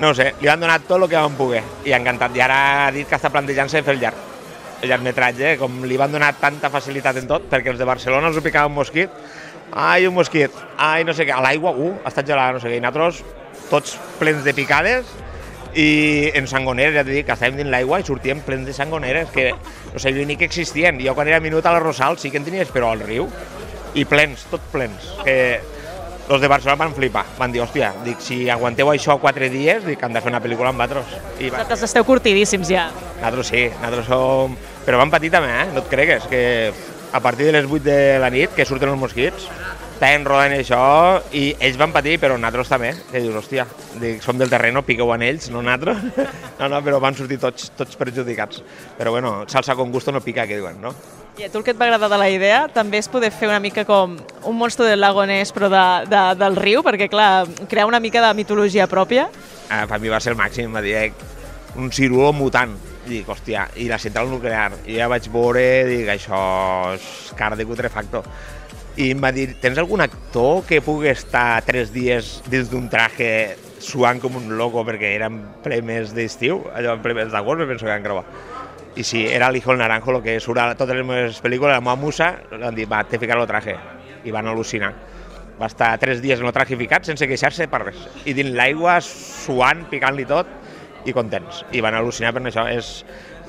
no 0.00 0.14
sé, 0.18 0.32
li 0.40 0.48
van 0.48 0.58
donar 0.58 0.80
tot 0.82 0.96
el 0.96 1.08
que 1.08 1.20
van 1.20 1.36
poder 1.38 1.62
i 1.86 1.92
encantat. 1.94 2.34
I 2.34 2.40
ara 2.42 2.58
ha 2.86 2.90
dit 2.90 3.06
que 3.06 3.14
està 3.14 3.30
plantejant-se 3.30 3.84
fer 3.84 3.94
el 3.94 4.00
llarg, 4.02 4.24
el 4.82 4.90
llargmetratge, 4.90 5.52
com 5.60 5.84
li 5.86 5.98
van 6.00 6.10
donar 6.10 6.32
tanta 6.40 6.72
facilitat 6.72 7.20
en 7.20 7.28
tot, 7.30 7.44
perquè 7.50 7.70
els 7.70 7.78
de 7.78 7.86
Barcelona 7.86 8.32
els 8.32 8.40
ho 8.40 8.42
picava 8.42 8.66
un 8.66 8.74
mosquit, 8.80 9.12
ai, 9.70 10.08
un 10.08 10.16
mosquit, 10.16 10.56
ai, 10.76 11.04
no 11.04 11.14
sé 11.14 11.28
què, 11.28 11.36
a 11.36 11.44
l'aigua, 11.44 11.70
uh, 11.70 11.92
ha 12.02 12.10
estat 12.10 12.26
gelada, 12.26 12.56
no 12.56 12.64
sé 12.64 12.72
què, 12.72 12.80
i 12.80 12.82
nosaltres 12.82 13.22
tots 13.70 13.94
plens 14.18 14.42
de 14.42 14.56
picades 14.56 15.06
i 15.74 16.30
en 16.36 16.46
sangoneres, 16.48 16.94
ja 16.98 17.04
t'he 17.04 17.18
dit, 17.18 17.26
que 17.26 17.34
estàvem 17.34 17.58
dins 17.62 17.72
l'aigua 17.72 18.00
i 18.02 18.06
sortíem 18.06 18.42
plens 18.46 18.66
de 18.68 18.74
sangoneres, 18.76 19.30
que 19.32 19.50
no 19.52 20.00
sé 20.02 20.12
ni 20.12 20.36
que 20.36 20.48
existien. 20.48 21.00
Jo 21.00 21.14
quan 21.16 21.28
era 21.28 21.40
minut 21.40 21.66
a 21.66 21.72
la 21.72 21.80
Rosal 21.80 22.18
sí 22.18 22.30
que 22.30 22.40
en 22.40 22.48
tenies, 22.48 22.72
però 22.72 22.92
al 22.92 23.04
riu, 23.04 23.28
i 23.94 24.04
plens, 24.08 24.46
tot 24.50 24.64
plens. 24.72 25.08
Que 25.24 25.60
els 26.28 26.40
de 26.40 26.48
Barcelona 26.48 26.84
van 26.84 26.94
flipar, 26.94 27.24
van 27.38 27.52
dir, 27.52 27.62
hòstia, 27.64 27.92
dic, 28.06 28.20
si 28.24 28.44
aguanteu 28.52 28.92
això 28.92 29.18
quatre 29.20 29.50
dies, 29.52 29.84
dic, 29.84 30.02
han 30.04 30.14
de 30.14 30.22
fer 30.22 30.32
una 30.32 30.40
pel·lícula 30.44 30.70
amb 30.70 30.80
vosaltres. 30.80 31.18
I 31.40 31.50
va, 31.50 31.62
Vosaltres 31.62 31.88
esteu 31.88 32.06
curtidíssims 32.08 32.70
ja. 32.70 32.88
nosaltres 33.18 33.52
sí, 33.52 33.66
nosaltres 33.80 34.08
som... 34.08 34.56
Però 34.82 34.98
van 34.98 35.12
patir 35.12 35.30
també, 35.30 35.52
eh? 35.54 35.66
No 35.74 35.84
et 35.84 35.90
cregues, 35.90 36.24
que 36.30 36.72
a 37.12 37.20
partir 37.20 37.46
de 37.46 37.52
les 37.54 37.68
8 37.68 37.84
de 37.84 37.98
la 38.18 38.30
nit, 38.34 38.54
que 38.56 38.66
surten 38.66 38.90
els 38.90 38.98
mosquits, 38.98 39.46
estaven 40.02 40.24
rodant 40.26 40.52
això 40.56 40.82
i 41.38 41.52
ells 41.62 41.76
van 41.78 41.92
patir, 41.94 42.16
però 42.18 42.34
nosaltres 42.34 42.70
també. 42.72 42.90
Que 43.12 43.20
dius, 43.22 43.36
hòstia, 43.38 43.68
dic, 44.02 44.18
som 44.24 44.38
del 44.38 44.50
terreno, 44.50 44.82
piqueu 44.82 45.12
en 45.14 45.22
ells, 45.22 45.48
no 45.54 45.62
nosaltres. 45.62 46.02
No, 46.62 46.68
no, 46.70 46.78
però 46.84 47.00
van 47.02 47.16
sortir 47.18 47.40
tots, 47.42 47.72
tots 47.74 47.96
perjudicats. 47.98 48.60
Però 48.94 49.10
bueno, 49.10 49.32
salsa 49.50 49.74
con 49.74 49.90
gusto 49.90 50.12
no 50.12 50.20
pica, 50.22 50.44
que 50.46 50.60
diuen, 50.60 50.76
no? 50.80 50.92
I 51.38 51.46
a 51.46 51.50
tu 51.50 51.58
el 51.58 51.64
que 51.64 51.72
et 51.72 51.80
va 51.80 51.88
agradar 51.88 52.10
de 52.12 52.18
la 52.20 52.28
idea 52.30 52.60
també 52.70 53.00
és 53.00 53.08
poder 53.10 53.32
fer 53.34 53.48
una 53.48 53.58
mica 53.58 53.82
com 53.88 54.14
un 54.46 54.56
monstre 54.58 54.86
del 54.86 55.00
lago 55.00 55.24
Ness 55.26 55.50
però 55.56 55.70
de, 55.72 55.82
de, 56.12 56.22
del 56.38 56.58
riu, 56.60 56.84
perquè 56.86 57.08
clar, 57.10 57.48
crear 57.66 57.88
una 57.88 57.98
mica 58.04 58.22
de 58.22 58.30
mitologia 58.38 58.86
pròpia. 58.86 59.26
Eh, 59.66 59.84
per 59.90 59.98
mi 59.98 60.12
va 60.12 60.20
ser 60.22 60.36
el 60.36 60.38
màxim, 60.38 60.70
va 60.70 60.84
dir, 60.84 60.94
eh, 61.00 61.12
un 61.74 61.90
cirulo 61.90 62.30
mutant. 62.36 62.76
I 63.02 63.16
dic, 63.16 63.26
hòstia, 63.26 63.66
i 63.82 63.88
la 63.90 63.98
central 63.98 64.30
nuclear. 64.30 64.70
I 64.86 65.00
ja 65.00 65.10
vaig 65.10 65.26
veure, 65.32 65.64
dic, 65.88 66.10
això 66.14 66.42
és 66.94 67.06
cara 67.34 67.58
de 67.58 67.66
cutrefacto. 67.66 68.22
I 68.92 69.08
em 69.14 69.22
va 69.24 69.30
dir, 69.32 69.46
tens 69.56 69.78
algun 69.80 70.02
actor 70.04 70.66
que 70.68 70.82
pugui 70.84 71.08
estar 71.08 71.62
tres 71.64 71.94
dies 71.94 72.42
dins 72.52 72.68
d'un 72.68 72.90
traje 72.92 73.56
suant 73.80 74.20
com 74.20 74.36
un 74.36 74.50
loco 74.58 74.82
perquè 74.84 75.14
eren 75.16 75.38
premis 75.64 76.12
d'estiu, 76.12 76.60
allò 76.76 76.98
en 76.98 77.00
premis 77.04 77.32
d'agost, 77.32 77.62
me 77.62 77.68
penso 77.70 77.86
que 77.86 77.94
van 77.94 78.04
gravar. 78.04 78.26
I 78.94 79.04
sí, 79.08 79.24
era 79.24 79.48
el 79.48 79.56
hijo 79.56 79.70
del 79.72 79.80
naranjo, 79.80 80.12
el 80.12 80.22
que 80.22 80.36
surt 80.40 80.60
a 80.60 80.74
totes 80.76 80.98
les 80.98 81.08
meves 81.08 81.40
pel·lícules, 81.40 81.72
la 81.72 81.80
meva 81.80 81.96
musa, 81.96 82.34
van 82.52 82.76
dir, 82.76 82.84
va, 82.90 83.00
t'he 83.08 83.18
ficat 83.18 83.40
el 83.40 83.48
traje. 83.48 83.78
I 84.28 84.34
van 84.34 84.52
al·lucinar. 84.52 84.92
Va 85.56 85.72
estar 85.72 85.94
tres 85.98 86.20
dies 86.20 86.40
en 86.40 86.50
el 86.50 86.52
traje 86.52 86.76
ficat 86.76 87.08
sense 87.08 87.26
queixar-se 87.26 87.70
per 87.72 87.86
res. 87.86 88.04
I 88.28 88.36
dins 88.36 88.52
l'aigua, 88.52 88.98
suant, 89.00 89.86
picant-li 89.88 90.28
tot, 90.28 90.52
i 91.08 91.16
contents. 91.16 91.64
I 91.72 91.80
van 91.80 91.96
al·lucinar 91.96 92.34
per 92.36 92.44
això. 92.44 92.68
És, 92.68 92.98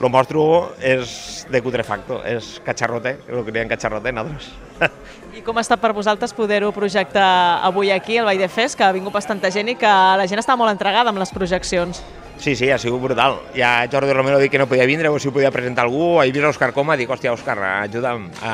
el 0.03 0.09
mostro 0.11 0.73
és 0.83 1.45
de 1.51 1.61
cutrefacto, 1.63 2.17
és 2.27 2.57
cacharrote, 2.65 3.17
el 3.29 3.43
que 3.45 3.53
diem 3.55 3.69
cacharrote, 3.71 4.11
nosaltres. 4.15 4.49
I 5.33 5.41
com 5.41 5.57
ha 5.57 5.63
estat 5.65 5.81
per 5.81 5.89
vosaltres 5.97 6.29
poder-ho 6.37 6.67
projectar 6.69 7.59
avui 7.65 7.89
aquí, 7.89 8.19
al 8.21 8.27
Vall 8.29 8.37
de 8.37 8.45
Fes, 8.53 8.75
que 8.77 8.83
ha 8.85 8.91
vingut 8.93 9.15
bastanta 9.15 9.49
gent 9.49 9.71
i 9.71 9.73
que 9.81 9.89
la 9.89 10.27
gent 10.29 10.37
està 10.37 10.53
molt 10.59 10.69
entregada 10.69 11.09
amb 11.09 11.17
les 11.17 11.31
projeccions? 11.33 12.03
Sí, 12.37 12.53
sí, 12.53 12.69
ha 12.69 12.77
sigut 12.77 13.01
brutal. 13.01 13.39
Ja 13.57 13.87
Jordi 13.89 14.13
Romero 14.13 14.37
dit 14.37 14.51
que 14.53 14.61
no 14.61 14.67
podia 14.69 14.85
vindre, 14.85 15.09
o 15.09 15.17
si 15.17 15.31
ho 15.31 15.33
podia 15.33 15.49
presentar 15.49 15.87
algú, 15.87 16.19
he 16.21 16.29
vist 16.29 16.45
Òscar 16.45 16.69
Coma, 16.75 16.93
dic, 16.99 17.09
hòstia, 17.09 17.33
Òscar, 17.33 17.57
ajuda'm 17.71 18.27
a, 18.45 18.53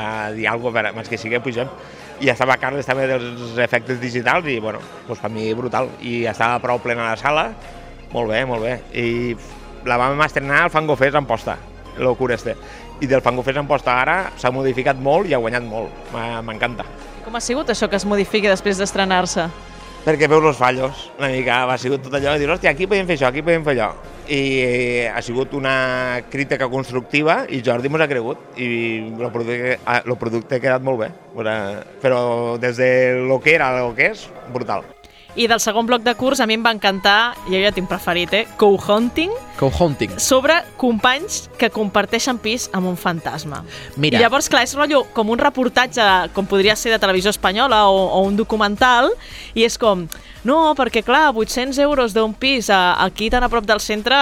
a 0.00 0.02
dir 0.34 0.48
alguna 0.50 0.74
cosa, 0.80 0.92
més 0.98 1.12
que 1.12 1.20
sigui, 1.22 1.38
pugem. 1.44 1.70
I 2.18 2.32
estava 2.34 2.58
Carles 2.58 2.88
també 2.88 3.06
dels 3.06 3.54
efectes 3.62 4.02
digitals 4.02 4.50
i, 4.50 4.58
bueno, 4.58 4.82
doncs 5.06 5.22
per 5.22 5.30
mi 5.30 5.46
brutal. 5.54 5.92
I 6.02 6.24
estava 6.26 6.58
prou 6.64 6.82
plena 6.82 7.12
la 7.12 7.16
sala, 7.20 7.52
molt 8.10 8.34
bé, 8.34 8.42
molt 8.42 8.66
bé. 8.66 8.74
I 8.90 9.86
la 9.86 10.02
vam 10.02 10.18
estrenar 10.26 10.64
al 10.64 10.74
Fango 10.74 10.98
en 10.98 11.26
posta, 11.30 11.58
el 11.96 12.16
cura 12.16 12.34
este. 12.34 12.56
I 13.00 13.06
del 13.06 13.20
Fest 13.22 13.56
en 13.56 13.66
posta 13.66 13.94
ara 14.00 14.32
s'ha 14.36 14.50
modificat 14.50 14.96
molt 14.98 15.28
i 15.28 15.34
ha 15.34 15.38
guanyat 15.38 15.62
molt. 15.62 15.90
M'encanta. 16.42 16.84
Com 17.24 17.36
ha 17.36 17.40
sigut 17.40 17.68
això 17.70 17.88
que 17.88 17.96
es 17.96 18.04
modifiqui 18.06 18.48
després 18.48 18.78
d'estrenar-se? 18.78 19.48
perquè 20.08 20.24
veus 20.30 20.44
els 20.46 20.56
fallos, 20.56 21.10
una 21.18 21.28
mica, 21.28 21.64
ha 21.68 21.76
sigut 21.76 22.00
tot 22.06 22.14
allò, 22.16 22.32
i 22.36 22.38
dius, 22.40 22.52
hòstia, 22.54 22.70
aquí 22.70 22.86
podem 22.88 23.04
fer 23.04 23.16
això, 23.18 23.26
aquí 23.28 23.42
podem 23.44 23.64
fer 23.66 23.74
allò. 23.74 23.88
I 24.30 24.38
eh, 24.62 25.10
ha 25.12 25.20
sigut 25.20 25.52
una 25.58 26.22
crítica 26.30 26.68
constructiva 26.70 27.42
i 27.52 27.60
Jordi 27.66 27.90
mos 27.92 28.00
ha 28.00 28.08
cregut 28.08 28.56
i 28.56 28.68
el 29.10 29.28
producte, 29.34 29.74
el 29.98 30.16
producte 30.16 30.56
ha 30.56 30.60
quedat 30.64 30.82
molt 30.86 31.02
bé. 31.02 31.10
Però- 31.34 31.82
Però 32.00 32.20
des 32.58 32.76
de 32.78 32.90
lo 33.28 33.38
que 33.40 33.54
era 33.58 33.68
a 33.68 33.82
lo 33.82 33.94
que 33.94 34.06
és, 34.14 34.30
brutal. 34.54 34.86
I 35.38 35.46
del 35.46 35.60
segon 35.62 35.86
bloc 35.86 36.02
de 36.02 36.16
curs 36.18 36.40
a 36.42 36.46
mi 36.50 36.56
em 36.58 36.64
va 36.66 36.72
encantar, 36.74 37.36
jo 37.46 37.58
ja 37.62 37.70
tinc 37.70 37.86
preferit, 37.86 38.32
eh? 38.34 38.40
Co-hunting, 38.58 39.30
Co-hunting. 39.58 40.16
sobre 40.18 40.56
companys 40.76 41.44
que 41.58 41.70
comparteixen 41.70 42.40
pis 42.42 42.68
amb 42.74 42.90
un 42.90 42.96
fantasma. 42.98 43.62
Mira. 43.96 44.18
I 44.18 44.22
llavors, 44.24 44.48
clar, 44.50 44.64
és 44.66 44.74
rotllo 44.74 45.04
com 45.14 45.30
un 45.30 45.38
reportatge, 45.38 46.02
com 46.34 46.46
podria 46.50 46.74
ser 46.74 46.90
de 46.90 46.98
televisió 46.98 47.30
espanyola 47.30 47.84
o, 47.86 48.00
o 48.18 48.24
un 48.26 48.34
documental, 48.36 49.12
i 49.54 49.62
és 49.62 49.78
com, 49.78 50.08
no, 50.48 50.72
perquè 50.78 51.04
clar, 51.04 51.28
800 51.34 51.78
euros 51.84 52.14
d'un 52.16 52.32
pis 52.34 52.70
a, 52.72 52.96
aquí 53.04 53.28
tan 53.30 53.44
a 53.44 53.50
prop 53.52 53.66
del 53.68 53.82
centre 53.84 54.16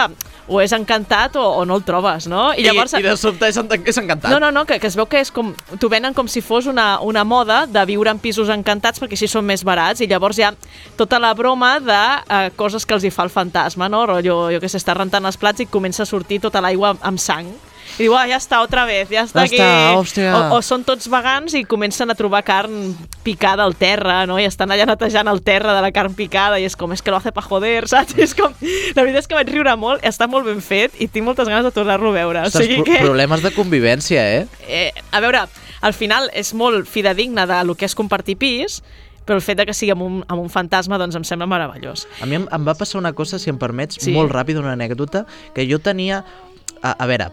o 0.47 0.61
és 0.63 0.73
encantat 0.75 1.37
o, 1.39 1.45
o 1.61 1.65
no 1.67 1.79
el 1.79 1.85
trobes, 1.87 2.27
no? 2.31 2.49
I, 2.55 2.67
I 2.67 3.05
de 3.05 3.15
sobte 3.19 3.49
és, 3.51 3.59
és 3.59 4.01
encantat. 4.03 4.31
No, 4.31 4.41
no, 4.43 4.51
no, 4.55 4.65
que, 4.67 4.79
que 4.83 4.91
es 4.91 4.97
veu 4.99 5.09
que 5.11 5.23
és 5.23 5.33
com... 5.35 5.53
T'ho 5.81 5.91
venen 5.93 6.15
com 6.15 6.29
si 6.31 6.43
fos 6.45 6.69
una, 6.71 7.01
una 7.03 7.25
moda 7.27 7.65
de 7.67 7.85
viure 7.89 8.13
en 8.15 8.21
pisos 8.23 8.51
encantats 8.55 9.03
perquè 9.03 9.19
així 9.19 9.31
són 9.31 9.47
més 9.49 9.65
barats 9.67 10.03
i 10.03 10.11
llavors 10.11 10.39
hi 10.39 10.47
ha 10.47 10.53
tota 10.99 11.21
la 11.23 11.33
broma 11.39 11.77
de 11.83 12.03
eh, 12.19 12.51
coses 12.59 12.87
que 12.87 12.95
els 12.97 13.07
hi 13.07 13.15
fa 13.15 13.27
el 13.27 13.35
fantasma, 13.35 13.91
no? 13.93 14.05
Rotllo, 14.07 14.47
jo 14.55 14.63
que 14.63 14.71
sé, 14.71 14.81
està 14.83 14.95
rentant 14.99 15.27
els 15.27 15.39
plats 15.41 15.63
i 15.63 15.71
comença 15.71 16.05
a 16.05 16.11
sortir 16.11 16.41
tota 16.45 16.63
l'aigua 16.65 16.97
amb 17.03 17.23
sang. 17.23 17.51
I 17.97 18.05
diu, 18.05 18.15
ah, 18.19 18.27
ja 18.29 18.37
està, 18.41 18.61
otra 18.65 18.85
vez, 18.89 19.09
ja 19.09 19.23
està 19.25 19.45
Ja 19.45 19.47
aquí. 19.47 19.57
està, 19.57 19.97
hòstia. 19.97 20.33
O, 20.37 20.57
o 20.57 20.63
són 20.63 20.85
tots 20.85 21.09
vegans 21.13 21.55
i 21.57 21.65
comencen 21.65 22.11
a 22.11 22.17
trobar 22.19 22.43
carn 22.47 22.95
picada 23.25 23.65
al 23.65 23.77
terra, 23.79 24.25
no? 24.27 24.39
I 24.39 24.45
estan 24.49 24.71
allà 24.75 24.87
netejant 24.91 25.31
el 25.33 25.43
terra 25.47 25.75
de 25.77 25.83
la 25.85 25.93
carn 25.95 26.15
picada 26.15 26.61
i 26.61 26.67
és 26.69 26.77
com, 26.77 26.93
és 26.93 27.03
que 27.03 27.11
lo 27.11 27.17
hace 27.21 27.33
pa 27.33 27.43
joder, 27.47 27.89
saps? 27.93 28.17
És 28.19 28.35
com... 28.37 28.53
La 28.97 29.03
veritat 29.03 29.25
és 29.25 29.31
que 29.31 29.39
vaig 29.39 29.51
riure 29.55 29.77
molt, 29.81 30.05
està 30.07 30.29
molt 30.31 30.47
ben 30.47 30.61
fet 30.61 30.99
i 31.01 31.09
tinc 31.09 31.27
moltes 31.27 31.49
ganes 31.49 31.65
de 31.65 31.73
tornar-lo 31.75 32.11
a 32.13 32.19
veure. 32.21 32.45
Ostres, 32.51 32.67
o 32.67 32.69
sigui 32.69 32.85
que... 32.87 33.01
problemes 33.05 33.43
de 33.43 33.55
convivència, 33.57 34.23
eh? 34.41 34.47
Eh, 34.69 34.93
a 35.13 35.23
veure, 35.25 35.47
al 35.81 35.95
final 35.97 36.31
és 36.35 36.53
molt 36.55 36.89
fidedigne 36.91 37.47
de 37.49 37.63
lo 37.65 37.75
que 37.79 37.87
és 37.89 37.95
compartir 37.97 38.37
pis, 38.41 38.81
però 39.27 39.41
el 39.41 39.43
fet 39.43 39.59
de 39.59 39.67
que 39.67 39.75
sigui 39.75 39.91
amb 39.91 40.05
un, 40.07 40.21
amb 40.31 40.39
un 40.45 40.51
fantasma 40.53 40.99
doncs 41.03 41.17
em 41.19 41.25
sembla 41.27 41.49
meravellós. 41.51 42.05
A 42.23 42.29
mi 42.31 42.39
em, 42.39 42.45
em 42.47 42.67
va 42.69 42.77
passar 42.79 43.01
una 43.01 43.11
cosa, 43.13 43.41
si 43.43 43.51
em 43.51 43.59
permets, 43.59 43.99
sí. 43.99 44.13
molt 44.15 44.31
ràpid, 44.31 44.61
una 44.63 44.77
anècdota, 44.77 45.25
que 45.55 45.67
jo 45.67 45.81
tenia... 45.83 46.23
A, 46.85 46.93
a 46.93 47.07
veure, 47.09 47.31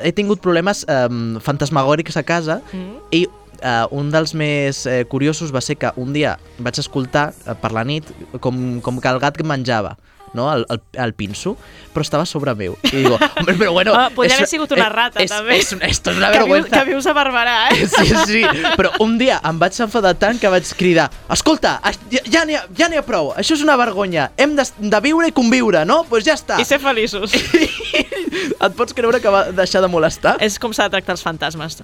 he 0.00 0.12
tingut 0.12 0.40
problemes 0.44 0.84
um, 0.88 1.38
fantasmagòrics 1.40 2.16
a 2.16 2.22
casa 2.22 2.60
Mm. 2.72 2.96
i 3.10 3.26
uh, 3.26 3.86
un 3.90 4.10
dels 4.10 4.34
més 4.34 4.86
eh, 4.86 5.04
curiosos 5.08 5.52
va 5.54 5.60
ser 5.60 5.76
que 5.76 5.92
un 5.96 6.12
dia 6.12 6.38
vaig 6.58 6.78
escoltar 6.78 7.32
uh, 7.46 7.54
per 7.54 7.72
la 7.72 7.84
nit 7.84 8.04
com, 8.40 8.80
com 8.80 9.00
que 9.00 9.08
el 9.08 9.20
gat 9.22 9.36
que 9.36 9.44
menjava 9.46 9.96
no? 10.34 10.52
el, 10.52 10.66
el, 10.68 10.80
el 11.04 11.14
pinso, 11.14 11.56
però 11.92 12.04
estava 12.04 12.26
sobre 12.26 12.54
meu. 12.54 12.76
I 12.88 12.94
digo, 12.96 13.18
hombre, 13.38 13.54
però 13.58 13.72
bueno... 13.72 13.94
Ah, 13.96 14.10
podria 14.14 14.36
haver 14.36 14.48
sigut 14.48 14.72
una 14.76 14.88
rata, 14.92 15.22
és, 15.22 15.30
també. 15.32 15.58
És, 15.58 15.72
és, 15.72 15.82
esto 15.90 16.12
és 16.12 16.20
una 16.20 16.30
que, 16.32 16.38
vius, 16.42 16.48
vergüenza. 16.48 16.78
que 16.78 16.90
vius 16.90 17.06
a 17.06 17.14
Barberà, 17.16 17.56
eh? 17.70 17.88
Sí, 17.92 18.08
sí, 18.26 18.42
però 18.78 18.92
un 19.04 19.18
dia 19.20 19.40
em 19.48 19.58
vaig 19.60 19.76
enfadar 19.84 20.14
tant 20.18 20.40
que 20.40 20.50
vaig 20.50 20.66
cridar 20.78 21.08
Escolta, 21.32 21.78
es- 21.88 22.00
ja, 22.10 22.22
ja 22.32 22.44
n'hi 22.48 22.56
ha, 22.58 22.64
ja 22.78 22.88
ha 22.98 23.04
prou, 23.06 23.32
això 23.36 23.56
és 23.56 23.62
una 23.64 23.76
vergonya, 23.80 24.30
hem 24.36 24.56
de, 24.58 24.66
de 24.78 25.00
viure 25.04 25.28
i 25.28 25.34
conviure, 25.36 25.84
no? 25.88 26.02
Doncs 26.02 26.10
pues 26.12 26.26
ja 26.26 26.36
està. 26.38 26.58
I 26.60 26.66
ser 26.68 26.80
feliços. 26.82 27.34
Et 28.62 28.74
pots 28.78 28.94
creure 28.96 29.20
que 29.20 29.30
va 29.32 29.44
deixar 29.54 29.82
de 29.84 29.90
molestar? 29.92 30.36
És 30.44 30.58
com 30.60 30.72
s'ha 30.74 30.88
de 30.88 30.96
tractar 30.96 31.16
els 31.16 31.24
fantasmes. 31.24 31.80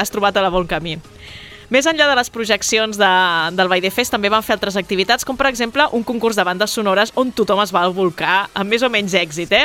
Has 0.00 0.12
trobat 0.12 0.36
a 0.38 0.44
la 0.44 0.52
bon 0.52 0.66
camí. 0.70 0.96
Més 1.72 1.86
enllà 1.88 2.04
de 2.10 2.16
les 2.18 2.28
projeccions 2.28 2.98
de, 3.00 3.10
del 3.56 3.70
Vall 3.70 3.80
de 3.80 3.90
Fest, 3.94 4.12
també 4.12 4.28
van 4.32 4.44
fer 4.44 4.58
altres 4.58 4.76
activitats, 4.76 5.24
com 5.24 5.38
per 5.40 5.46
exemple 5.48 5.86
un 5.96 6.04
concurs 6.04 6.36
de 6.36 6.44
bandes 6.44 6.74
sonores 6.76 7.14
on 7.16 7.30
tothom 7.32 7.62
es 7.62 7.72
va 7.72 7.86
volcar 7.96 8.42
amb 8.52 8.68
més 8.68 8.84
o 8.84 8.90
menys 8.92 9.14
èxit, 9.16 9.54
eh? 9.56 9.64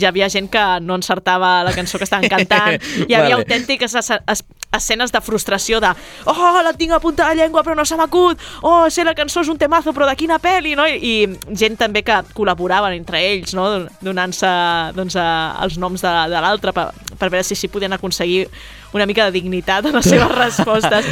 Ja 0.00 0.10
havia 0.10 0.28
gent 0.28 0.50
que 0.52 0.64
no 0.84 0.98
encertava 0.98 1.62
la 1.64 1.72
cançó 1.72 1.96
que 1.96 2.04
estaven 2.04 2.28
cantant, 2.28 2.76
hi 3.08 3.14
havia 3.14 3.38
Vale. 3.38 3.38
autèntiques 3.40 3.96
es, 3.96 4.10
es, 4.18 4.44
escenes 4.76 5.14
de 5.14 5.22
frustració 5.24 5.80
de 5.80 5.94
oh, 6.28 6.60
la 6.64 6.74
tinc 6.76 6.92
a 6.92 7.00
punta 7.00 7.30
de 7.30 7.40
llengua 7.40 7.62
però 7.64 7.78
no 7.78 7.86
se 7.88 7.96
m'acut, 7.96 8.44
oh, 8.60 8.84
sé 8.92 9.06
la 9.08 9.16
cançó 9.16 9.40
és 9.40 9.48
un 9.48 9.56
temazo 9.60 9.94
però 9.96 10.08
de 10.10 10.16
quina 10.20 10.36
pel·li, 10.42 10.74
no? 10.76 10.84
I, 10.84 11.00
i 11.00 11.56
gent 11.56 11.78
també 11.80 12.04
que 12.04 12.18
col·laboraven 12.36 12.98
entre 12.98 13.22
ells, 13.24 13.56
no? 13.56 13.70
Donant-se 14.04 14.52
doncs, 14.98 15.16
els 15.16 15.80
noms 15.80 16.04
de, 16.04 16.12
de 16.28 16.44
l'altre 16.44 16.76
per, 16.76 16.90
per 17.16 17.30
veure 17.32 17.46
si 17.46 17.56
s'hi 17.56 17.72
podien 17.72 17.96
aconseguir 17.96 18.44
una 18.92 19.06
mica 19.06 19.24
de 19.26 19.32
dignitat 19.32 19.86
en 19.86 19.96
les 19.98 20.06
seves 20.06 20.32
respostes. 20.42 21.06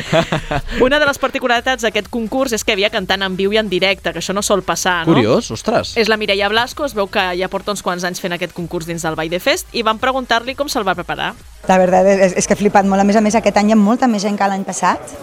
Una 0.81 0.99
de 0.99 1.07
les 1.09 1.18
particularitats 1.20 1.85
d'aquest 1.87 2.09
concurs 2.12 2.55
és 2.57 2.64
que 2.64 2.77
havia 2.77 2.91
cantant 2.91 3.24
en 3.27 3.37
viu 3.37 3.53
i 3.53 3.61
en 3.61 3.68
directe, 3.72 4.12
que 4.12 4.22
això 4.22 4.35
no 4.37 4.45
sol 4.47 4.62
passar, 4.66 5.03
no? 5.07 5.14
Curiós, 5.14 5.51
ostres. 5.55 5.95
És 6.01 6.11
la 6.12 6.16
Mireia 6.20 6.49
Blasco, 6.53 6.87
es 6.87 6.97
veu 6.97 7.11
que 7.12 7.29
ja 7.39 7.51
porta 7.53 7.74
uns 7.74 7.85
quants 7.85 8.05
anys 8.09 8.22
fent 8.22 8.37
aquest 8.37 8.57
concurs 8.57 8.89
dins 8.89 9.05
del 9.05 9.18
Vall 9.18 9.33
de 9.33 9.41
Fest 9.43 9.72
i 9.77 9.85
van 9.87 10.01
preguntar-li 10.03 10.57
com 10.57 10.70
se'l 10.72 10.87
va 10.87 10.97
preparar. 10.99 11.35
La 11.68 11.81
veritat 11.83 12.07
és, 12.07 12.37
és 12.39 12.47
que 12.47 12.55
he 12.55 12.61
flipat 12.61 12.87
molt. 12.87 13.03
A 13.03 13.09
més 13.09 13.18
a 13.18 13.24
més, 13.24 13.35
aquest 13.35 13.57
any 13.61 13.72
hi 13.72 13.77
ha 13.77 13.81
molta 13.81 14.09
més 14.09 14.24
gent 14.24 14.39
que 14.39 14.49
l'any 14.49 14.64
passat. 14.64 15.16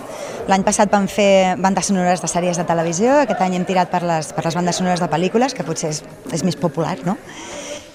L'any 0.52 0.64
passat 0.66 0.92
van 0.92 1.08
fer 1.08 1.56
bandes 1.56 1.88
sonores 1.88 2.20
de 2.20 2.28
sèries 2.28 2.58
de 2.60 2.66
televisió, 2.68 3.22
aquest 3.22 3.40
any 3.46 3.56
hem 3.56 3.66
tirat 3.68 3.92
per 3.92 4.04
les, 4.04 4.34
per 4.36 4.44
les 4.44 4.58
bandes 4.60 4.76
sonores 4.76 5.00
de 5.00 5.08
pel·lícules, 5.08 5.56
que 5.56 5.64
potser 5.64 5.94
és, 5.94 6.02
és 6.36 6.44
més 6.44 6.58
popular, 6.60 6.98
no? 7.08 7.16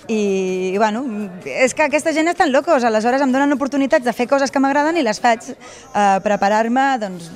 I, 0.09 0.75
bueno, 0.79 1.05
és 1.45 1.75
que 1.77 1.85
aquesta 1.85 2.15
gent 2.17 2.31
estan 2.33 2.49
locos, 2.49 2.85
aleshores 2.85 3.21
em 3.21 3.33
donen 3.33 3.53
oportunitats 3.53 4.07
de 4.07 4.15
fer 4.17 4.25
coses 4.31 4.51
que 4.51 4.63
m'agraden 4.63 4.97
i 4.97 5.05
les 5.05 5.21
faig 5.21 5.51
eh, 5.53 6.17
preparar-me, 6.25 6.87
doncs, 7.03 7.29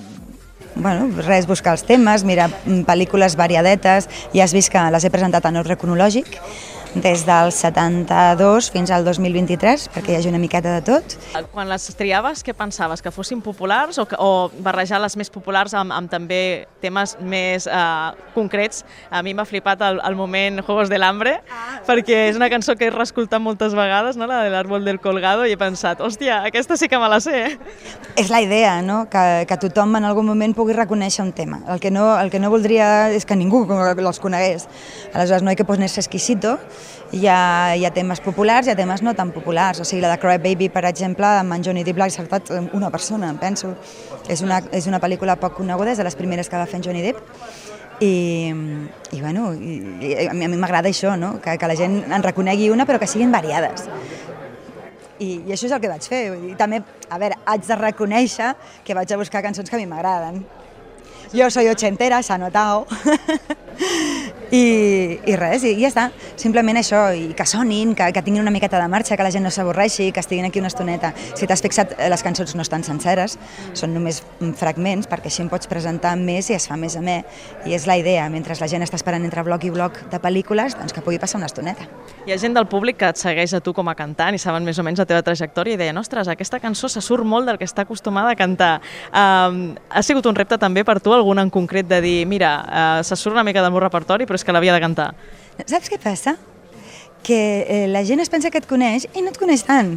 bueno, 0.75 1.11
res, 1.27 1.45
buscar 1.47 1.77
els 1.77 1.85
temes, 1.85 2.25
mirar 2.25 2.49
mm, 2.49 2.87
pel·lícules 2.89 3.37
variadetes, 3.37 4.09
ja 4.33 4.47
has 4.47 4.57
vist 4.57 4.73
que 4.73 4.87
les 4.95 5.05
he 5.05 5.13
presentat 5.13 5.45
en 5.51 5.61
ordre 5.61 5.77
cronològic, 5.77 6.39
des 6.95 7.25
del 7.25 7.53
72 7.53 8.71
fins 8.71 8.91
al 8.93 9.05
2023, 9.07 9.89
perquè 9.95 10.13
hi 10.13 10.17
hagi 10.19 10.29
una 10.29 10.41
miqueta 10.41 10.75
de 10.77 10.83
tot. 10.85 11.15
Quan 11.53 11.71
les 11.71 11.87
triaves, 11.97 12.43
què 12.45 12.53
pensaves? 12.57 13.01
Que 13.03 13.11
fossin 13.15 13.41
populars 13.41 13.99
o, 13.99 14.05
que, 14.09 14.19
o 14.21 14.51
barrejar 14.61 15.01
les 15.01 15.17
més 15.17 15.33
populars 15.33 15.73
amb, 15.79 15.95
amb 15.97 16.11
també 16.13 16.69
temes 16.85 17.17
més 17.21 17.67
eh, 17.67 18.27
concrets? 18.35 18.83
A 19.11 19.23
mi 19.25 19.33
m'ha 19.33 19.47
flipat 19.49 19.81
el, 19.89 20.03
el 20.05 20.19
moment 20.19 20.61
Juegos 20.67 20.93
del 20.93 21.07
Hambre, 21.07 21.39
ah, 21.49 21.81
perquè 21.89 22.27
és 22.29 22.37
una 22.37 22.51
cançó 22.53 22.77
que 22.77 22.91
he 22.91 22.93
reescoltat 22.93 23.41
moltes 23.41 23.77
vegades, 23.79 24.21
no? 24.21 24.29
la 24.29 24.43
de 24.45 24.53
l'Árbol 24.53 24.85
del 24.85 25.01
Colgado, 25.01 25.47
i 25.49 25.57
he 25.57 25.61
pensat, 25.61 26.05
hòstia, 26.05 26.43
aquesta 26.49 26.77
sí 26.77 26.91
que 26.93 27.01
me 27.01 27.09
la 27.09 27.23
sé. 27.25 27.57
És 28.21 28.29
la 28.29 28.43
idea, 28.45 28.81
no? 28.85 29.07
que, 29.09 29.47
que 29.49 29.61
tothom 29.65 29.97
en 29.97 30.09
algun 30.09 30.29
moment 30.29 30.53
pugui 30.57 30.77
reconèixer 30.77 31.25
un 31.25 31.33
tema. 31.33 31.63
El 31.73 31.81
que 31.81 31.91
no, 31.91 32.13
el 32.21 32.29
que 32.29 32.43
no 32.43 32.53
voldria 32.53 33.09
és 33.17 33.25
que 33.25 33.39
ningú 33.39 33.65
els 33.65 34.21
conegués. 34.21 34.69
Aleshores 35.15 35.43
no 35.43 35.51
hay 35.51 35.57
que 35.57 35.65
ponerse 35.65 36.01
exquisito, 36.01 36.59
hi 37.13 37.27
ha, 37.29 37.77
hi 37.77 37.85
ha 37.85 37.91
temes 37.93 38.23
populars 38.25 38.67
hi 38.67 38.73
ha 38.73 38.77
temes 38.77 39.03
no 39.05 39.13
tan 39.15 39.31
populars. 39.33 39.81
O 39.81 39.85
sigui, 39.85 40.01
la 40.03 40.11
de 40.15 40.19
Cry 40.21 40.39
Baby, 40.41 40.71
per 40.73 40.85
exemple, 40.89 41.29
amb 41.29 41.53
en 41.53 41.65
Johnny 41.65 41.85
Depp 41.85 42.01
l'ha 42.01 42.09
acertat 42.09 42.51
una 42.73 42.91
persona, 42.91 43.29
em 43.31 43.39
penso. 43.39 43.75
És 44.33 44.41
una, 44.43 44.63
és 44.73 44.89
una 44.89 45.01
pel·lícula 45.03 45.37
poc 45.41 45.59
coneguda, 45.61 45.93
és 45.93 46.01
de 46.01 46.07
les 46.09 46.17
primeres 46.17 46.49
que 46.49 46.57
va 46.57 46.67
fer 46.67 46.81
en 46.81 46.87
Johnny 46.89 47.05
Depp. 47.05 47.21
I, 48.03 48.13
i 49.13 49.21
bueno, 49.21 49.53
i 49.55 50.27
a 50.27 50.33
mi 50.35 50.49
m'agrada 50.57 50.91
això, 50.91 51.13
no? 51.21 51.37
que, 51.43 51.55
que 51.61 51.69
la 51.71 51.77
gent 51.79 52.01
en 52.09 52.25
reconegui 52.25 52.71
una 52.73 52.89
però 52.89 52.99
que 52.99 53.07
siguin 53.07 53.31
variades. 53.31 53.87
I, 55.21 55.37
i 55.47 55.53
això 55.53 55.69
és 55.69 55.77
el 55.77 55.85
que 55.85 55.93
vaig 55.93 56.09
fer. 56.09 56.25
I 56.49 56.57
també, 56.59 56.81
a 57.13 57.21
veure, 57.21 57.39
haig 57.45 57.69
de 57.69 57.79
reconèixer 57.79 58.55
que 58.87 58.97
vaig 58.97 59.13
a 59.13 59.21
buscar 59.21 59.45
cançons 59.45 59.71
que 59.71 59.77
a 59.77 59.83
mi 59.83 59.87
m'agraden. 59.87 60.43
Jo 61.33 61.49
soy 61.53 61.69
ochentera, 61.71 62.23
s'ha 62.25 62.41
notat. 62.41 62.89
I, 64.53 65.17
i 65.25 65.35
res, 65.41 65.63
i 65.65 65.73
ja 65.81 65.89
està. 65.89 66.03
Simplement 66.37 66.77
això, 66.77 67.07
i 67.17 67.31
que 67.33 67.47
sonin, 67.49 67.95
que, 67.97 68.11
que 68.13 68.21
tinguin 68.21 68.43
una 68.45 68.53
miqueta 68.53 68.77
de 68.77 68.89
marxa, 68.93 69.17
que 69.17 69.25
la 69.25 69.31
gent 69.33 69.47
no 69.47 69.53
s'avorreixi, 69.55 70.11
que 70.13 70.21
estiguin 70.21 70.45
aquí 70.45 70.61
una 70.61 70.69
estoneta. 70.69 71.15
Si 71.33 71.49
t'has 71.49 71.63
fixat, 71.65 71.95
eh, 71.97 72.11
les 72.13 72.21
cançons 72.21 72.53
no 72.59 72.61
estan 72.61 72.85
senceres, 72.85 73.39
són 73.73 73.95
només 73.97 74.21
fragments, 74.61 75.09
perquè 75.09 75.31
així 75.33 75.41
em 75.41 75.49
pots 75.49 75.71
presentar 75.71 76.13
més 76.21 76.51
i 76.53 76.59
es 76.59 76.69
fa 76.69 76.77
més 76.77 76.99
a 77.01 77.05
més. 77.05 77.25
I 77.65 77.73
és 77.79 77.87
la 77.89 77.97
idea, 77.97 78.27
mentre 78.29 78.53
la 78.61 78.69
gent 78.69 78.85
està 78.85 79.01
esperant 79.01 79.25
entre 79.25 79.41
bloc 79.47 79.65
i 79.65 79.73
bloc 79.73 79.97
de 80.13 80.21
pel·lícules, 80.21 80.77
doncs 80.77 80.93
que 80.93 81.01
pugui 81.01 81.17
passar 81.23 81.41
una 81.41 81.49
estoneta. 81.49 81.89
Hi 82.27 82.37
ha 82.37 82.39
gent 82.39 82.53
del 82.53 82.69
públic 82.69 83.01
que 83.01 83.09
et 83.09 83.17
segueix 83.17 83.57
a 83.57 83.63
tu 83.65 83.73
com 83.73 83.89
a 83.89 83.97
cantant 83.97 84.37
i 84.37 84.43
saben 84.43 84.69
més 84.69 84.77
o 84.77 84.85
menys 84.85 85.01
la 85.01 85.09
teva 85.09 85.25
trajectòria 85.25 85.79
i 85.79 85.81
deien, 85.81 85.97
ostres, 85.97 86.29
aquesta 86.29 86.61
cançó 86.61 86.93
se 86.93 87.01
surt 87.01 87.25
molt 87.25 87.49
del 87.49 87.57
que 87.57 87.65
està 87.65 87.87
acostumada 87.87 88.37
a 88.37 88.37
cantar. 88.37 88.75
Um, 89.09 89.73
ha 89.89 90.05
sigut 90.05 90.29
un 90.29 90.37
repte 90.37 90.61
també 90.61 90.85
per 90.85 91.01
tu, 91.01 91.17
algun 91.17 91.41
en 91.41 91.49
concret, 91.51 91.89
de 91.89 92.05
dir, 92.05 92.17
mira, 92.29 92.53
uh, 92.69 93.03
se 93.03 93.17
surt 93.17 93.33
una 93.33 93.49
mica 93.49 93.65
del 93.65 93.73
meu 93.73 93.81
repertori, 93.81 94.29
però 94.29 94.42
és 94.43 94.47
que 94.47 94.55
l'havia 94.55 94.75
de 94.75 94.83
cantar. 94.83 95.13
Saps 95.63 95.91
què 95.93 96.01
passa? 96.03 96.35
Que 97.23 97.39
eh, 97.63 97.87
la 97.91 98.03
gent 98.05 98.23
es 98.23 98.33
pensa 98.33 98.51
que 98.51 98.59
et 98.59 98.67
coneix 98.67 99.07
i 99.15 99.23
no 99.23 99.31
et 99.31 99.39
coneix 99.39 99.63
tant. 99.69 99.95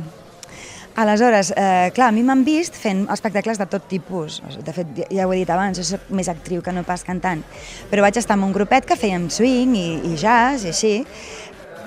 Aleshores, 0.96 1.50
eh, 1.58 1.90
clar, 1.92 2.08
a 2.08 2.16
mi 2.16 2.22
m'han 2.24 2.46
vist 2.48 2.78
fent 2.80 3.02
espectacles 3.12 3.58
de 3.60 3.66
tot 3.68 3.84
tipus. 3.90 4.38
De 4.64 4.76
fet, 4.76 5.02
ja 5.12 5.26
ho 5.26 5.34
he 5.34 5.42
dit 5.42 5.50
abans, 5.52 5.76
jo 5.76 5.84
soc 5.84 6.06
més 6.16 6.30
actriu 6.32 6.62
que 6.64 6.72
no 6.72 6.86
pas 6.88 7.04
cantant. 7.04 7.42
Però 7.90 8.06
vaig 8.06 8.22
estar 8.22 8.38
en 8.38 8.46
un 8.48 8.54
grupet 8.56 8.88
que 8.88 8.96
fèiem 8.96 9.28
swing 9.34 9.76
i, 9.76 9.90
i 10.08 10.14
jazz 10.22 10.64
i 10.64 10.72
així. 10.72 10.94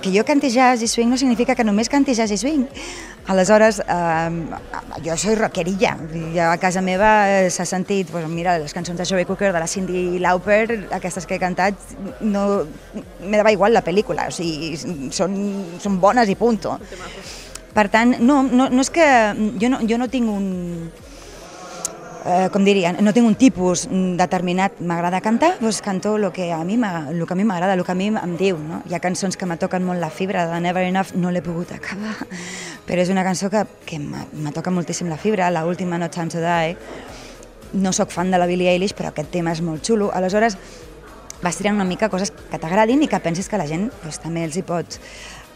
Que 0.02 0.12
jo 0.14 0.22
canti 0.24 0.50
jazz 0.50 0.82
i 0.82 0.88
swing 0.88 1.10
no 1.10 1.18
significa 1.18 1.56
que 1.58 1.64
només 1.66 1.90
canti 1.90 2.14
jazz 2.14 2.30
i 2.30 2.38
swing. 2.38 2.66
Aleshores, 3.28 3.80
eh, 3.80 4.30
jo 5.04 5.16
soy 5.16 5.34
rockerilla. 5.34 5.96
I 6.14 6.38
a 6.38 6.56
casa 6.56 6.80
meva 6.80 7.10
eh, 7.28 7.50
s'ha 7.50 7.66
sentit, 7.68 8.08
pues, 8.10 8.28
mira, 8.28 8.58
les 8.58 8.72
cançons 8.72 8.96
de 8.96 9.04
Joey 9.04 9.26
Cooker, 9.28 9.52
de 9.52 9.60
la 9.60 9.66
Cindy 9.66 10.18
Lauper, 10.18 10.88
aquestes 10.96 11.26
que 11.26 11.36
he 11.36 11.42
cantat, 11.42 11.74
no, 12.20 12.64
me 13.20 13.36
dava 13.36 13.52
igual 13.52 13.74
la 13.76 13.84
pel·lícula, 13.84 14.30
o 14.30 14.32
sigui, 14.32 14.78
són, 15.12 15.36
són 15.82 16.00
bones 16.00 16.30
i 16.30 16.38
punto. 16.40 16.78
Per 17.74 17.88
tant, 17.92 18.16
no, 18.20 18.40
no, 18.42 18.70
no 18.70 18.80
és 18.80 18.90
que 18.90 19.04
jo 19.60 19.68
no, 19.70 19.82
jo 19.84 19.98
no 20.00 20.08
tinc 20.08 20.32
un, 20.32 20.48
eh, 22.24 22.48
com 22.52 22.64
diria, 22.64 22.92
no 22.98 23.12
tinc 23.14 23.26
un 23.28 23.36
tipus 23.38 23.86
determinat, 23.90 24.80
m'agrada 24.80 25.20
cantar, 25.24 25.54
doncs 25.60 25.80
canto 25.84 26.16
el 26.16 26.30
que 26.32 26.50
a 26.52 26.62
mi 26.64 26.76
m'agrada, 26.78 27.12
el 27.74 27.84
que 27.84 27.92
a 27.92 27.98
mi 27.98 28.08
em 28.08 28.36
diu. 28.40 28.58
No? 28.58 28.82
Hi 28.88 28.94
ha 28.94 29.02
cançons 29.04 29.36
que 29.36 29.46
me 29.46 29.56
toquen 29.56 29.84
molt 29.84 30.00
la 30.00 30.10
fibra, 30.10 30.46
de 30.50 30.60
Never 30.60 30.84
Enough 30.86 31.14
no 31.14 31.30
l'he 31.30 31.42
pogut 31.42 31.72
acabar, 31.72 32.16
però 32.88 33.02
és 33.02 33.12
una 33.12 33.24
cançó 33.24 33.50
que, 33.50 33.64
que 33.86 33.98
me 33.98 34.52
toca 34.52 34.70
moltíssim 34.70 35.08
la 35.08 35.18
fibra, 35.20 35.50
la 35.50 35.66
última 35.66 35.98
No 35.98 36.10
Time 36.10 36.28
to 36.32 36.42
Die, 36.42 36.76
no 37.72 37.92
sóc 37.92 38.10
fan 38.10 38.30
de 38.30 38.38
la 38.38 38.46
Billie 38.46 38.70
Eilish, 38.72 38.94
però 38.96 39.12
aquest 39.12 39.30
tema 39.30 39.52
és 39.52 39.62
molt 39.62 39.84
xulo, 39.84 40.12
aleshores 40.14 40.56
vas 41.42 41.56
tirant 41.56 41.76
una 41.76 41.86
mica 41.86 42.08
coses 42.10 42.32
que 42.32 42.58
t'agradin 42.58 43.02
i 43.04 43.08
que 43.08 43.20
pensis 43.22 43.48
que 43.48 43.60
la 43.60 43.68
gent 43.68 43.90
doncs, 44.02 44.18
també 44.24 44.42
els 44.46 44.56
hi 44.58 44.64
pot 44.66 44.98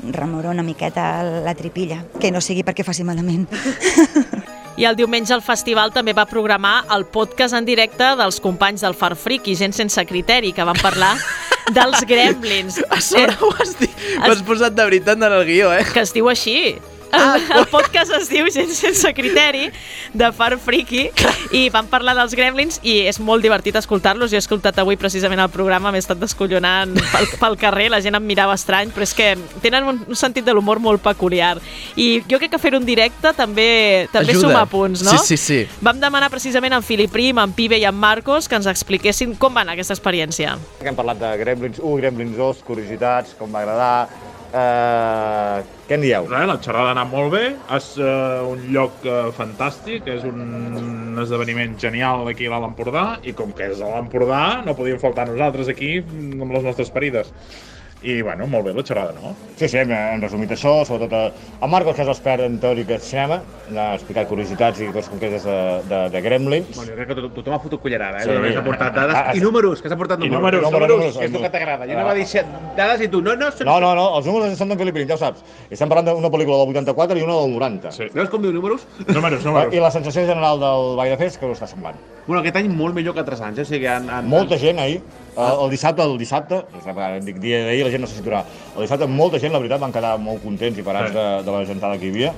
remoure 0.02 0.50
una 0.50 0.62
miqueta 0.62 1.22
la 1.22 1.54
tripilla, 1.54 2.02
que 2.20 2.30
no 2.34 2.40
sigui 2.40 2.64
perquè 2.66 2.84
faci 2.86 3.04
malament. 3.06 3.48
I 4.80 4.86
el 4.88 4.96
diumenge 4.96 5.34
el 5.36 5.42
festival 5.44 5.92
també 5.92 6.14
va 6.16 6.24
programar 6.28 6.86
el 6.94 7.04
podcast 7.04 7.54
en 7.58 7.66
directe 7.68 8.06
dels 8.16 8.40
companys 8.40 8.84
del 8.86 8.96
Farfric 8.96 9.50
i 9.52 9.56
gent 9.58 9.74
sense 9.76 10.00
criteri, 10.08 10.54
que 10.56 10.64
van 10.64 10.78
parlar 10.80 11.12
dels 11.76 12.06
gremlins. 12.08 12.80
A 12.88 13.00
sobre 13.04 13.36
ho 13.40 13.52
has 13.58 13.76
dit. 13.80 13.92
M'has 14.22 14.40
posat 14.46 14.76
de 14.76 14.88
veritat 14.88 15.20
en 15.20 15.28
el 15.28 15.44
guió, 15.48 15.72
eh? 15.76 15.84
Que 15.92 16.06
es 16.06 16.14
diu 16.16 16.30
així. 16.32 16.56
Ah, 17.12 17.36
el 17.58 17.66
podcast 17.68 18.12
es 18.16 18.30
diu 18.32 18.46
Gent 18.52 18.70
sense 18.72 19.10
criteri, 19.14 19.68
de 20.12 20.30
Far 20.32 20.56
Friki, 20.60 21.06
i 21.52 21.66
van 21.72 21.88
parlar 21.92 22.14
dels 22.16 22.34
gremlins 22.36 22.78
i 22.82 23.02
és 23.08 23.20
molt 23.20 23.44
divertit 23.44 23.76
escoltar-los. 23.80 24.30
Jo 24.32 24.38
he 24.38 24.42
escoltat 24.42 24.78
avui 24.80 24.96
precisament 25.00 25.40
el 25.44 25.50
programa, 25.52 25.92
m'he 25.92 26.00
estat 26.02 26.20
descollonant 26.20 26.94
pel, 27.12 27.28
pel 27.40 27.58
carrer, 27.60 27.90
la 27.92 28.00
gent 28.04 28.16
em 28.16 28.26
mirava 28.26 28.56
estrany, 28.56 28.92
però 28.94 29.06
és 29.06 29.14
que 29.16 29.32
tenen 29.64 29.88
un, 29.88 30.00
un 30.08 30.18
sentit 30.18 30.46
de 30.46 30.54
l'humor 30.56 30.80
molt 30.82 31.04
peculiar. 31.04 31.58
I 31.96 32.22
jo 32.28 32.40
crec 32.40 32.54
que 32.56 32.62
fer 32.62 32.74
un 32.78 32.88
directe 32.88 33.34
també 33.36 34.08
també 34.12 34.32
Ajuda. 34.32 34.48
suma 34.48 34.64
punts, 34.70 35.04
no? 35.06 35.16
Sí, 35.18 35.36
sí, 35.36 35.40
sí. 35.40 35.60
Vam 35.84 36.00
demanar 36.00 36.30
precisament 36.32 36.72
a 36.72 36.82
en 36.82 36.86
Filip 36.86 37.12
Prim, 37.12 37.38
en 37.38 37.52
Pibe 37.52 37.78
i 37.78 37.84
en 37.84 37.94
Marcos 37.94 38.48
que 38.48 38.58
ens 38.58 38.66
expliquessin 38.66 39.36
com 39.38 39.54
va 39.54 39.62
anar 39.62 39.76
aquesta 39.76 39.94
experiència. 39.94 40.56
Hem 40.82 40.98
parlat 40.98 41.20
de 41.20 41.30
Gremlins 41.38 41.78
1, 41.78 41.96
Gremlins 42.00 42.36
2, 42.40 42.62
curiositats, 42.66 43.36
com 43.38 43.52
va 43.52 43.62
agradar, 43.62 44.08
Uh, 44.52 45.62
què 45.88 45.96
en 45.96 46.02
dieu? 46.04 46.26
Res, 46.28 46.44
la 46.44 46.58
xerrada 46.60 46.90
ha 46.90 46.92
anat 46.92 47.08
molt 47.08 47.30
bé, 47.32 47.44
és 47.72 47.86
uh, 47.96 48.42
un 48.50 48.66
lloc 48.74 48.98
uh, 49.08 49.30
fantàstic, 49.32 50.04
és 50.12 50.26
un 50.28 51.16
esdeveniment 51.22 51.78
genial 51.80 52.28
aquí 52.28 52.50
a 52.50 52.58
l'Empordà, 52.60 53.06
i 53.24 53.32
com 53.38 53.54
que 53.56 53.70
és 53.72 53.80
a 53.80 53.88
l'Empordà, 53.94 54.42
no 54.66 54.76
podíem 54.76 55.00
faltar 55.00 55.24
nosaltres 55.30 55.72
aquí 55.72 55.94
amb 56.04 56.52
les 56.52 56.68
nostres 56.68 56.92
parides. 56.92 57.32
I, 58.02 58.20
bueno, 58.20 58.48
molt 58.50 58.64
bé 58.66 58.72
la 58.74 58.82
xerrada, 58.82 59.12
no? 59.14 59.30
Sí, 59.56 59.68
sí, 59.68 59.76
hem, 59.78 59.92
resumit 60.20 60.50
això, 60.50 60.72
sobretot 60.84 61.12
eh, 61.14 61.32
el 61.62 61.70
Marcos, 61.70 61.94
que 61.94 62.02
és 62.02 62.08
l'expert 62.08 62.42
en 62.42 62.56
teòrica 62.58 62.96
de 62.96 62.98
cinema, 63.06 63.36
ha 63.78 63.84
explicat 63.94 64.26
curiositats 64.26 64.80
i 64.82 64.88
coses 64.90 65.08
concretes 65.12 65.44
de, 65.46 65.56
de, 65.86 66.00
de 66.10 66.20
Gremlins. 66.24 66.72
Bueno, 66.74 66.90
jo 66.90 66.96
crec 66.98 67.08
que 67.12 67.16
tothom, 67.20 67.32
tothom 67.36 67.54
ha 67.54 67.60
fotut 67.62 67.80
cullerada, 67.84 68.18
eh? 68.18 68.26
Sí. 68.26 68.34
Sí. 68.34 68.50
Has 68.50 68.60
aportat 68.64 68.94
dades 68.96 69.14
Ah, 69.20 69.36
i 69.38 69.40
números, 69.44 69.80
que 69.80 69.86
has 69.86 69.94
aportat 69.94 70.18
i 70.18 70.28
números. 70.28 70.62
números, 70.66 70.72
números, 70.72 71.00
que 71.00 71.08
és 71.08 71.16
el 71.16 71.22
que 71.22 71.28
números. 71.36 71.52
t'agrada. 71.52 71.86
Jo 71.86 71.92
Ah. 71.92 72.00
anava 72.00 72.10
a 72.10 72.14
dir 72.14 72.26
dades 72.76 73.00
i 73.06 73.08
tu, 73.08 73.22
no, 73.22 73.36
no, 73.36 73.50
són... 73.52 73.66
No, 73.70 73.78
no, 73.80 73.94
no, 73.94 74.08
els 74.18 74.26
números 74.26 74.58
són 74.58 74.68
d'en 74.74 74.78
Felip 74.82 74.94
Prim, 74.98 75.06
ja 75.08 75.14
ho 75.14 75.18
saps. 75.22 75.44
Estem 75.70 75.88
parlant 75.88 76.10
d'una 76.10 76.28
pel·lícula 76.34 76.58
del 76.64 76.74
84 76.74 77.18
i 77.18 77.22
una 77.22 77.38
del 77.38 77.54
90. 77.54 77.92
Sí. 77.94 78.10
Veus 78.12 78.28
com 78.34 78.42
diu 78.42 78.50
números? 78.52 78.82
Números, 79.06 79.46
I 79.72 79.78
la 79.78 79.90
sensació 79.94 80.26
general 80.26 80.58
del 80.58 80.96
Ball 80.98 81.14
de 81.14 81.16
Fest 81.22 81.38
que 81.38 81.46
ho 81.46 81.54
està 81.54 81.70
semblant. 81.70 81.96
Bueno, 82.26 82.40
aquest 82.40 82.56
any 82.60 82.68
molt 82.70 82.94
millor 82.94 83.14
que 83.16 83.20
altres 83.24 83.40
anys, 83.42 83.58
eh? 83.58 83.62
o 83.66 83.66
sigui, 83.66 83.86
han, 83.90 84.06
han, 84.08 84.28
Molta 84.30 84.54
gent 84.60 84.78
ahir, 84.78 85.00
el, 85.34 85.56
el 85.64 85.70
dissabte, 85.72 86.04
el 86.06 86.16
dissabte, 86.20 86.62
dic 87.26 87.40
dia 87.42 87.64
d'ahir, 87.66 87.82
la 87.88 87.90
gent 87.90 88.04
no 88.04 88.06
se 88.10 88.20
situarà, 88.20 88.44
el 88.76 88.84
dissabte 88.86 89.08
molta 89.10 89.40
gent, 89.42 89.50
la 89.52 89.58
veritat, 89.58 89.80
van 89.82 89.92
quedar 89.96 90.12
molt 90.22 90.42
contents 90.44 90.78
i 90.78 90.84
parats 90.86 91.10
Sí. 91.10 91.16
de, 91.18 91.24
de 91.42 91.50
la 91.56 91.64
gentada 91.66 91.98
que 91.98 92.06
hi 92.06 92.12
havia. 92.14 92.32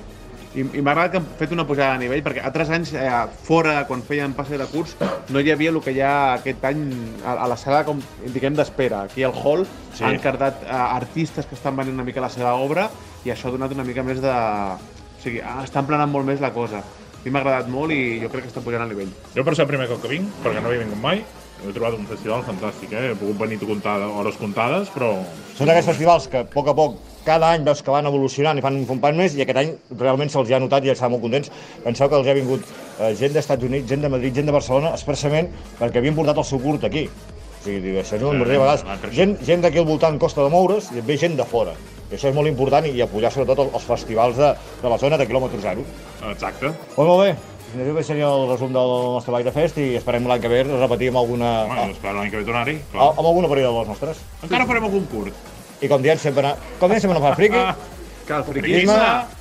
I, 0.55 0.63
i 0.63 0.81
m'ha 0.87 0.93
agradat 0.95 1.11
que 1.13 1.19
han 1.19 1.25
fet 1.37 1.53
una 1.53 1.65
pujada 1.67 1.99
de 1.99 2.05
nivell, 2.07 2.23
perquè 2.23 2.41
altres 2.47 2.71
anys, 2.71 2.93
eh, 2.95 3.11
fora, 3.43 3.81
quan 3.89 4.01
feien 4.07 4.33
passe 4.39 4.57
de 4.57 4.65
curs, 4.71 4.95
no 5.35 5.41
hi 5.43 5.51
havia 5.51 5.73
el 5.75 5.81
que 5.83 5.91
hi 5.93 6.01
ha 6.01 6.13
aquest 6.39 6.65
any 6.65 6.85
a, 7.27 7.35
a 7.45 7.49
la 7.51 7.57
sala, 7.61 7.83
com 7.85 7.99
diguem, 8.33 8.55
d'espera. 8.55 9.03
Aquí 9.11 9.25
al 9.27 9.35
hall 9.35 9.67
Sí. 9.93 10.05
han 10.07 10.17
cardat 10.23 10.63
eh, 10.63 10.71
artistes 10.73 11.45
que 11.51 11.59
estan 11.59 11.75
venent 11.77 11.93
una 11.99 12.05
mica 12.07 12.23
la 12.23 12.31
seva 12.31 12.55
obra 12.55 12.89
i 13.27 13.31
això 13.35 13.51
ha 13.51 13.57
donat 13.59 13.75
una 13.75 13.85
mica 13.85 14.03
més 14.07 14.23
de... 14.23 14.31
O 14.31 15.21
sigui, 15.25 15.41
està 15.65 15.81
emplenant 15.83 16.11
molt 16.13 16.25
més 16.29 16.41
la 16.41 16.53
cosa. 16.55 16.81
Mi 17.25 17.33
m'ha 17.33 17.41
agradat 17.41 17.71
molt 17.73 17.95
i 17.95 18.21
jo 18.21 18.29
crec 18.33 18.45
que 18.45 18.53
està 18.53 18.61
pujant 18.65 18.85
el 18.85 18.93
nivell. 18.93 19.09
Jo 19.33 19.45
per 19.47 19.55
ser 19.57 19.65
el 19.65 19.71
primer 19.71 19.89
cop 19.89 20.03
que 20.03 20.13
vinc, 20.13 20.29
perquè 20.45 20.61
no 20.61 20.69
havia 20.69 20.83
vingut 20.85 21.01
mai, 21.01 21.23
he 21.65 21.73
trobat 21.73 21.97
un 21.97 22.05
festival 22.09 22.45
fantàstic, 22.45 22.93
eh? 22.93 23.11
He 23.13 23.17
pogut 23.17 23.39
venir 23.41 23.57
a 23.63 23.69
comptar 23.71 23.97
hores 24.05 24.37
comptades, 24.41 24.91
però... 24.93 25.15
Són 25.57 25.71
d'aquests 25.71 25.91
festivals 25.95 26.29
que 26.29 26.43
a 26.43 26.49
poc 26.53 26.69
a 26.69 26.75
poc 26.77 26.99
cada 27.25 27.55
any 27.55 27.65
veus 27.65 27.81
que 27.81 27.93
van 27.95 28.05
evolucionant 28.11 28.61
i 28.61 28.65
fan 28.65 28.77
un 28.83 29.01
pas 29.01 29.17
més 29.17 29.37
i 29.39 29.45
aquest 29.45 29.61
any 29.63 29.73
realment 30.03 30.33
se'ls 30.33 30.53
ha 30.53 30.61
notat 30.61 30.85
i 30.85 30.93
estan 30.93 31.15
molt 31.15 31.25
contents. 31.25 31.49
Penseu 31.87 32.11
que 32.13 32.21
els 32.21 32.29
ha 32.29 32.37
vingut 32.37 32.69
eh, 32.69 33.15
gent 33.17 33.33
d'Estats 33.33 33.65
Units, 33.65 33.89
gent 33.89 34.05
de 34.05 34.13
Madrid, 34.13 34.37
gent 34.37 34.51
de 34.51 34.57
Barcelona, 34.59 34.93
expressament 34.93 35.49
perquè 35.81 36.03
havien 36.03 36.19
portat 36.19 36.45
el 36.45 36.49
seu 36.51 36.61
curt 36.61 36.85
aquí. 36.91 37.07
O 37.09 37.65
sigui, 37.65 37.97
això 38.03 38.21
és 38.21 38.29
un 38.29 38.37
sí, 38.37 38.45
a 38.45 38.53
vegades. 38.53 38.87
Gent, 39.17 39.37
gent 39.49 39.65
d'aquí 39.65 39.81
al 39.81 39.89
voltant 39.89 40.21
costa 40.21 40.45
de 40.45 40.53
moure's 40.53 40.93
i 40.93 41.01
et 41.01 41.09
ve 41.09 41.17
gent 41.17 41.41
de 41.41 41.49
fora. 41.49 41.73
I 42.11 42.19
això 42.19 42.31
és 42.31 42.37
molt 42.37 42.51
important 42.51 42.87
i 42.87 43.01
apoyar 43.03 43.33
sobretot 43.33 43.65
els 43.65 43.89
festivals 43.89 44.39
de, 44.39 44.53
de 44.83 44.93
la 44.93 45.01
zona 45.01 45.19
de 45.21 45.27
quilòmetre 45.29 45.61
zero. 45.63 45.85
Exacte. 46.31 46.73
Pues 46.95 47.09
molt 47.09 47.25
bé, 47.25 47.35
Fins 47.75 47.89
aquí 47.91 48.05
seria 48.07 48.29
el 48.31 48.45
resum 48.47 48.71
del 48.71 48.91
nostre 49.17 49.33
Bike 49.35 49.49
de 49.49 49.53
Fest 49.55 49.79
i 49.83 49.87
esperem 49.99 50.29
l'any 50.31 50.43
que 50.45 50.51
ve 50.53 50.61
repetir 50.63 51.09
amb 51.11 51.19
alguna... 51.19 51.49
Home, 51.67 51.89
esperem 51.91 52.21
l'any 52.21 52.31
que 52.31 52.39
ve 52.39 52.47
tornar-hi. 52.47 52.75
Amb, 52.93 53.19
amb 53.19 53.27
alguna 53.27 53.51
parida 53.51 53.73
de 53.73 53.81
les 53.81 53.89
nostres. 53.91 54.21
Encara 54.47 54.69
farem 54.69 54.87
algun 54.87 55.09
curt. 55.11 55.49
I 55.83 55.91
com 55.91 56.05
diem 56.05 56.21
sempre, 56.23 56.53
com 56.79 56.93
diem 56.93 57.03
sempre 57.03 57.19
no 57.19 57.25
fa 57.25 57.33
friqui, 57.35 57.65
que 58.29 58.37
el 58.37 58.45
friquisme 58.47 59.01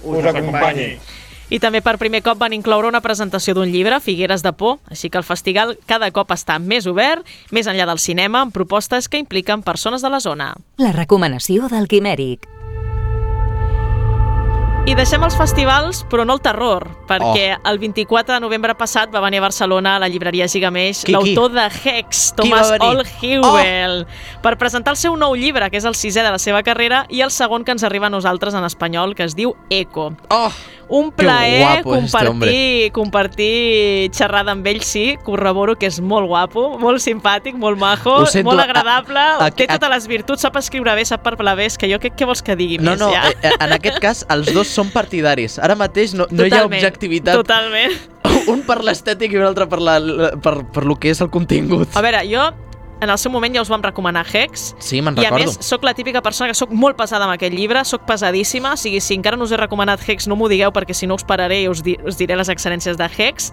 us 0.10 0.30
acompanyi. 0.32 0.88
I 1.54 1.60
també 1.62 1.84
per 1.86 2.00
primer 2.02 2.24
cop 2.26 2.40
van 2.42 2.56
incloure 2.58 2.90
una 2.90 3.04
presentació 3.06 3.54
d'un 3.54 3.70
llibre, 3.70 4.00
Figueres 4.02 4.42
de 4.42 4.56
Por, 4.58 4.80
així 4.90 5.12
que 5.14 5.22
el 5.22 5.28
festival 5.28 5.76
cada 5.86 6.10
cop 6.16 6.34
està 6.34 6.58
més 6.58 6.90
obert, 6.90 7.28
més 7.54 7.70
enllà 7.70 7.86
del 7.86 8.02
cinema, 8.02 8.42
amb 8.42 8.56
propostes 8.56 9.12
que 9.12 9.22
impliquen 9.22 9.62
persones 9.62 10.02
de 10.02 10.10
la 10.10 10.24
zona. 10.24 10.56
La 10.82 10.96
recomanació 10.96 11.70
del 11.70 11.86
Quimèric. 11.92 12.53
I 14.84 14.98
deixem 15.00 15.24
els 15.24 15.36
festivals, 15.40 16.02
però 16.12 16.26
no 16.28 16.36
el 16.36 16.42
terror, 16.44 16.84
perquè 17.08 17.54
oh. 17.56 17.60
el 17.72 17.78
24 17.80 18.34
de 18.36 18.40
novembre 18.44 18.74
passat 18.76 19.14
va 19.16 19.22
venir 19.24 19.40
a 19.40 19.46
Barcelona 19.46 19.94
a 19.96 20.02
la 20.04 20.10
llibreria 20.12 20.50
Gigameix 20.52 21.06
l'autor 21.08 21.54
de 21.56 21.70
Hex, 21.72 22.34
Thomas 22.36 22.74
Olhewell, 22.84 24.04
oh. 24.04 24.42
per 24.44 24.58
presentar 24.60 24.92
el 24.92 25.00
seu 25.00 25.16
nou 25.16 25.38
llibre, 25.40 25.70
que 25.72 25.80
és 25.80 25.88
el 25.88 25.96
sisè 25.96 26.20
de 26.28 26.36
la 26.36 26.42
seva 26.42 26.66
carrera, 26.68 27.06
i 27.08 27.24
el 27.24 27.32
segon 27.32 27.64
que 27.64 27.72
ens 27.72 27.88
arriba 27.88 28.12
a 28.12 28.14
nosaltres 28.14 28.60
en 28.60 28.68
espanyol, 28.68 29.16
que 29.16 29.24
es 29.24 29.40
diu 29.40 29.56
Eco. 29.72 30.12
Oh. 30.36 30.52
Un 30.94 31.14
plaer 31.16 31.80
compartir, 31.82 32.92
compartir 32.94 34.12
xerrada 34.14 34.52
amb 34.52 34.68
ell, 34.68 34.82
sí, 34.86 35.16
corroboro 35.24 35.78
que 35.80 35.88
és 35.88 36.02
molt 36.04 36.28
guapo, 36.30 36.66
molt 36.78 37.02
simpàtic, 37.02 37.56
molt 37.58 37.80
majo, 37.82 38.18
sento, 38.28 38.50
molt 38.52 38.62
agradable, 38.62 39.18
a- 39.18 39.48
a- 39.48 39.50
té 39.50 39.66
totes 39.72 39.90
les 39.96 40.08
virtuts, 40.12 40.44
sap 40.44 40.60
escriure 40.60 40.94
bé, 40.94 41.06
sap 41.08 41.24
parlar 41.24 41.56
bé, 41.58 41.70
és 41.72 41.80
que 41.80 41.88
jo 41.90 41.98
què, 42.04 42.12
què 42.14 42.28
vols 42.28 42.44
que 42.44 42.58
digui 42.60 42.78
No, 42.84 42.92
més, 42.92 43.00
no, 43.00 43.10
ja? 43.16 43.32
eh, 43.32 43.56
en 43.64 43.74
aquest 43.80 43.98
cas 44.04 44.26
els 44.30 44.52
dos 44.54 44.73
són 44.74 44.92
partidaris. 44.94 45.60
Ara 45.62 45.78
mateix 45.80 46.16
no, 46.18 46.28
no 46.32 46.48
hi 46.48 46.54
ha 46.54 46.66
objectivitat. 46.68 47.40
Totalment. 47.44 47.96
Un 48.52 48.64
per 48.68 48.82
l'estètic 48.84 49.36
i 49.36 49.40
un 49.40 49.46
altre 49.46 49.68
per, 49.70 49.80
la, 49.84 50.00
per, 50.42 50.56
per 50.74 50.84
lo 50.90 50.98
que 51.00 51.12
és 51.14 51.22
el 51.22 51.30
contingut. 51.32 51.92
A 51.96 52.02
veure, 52.04 52.24
jo 52.28 52.48
en 53.04 53.10
el 53.12 53.20
seu 53.20 53.32
moment 53.32 53.54
ja 53.56 53.62
us 53.62 53.70
vam 53.72 53.84
recomanar 53.84 54.24
Hex. 54.26 54.74
Sí, 54.80 55.02
me'n 55.04 55.18
I 55.20 55.28
a 55.28 55.30
recordo. 55.30 55.52
més, 55.52 55.58
sóc 55.66 55.84
la 55.84 55.94
típica 55.94 56.22
persona 56.24 56.50
que 56.50 56.58
sóc 56.58 56.72
molt 56.72 56.98
pesada 56.98 57.28
amb 57.28 57.36
aquest 57.36 57.54
llibre, 57.54 57.84
sóc 57.86 58.08
pesadíssima, 58.08 58.74
o 58.74 58.80
sigui, 58.80 59.02
si 59.04 59.18
encara 59.18 59.38
no 59.38 59.44
us 59.48 59.52
he 59.52 59.60
recomanat 59.60 60.04
Hex, 60.08 60.28
no 60.32 60.38
m'ho 60.40 60.48
digueu 60.52 60.72
perquè 60.74 60.96
si 60.96 61.10
no 61.10 61.18
us 61.20 61.26
pararé 61.28 61.64
i 61.66 61.68
us, 61.70 61.84
di 61.84 61.98
us 62.08 62.18
diré 62.18 62.38
les 62.40 62.50
excel·lències 62.50 62.98
de 63.00 63.10
Hex. 63.12 63.52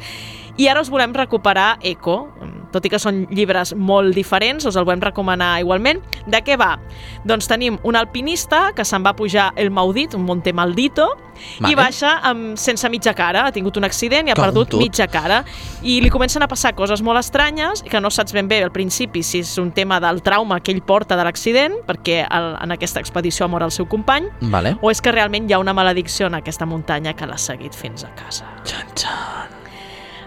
I 0.57 0.71
ara 0.71 0.83
us 0.83 0.91
volem 0.93 1.15
recuperar 1.17 1.79
Eco, 1.83 2.29
tot 2.73 2.85
i 2.87 2.91
que 2.93 2.99
són 2.99 3.27
llibres 3.31 3.75
molt 3.77 4.15
diferents, 4.15 4.67
us 4.67 4.77
el 4.77 4.85
volem 4.85 5.01
recomanar 5.01 5.59
igualment. 5.61 6.01
De 6.27 6.43
què 6.45 6.57
va? 6.61 6.77
Doncs 7.25 7.49
tenim 7.51 7.79
un 7.85 7.97
alpinista 7.97 8.71
que 8.77 8.85
se'n 8.85 9.05
va 9.05 9.15
pujar 9.17 9.53
el 9.57 9.71
Maudit, 9.71 10.15
un 10.15 10.25
monte 10.25 10.53
maldito, 10.53 11.09
Vale. 11.59 11.73
i 11.73 11.77
baixa 11.77 12.19
amb, 12.29 12.57
sense 12.61 12.89
mitja 12.93 13.15
cara, 13.17 13.47
ha 13.47 13.53
tingut 13.53 13.77
un 13.81 13.85
accident 13.85 14.29
i 14.29 14.33
ha 14.33 14.35
Com 14.37 14.45
perdut 14.45 14.69
tot. 14.75 14.81
mitja 14.81 15.07
cara. 15.09 15.43
I 15.83 16.01
li 16.01 16.11
comencen 16.11 16.43
a 16.43 16.49
passar 16.49 16.75
coses 16.75 17.01
molt 17.03 17.19
estranyes, 17.19 17.83
que 17.83 18.01
no 18.01 18.11
saps 18.11 18.33
ben 18.37 18.49
bé 18.49 18.63
al 18.63 18.73
principi 18.73 19.23
si 19.23 19.41
és 19.41 19.57
un 19.59 19.73
tema 19.73 20.01
del 20.01 20.23
trauma 20.23 20.61
que 20.61 20.73
ell 20.73 20.83
porta 20.83 21.17
de 21.17 21.25
l'accident, 21.25 21.79
perquè 21.87 22.27
el, 22.29 22.57
en 22.61 22.73
aquesta 22.77 23.01
expedició 23.01 23.47
ha 23.47 23.49
mort 23.49 23.65
el 23.65 23.73
seu 23.73 23.89
company, 23.89 24.29
Vale. 24.53 24.77
o 24.83 24.91
és 24.91 25.01
que 25.01 25.13
realment 25.13 25.49
hi 25.49 25.55
ha 25.55 25.59
una 25.59 25.73
maledicció 25.75 26.27
en 26.27 26.35
aquesta 26.35 26.67
muntanya 26.67 27.15
que 27.17 27.27
l'ha 27.27 27.39
seguit 27.39 27.75
fins 27.75 28.05
a 28.05 28.15
casa. 28.15 28.45
Xan, 28.65 28.87
xan. 28.95 29.57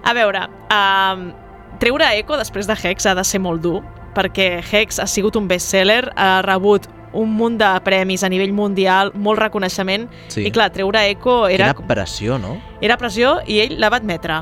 A 0.03 0.11
veure, 0.13 0.47
um, 0.73 1.31
treure 1.79 2.05
Eco 2.17 2.37
després 2.37 2.67
de 2.67 2.73
Hex 2.81 3.05
ha 3.05 3.15
de 3.15 3.23
ser 3.23 3.39
molt 3.39 3.61
dur, 3.61 3.81
perquè 4.15 4.61
Hex 4.71 4.99
ha 4.99 5.07
sigut 5.07 5.35
un 5.35 5.47
bestseller, 5.47 6.11
ha 6.15 6.41
rebut 6.45 6.87
un 7.13 7.29
munt 7.37 7.59
de 7.59 7.67
premis 7.85 8.23
a 8.23 8.29
nivell 8.29 8.53
mundial, 8.53 9.11
molt 9.13 9.39
reconeixement, 9.39 10.07
Sí. 10.29 10.47
i 10.47 10.51
clar, 10.51 10.71
treure 10.73 11.07
Eco 11.09 11.47
era, 11.47 11.73
Quina 11.73 11.87
pressió, 11.87 12.39
no? 12.39 12.59
era 12.81 12.97
pressió 12.97 13.39
i 13.45 13.59
ell 13.59 13.79
la 13.79 13.89
va 13.89 13.97
admetre. 13.97 14.41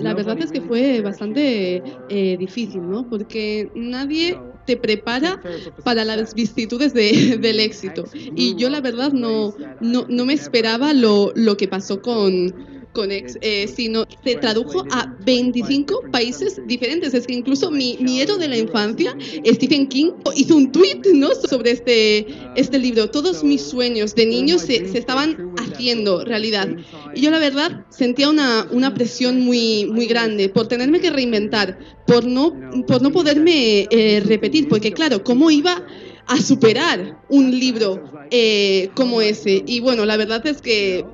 La 0.00 0.14
verdad 0.14 0.38
es 0.38 0.50
que 0.50 0.60
fue 0.62 1.00
bastante 1.02 1.82
eh, 2.08 2.36
difícil, 2.38 2.88
¿no? 2.90 3.06
Porque 3.08 3.70
nadie 3.74 4.38
te 4.66 4.76
prepara 4.76 5.40
para 5.84 6.04
las 6.04 6.34
vicisitudes 6.34 6.94
de- 6.94 7.36
del 7.40 7.60
éxito. 7.60 8.04
Y 8.14 8.54
yo 8.56 8.70
la 8.70 8.80
verdad 8.80 9.12
no, 9.12 9.54
no, 9.80 10.06
no 10.08 10.24
me 10.24 10.32
esperaba 10.32 10.92
lo, 10.94 11.32
lo 11.34 11.56
que 11.56 11.68
pasó 11.68 12.00
con, 12.00 12.54
con 12.94 13.10
Ex, 13.12 13.36
eh, 13.42 13.68
sino 13.68 14.06
se 14.24 14.36
tradujo 14.36 14.84
a 14.90 15.14
25 15.26 16.04
países 16.10 16.60
diferentes. 16.66 17.12
Es 17.12 17.26
que 17.26 17.34
incluso 17.34 17.70
mi, 17.70 17.98
mi 18.00 18.20
héroe 18.20 18.38
de 18.38 18.48
la 18.48 18.56
infancia, 18.56 19.14
Stephen 19.44 19.88
King, 19.88 20.12
hizo 20.34 20.56
un 20.56 20.72
tweet 20.72 21.02
¿no? 21.12 21.28
sobre 21.34 21.72
este, 21.72 22.26
este 22.56 22.78
libro. 22.78 23.10
Todos 23.10 23.44
mis 23.44 23.60
sueños 23.62 24.14
de 24.14 24.24
niño 24.24 24.58
se, 24.58 24.88
se 24.88 24.98
estaban 24.98 25.54
haciendo 25.58 26.24
realidad. 26.24 26.68
Y 27.14 27.20
yo 27.20 27.30
la 27.30 27.38
verdad 27.38 27.84
sentía 27.90 28.30
una, 28.30 28.66
una 28.70 28.94
presión 28.94 29.40
muy, 29.40 29.86
muy 29.86 30.06
grande 30.06 30.48
por 30.48 30.68
tenerme 30.68 31.00
que 31.00 31.10
reinventar, 31.10 31.78
por 32.06 32.24
no, 32.24 32.52
por 32.86 33.02
no 33.02 33.10
poderme 33.10 33.86
eh, 33.90 34.22
repetir, 34.24 34.68
porque 34.68 34.92
claro, 34.92 35.24
¿cómo 35.24 35.50
iba 35.50 35.84
a 36.26 36.40
superar 36.40 37.20
un 37.28 37.50
libro 37.50 38.02
eh, 38.30 38.90
como 38.94 39.20
ese? 39.20 39.62
Y 39.66 39.80
bueno, 39.80 40.04
la 40.06 40.16
verdad 40.16 40.46
es 40.46 40.62
que 40.62 41.04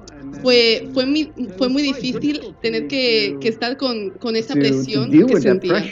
fue, 0.43 0.89
fue, 0.93 1.07
muy, 1.07 1.33
fue 1.57 1.69
muy 1.69 1.83
difícil 1.83 2.55
tener 2.61 2.89
que, 2.89 3.37
que 3.41 3.49
estar 3.49 3.77
con, 3.77 4.11
con 4.11 4.37
esa 4.37 4.55
presión 4.55 5.11
que 5.11 5.41
sentía. 5.41 5.85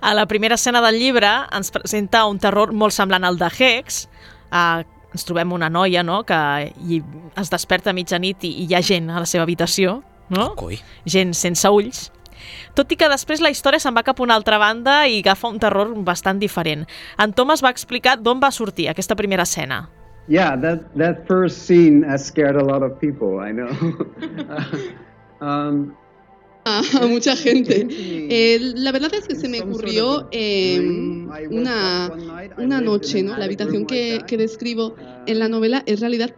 A 0.00 0.14
la 0.14 0.26
primera 0.26 0.54
escena 0.54 0.80
del 0.80 0.98
llibre 0.98 1.28
ens 1.52 1.70
presenta 1.70 2.24
un 2.24 2.38
terror 2.40 2.72
molt 2.72 2.96
semblant 2.96 3.24
al 3.24 3.36
de 3.36 3.50
Hex. 3.52 4.06
Uh, 4.50 4.80
ens 5.12 5.26
trobem 5.28 5.52
una 5.52 5.68
noia 5.68 6.02
no? 6.02 6.22
que 6.24 6.38
i 6.88 7.02
es 7.36 7.50
desperta 7.52 7.92
a 7.92 7.96
mitjanit 7.96 8.46
i, 8.48 8.54
i 8.62 8.70
hi 8.70 8.78
ha 8.78 8.82
gent 8.82 9.10
a 9.10 9.20
la 9.20 9.28
seva 9.28 9.44
habitació, 9.44 10.00
no? 10.32 10.54
Coi. 10.56 10.80
gent 11.04 11.34
sense 11.36 11.68
ulls. 11.68 12.08
Tot 12.74 12.92
i 12.92 12.96
que 12.96 13.10
després 13.12 13.42
la 13.44 13.50
història 13.52 13.82
se'n 13.82 13.96
va 13.96 14.06
cap 14.06 14.20
a 14.20 14.24
una 14.24 14.36
altra 14.38 14.56
banda 14.62 15.02
i 15.04 15.20
agafa 15.20 15.50
un 15.52 15.60
terror 15.60 15.92
bastant 16.06 16.40
diferent. 16.40 16.86
En 17.20 17.34
Thomas 17.36 17.60
va 17.60 17.74
explicar 17.74 18.16
d'on 18.16 18.40
va 18.40 18.52
sortir 18.54 18.88
aquesta 18.88 19.18
primera 19.18 19.44
escena. 19.44 19.84
Yeah, 20.28 20.56
that 20.56 20.94
that 20.94 21.26
first 21.26 21.66
scene 21.66 22.02
has 22.02 22.24
scared 22.24 22.56
a 22.56 22.64
lot 22.64 22.82
of 22.82 23.00
people. 23.00 23.40
I 23.40 23.52
know. 23.52 23.70
um, 25.40 25.96
a, 26.64 26.82
mucha 27.06 27.36
gente. 27.36 27.86
Eh, 27.90 28.58
la 28.76 28.92
verdad 28.92 29.12
es 29.14 29.26
que 29.26 29.34
se 29.34 29.48
me 29.48 29.60
ocurrió 29.60 30.28
eh, 30.30 30.78
una, 31.50 32.12
una 32.58 32.80
noche, 32.80 33.22
¿no? 33.22 33.36
La 33.36 33.46
habitación 33.46 33.86
que, 33.86 34.20
que 34.26 34.36
describo 34.36 34.94
en 35.26 35.38
la 35.38 35.48
novela 35.48 35.82
es 35.86 36.00
realidad 36.00 36.34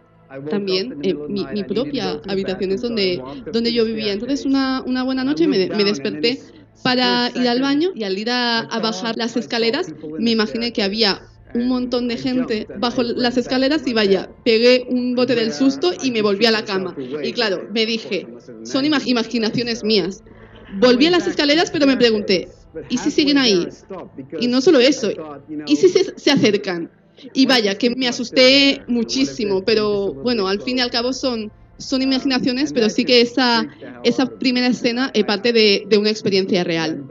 también 0.49 0.99
eh, 1.03 1.13
mi, 1.13 1.45
mi 1.53 1.63
propia 1.63 2.19
habitación, 2.27 2.71
es 2.71 2.81
donde, 2.81 3.21
donde 3.51 3.73
yo 3.73 3.85
vivía. 3.85 4.13
Entonces 4.13 4.45
una, 4.45 4.81
una 4.85 5.03
buena 5.03 5.23
noche 5.23 5.47
me, 5.47 5.67
me 5.67 5.83
desperté 5.83 6.39
para 6.83 7.29
ir 7.35 7.47
al 7.47 7.61
baño 7.61 7.91
y 7.93 8.03
al 8.03 8.17
ir 8.17 8.31
a, 8.31 8.59
a 8.59 8.79
bajar 8.79 9.15
las 9.15 9.37
escaleras 9.37 9.93
me 10.19 10.31
imaginé 10.31 10.73
que 10.73 10.81
había 10.81 11.21
un 11.53 11.67
montón 11.67 12.07
de 12.07 12.17
gente 12.17 12.67
bajo 12.79 13.03
las 13.03 13.37
escaleras 13.37 13.85
y 13.85 13.93
vaya, 13.93 14.29
pegué 14.43 14.85
un 14.89 15.15
bote 15.15 15.35
del 15.35 15.53
susto 15.53 15.93
y 16.01 16.11
me 16.11 16.21
volví 16.21 16.45
a 16.45 16.51
la 16.51 16.65
cama. 16.65 16.95
Y 17.23 17.31
claro, 17.33 17.67
me 17.71 17.85
dije, 17.85 18.27
son 18.63 18.85
ima- 18.85 19.01
imaginaciones 19.05 19.83
mías. 19.83 20.23
Volví 20.79 21.05
a 21.07 21.11
las 21.11 21.27
escaleras 21.27 21.69
pero 21.71 21.85
me 21.85 21.97
pregunté, 21.97 22.47
¿y 22.89 22.97
si 22.97 23.11
siguen 23.11 23.37
ahí? 23.37 23.67
Y 24.39 24.47
no 24.47 24.61
solo 24.61 24.79
eso, 24.79 25.11
¿y 25.67 25.75
si 25.75 25.89
se, 25.89 26.13
se 26.17 26.31
acercan? 26.31 26.89
Y 27.33 27.45
vaya, 27.45 27.77
que 27.77 27.91
me 27.91 28.07
asusté 28.07 28.81
muchísimo, 28.87 29.63
pero 29.63 30.13
bueno, 30.13 30.47
al 30.47 30.59
fin 30.61 30.79
y 30.79 30.81
al 30.81 30.89
cabo 30.89 31.13
son, 31.13 31.51
son 31.77 32.01
imaginaciones, 32.01 32.71
pero 32.73 32.89
sí 32.89 33.05
que 33.05 33.21
esa, 33.21 33.65
esa 34.03 34.25
primera 34.25 34.67
escena 34.67 35.11
es 35.13 35.23
parte 35.25 35.53
de, 35.53 35.85
de 35.89 35.97
una 35.97 36.09
experiencia 36.09 36.63
real. 36.63 37.03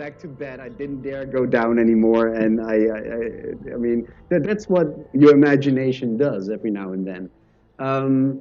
Um. 7.79 8.41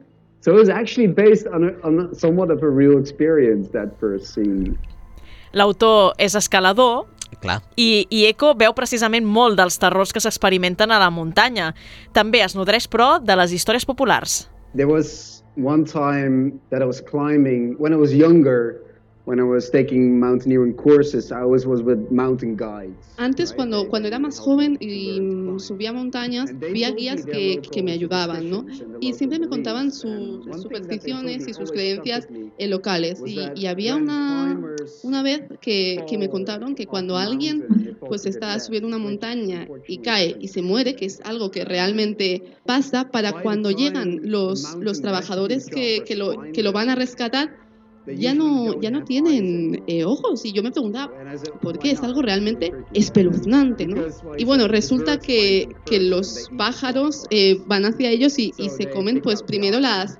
L'autor 5.53 6.13
és 6.17 6.35
escalador 6.39 7.05
Clar. 7.41 7.59
i, 7.75 8.07
i 8.09 8.23
Eco 8.29 8.53
veu 8.57 8.73
precisament 8.77 9.25
molt 9.27 9.59
dels 9.59 9.77
terrors 9.81 10.13
que 10.13 10.21
s'experimenten 10.23 10.91
a 10.91 10.99
la 11.01 11.09
muntanya. 11.13 11.71
També 12.13 12.41
es 12.45 12.55
nodreix, 12.57 12.87
però, 12.91 13.19
de 13.21 13.37
les 13.37 13.53
històries 13.53 13.85
populars. 13.87 14.45
There 14.75 14.87
was 14.89 15.40
one 15.55 15.85
time 15.85 16.59
that 16.69 16.81
I 16.81 16.85
was 16.85 17.01
climbing 17.01 17.75
when 17.77 17.93
I 17.93 17.97
was 17.97 18.13
younger. 18.13 18.83
When 19.25 19.39
I 19.39 19.43
was 19.43 19.69
taking 19.69 20.19
mountaineering 20.19 20.73
courses, 20.73 21.31
I 21.31 21.41
always 21.41 21.65
was 21.65 21.81
with 21.81 22.09
mountain 22.11 22.55
guides. 22.55 22.95
Antes, 23.17 23.53
cuando, 23.53 23.87
cuando 23.87 24.07
era 24.07 24.19
más 24.19 24.39
joven 24.39 24.77
y 24.79 25.19
subía 25.59 25.93
montañas, 25.93 26.51
había 26.51 26.91
guías 26.91 27.25
que, 27.25 27.61
que 27.61 27.83
me 27.83 27.91
ayudaban, 27.91 28.49
¿no? 28.49 28.65
Y 28.99 29.13
siempre 29.13 29.39
me 29.39 29.47
contaban 29.47 29.91
sus 29.91 30.45
supersticiones 30.61 31.47
y 31.47 31.53
sus 31.53 31.71
creencias 31.71 32.27
locales. 32.59 33.21
Y, 33.25 33.39
y 33.55 33.65
había 33.67 33.95
una, 33.95 34.59
una 35.03 35.23
vez 35.23 35.43
que, 35.61 36.03
que 36.09 36.17
me 36.17 36.29
contaron 36.29 36.75
que 36.75 36.87
cuando 36.87 37.17
alguien 37.17 37.97
pues 38.07 38.25
está 38.25 38.59
subiendo 38.59 38.87
una 38.87 38.97
montaña 38.97 39.67
y 39.87 39.99
cae 39.99 40.35
y 40.39 40.47
se 40.47 40.61
muere, 40.61 40.95
que 40.95 41.05
es 41.05 41.21
algo 41.23 41.51
que 41.51 41.63
realmente 41.63 42.55
pasa, 42.65 43.09
para 43.11 43.41
cuando 43.41 43.71
llegan 43.71 44.21
los, 44.23 44.75
los 44.75 45.01
trabajadores 45.01 45.67
que, 45.67 46.03
que, 46.05 46.15
lo, 46.15 46.41
que 46.53 46.63
lo 46.63 46.71
van 46.71 46.89
a 46.89 46.95
rescatar, 46.95 47.60
ya 48.07 48.33
no, 48.33 48.79
ya 48.81 48.91
no 48.91 49.03
tienen 49.03 49.83
eh, 49.87 50.03
ojos. 50.03 50.45
Y 50.45 50.51
yo 50.51 50.63
me 50.63 50.71
preguntaba, 50.71 51.13
¿por 51.61 51.79
qué? 51.79 51.91
Es 51.91 52.01
algo 52.01 52.21
realmente 52.21 52.73
espeluznante, 52.93 53.85
¿no? 53.87 54.05
Y 54.37 54.45
bueno, 54.45 54.67
resulta 54.67 55.17
que, 55.19 55.69
que 55.85 55.99
los 55.99 56.49
pájaros 56.57 57.25
eh, 57.29 57.61
van 57.67 57.85
hacia 57.85 58.09
ellos 58.09 58.37
y, 58.39 58.53
y 58.57 58.69
se 58.69 58.89
comen, 58.89 59.21
pues 59.21 59.43
primero 59.43 59.79
las, 59.79 60.19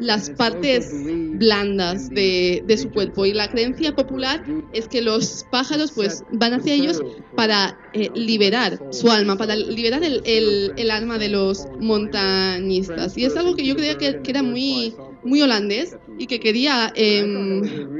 las 0.00 0.30
partes 0.30 0.90
blandas 1.38 2.08
de, 2.08 2.64
de, 2.66 2.78
su 2.78 2.90
cuerpo 2.90 3.26
y 3.26 3.32
la 3.32 3.50
creencia 3.50 3.94
popular 3.94 4.42
es 4.72 4.88
que 4.88 5.02
los 5.02 5.44
pájaros 5.50 5.92
pues 5.92 6.24
van 6.32 6.54
hacia 6.54 6.74
ellos 6.74 7.02
para 7.36 7.78
eh, 7.92 8.10
liberar 8.14 8.78
su 8.90 9.10
alma, 9.10 9.36
para 9.36 9.56
liberar 9.56 10.02
el, 10.02 10.22
el, 10.24 10.72
el, 10.76 10.90
alma 10.90 11.18
de 11.18 11.28
los 11.28 11.66
montañistas 11.80 13.16
y 13.16 13.24
es 13.26 13.36
algo 13.36 13.54
que 13.54 13.66
yo 13.66 13.76
creía 13.76 13.98
que, 13.98 14.22
que 14.22 14.30
era 14.30 14.42
muy 14.42 14.94
muy 15.22 15.42
holandés 15.42 15.96
y 16.18 16.26
que 16.26 16.40
quería 16.40 16.92
eh, 16.94 17.24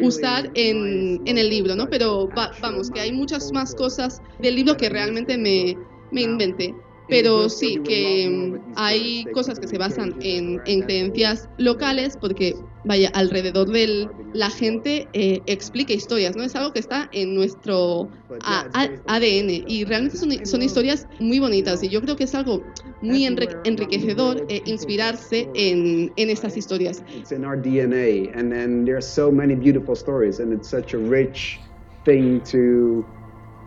usar 0.00 0.50
en, 0.54 1.20
en, 1.26 1.38
el 1.38 1.50
libro, 1.50 1.76
¿no? 1.76 1.88
Pero 1.88 2.28
va, 2.28 2.50
vamos, 2.60 2.90
que 2.90 3.00
hay 3.00 3.12
muchas 3.12 3.52
más 3.52 3.74
cosas 3.74 4.22
del 4.38 4.56
libro 4.56 4.76
que 4.76 4.88
realmente 4.88 5.36
me, 5.36 5.76
me 6.10 6.22
inventé. 6.22 6.74
Pero 7.10 7.48
sí, 7.48 7.80
que 7.84 8.56
hay 8.76 9.24
cosas 9.34 9.58
que 9.58 9.66
se 9.66 9.76
basan 9.78 10.14
en, 10.22 10.60
en 10.64 10.82
creencias 10.82 11.48
locales 11.58 12.16
porque, 12.16 12.54
vaya, 12.84 13.10
alrededor 13.14 13.68
de 13.68 14.08
la 14.32 14.48
gente 14.48 15.08
eh, 15.12 15.40
explica 15.46 15.92
historias, 15.92 16.36
¿no? 16.36 16.44
Es 16.44 16.54
algo 16.54 16.72
que 16.72 16.78
está 16.78 17.10
en 17.12 17.34
nuestro 17.34 18.08
ADN 18.44 19.64
y 19.66 19.84
realmente 19.84 20.16
son, 20.16 20.62
historias 20.62 21.08
muy 21.18 21.40
bonitas 21.40 21.82
y 21.82 21.88
yo 21.88 22.00
creo 22.00 22.14
que 22.14 22.24
es 22.24 22.34
algo 22.36 22.62
muy 23.02 23.24
enriquecedor 23.24 24.44
eh, 24.48 24.62
inspirarse 24.66 25.48
en, 25.54 26.12
en 26.16 26.30
estas 26.30 26.56
historias. 26.56 27.02
It's 27.14 27.32
in 27.32 27.44
our 27.44 27.56
DNA 27.56 28.30
and, 28.34 28.52
and 28.52 28.86
there 28.86 28.96
are 28.96 29.02
so 29.02 29.30
many 29.30 29.54
beautiful 29.54 29.96
stories 29.96 30.40
and 30.40 30.52
it's 30.52 30.68
such 30.68 30.94
a 30.94 30.98
rich 30.98 31.58
thing 32.04 32.40
to 32.52 33.04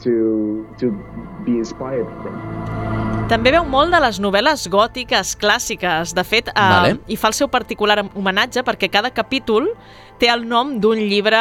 to, 0.04 0.66
to 0.80 0.92
be 1.46 1.58
inspired 1.58 2.08
from. 2.22 2.36
També 3.32 3.54
veu 3.56 3.64
molt 3.66 3.94
de 3.94 4.00
les 4.04 4.20
novel·les 4.20 4.66
gòtiques 4.70 5.32
clàssiques. 5.40 6.12
De 6.14 6.24
fet, 6.28 6.50
eh, 6.52 6.54
Vale. 6.54 6.98
i 7.08 7.16
fa 7.16 7.32
el 7.32 7.38
seu 7.38 7.48
particular 7.48 8.04
homenatge 8.14 8.62
perquè 8.68 8.90
cada 8.92 9.14
capítol 9.16 9.72
té 10.20 10.28
el 10.28 10.44
nom 10.48 10.76
d'un 10.84 11.00
llibre 11.00 11.40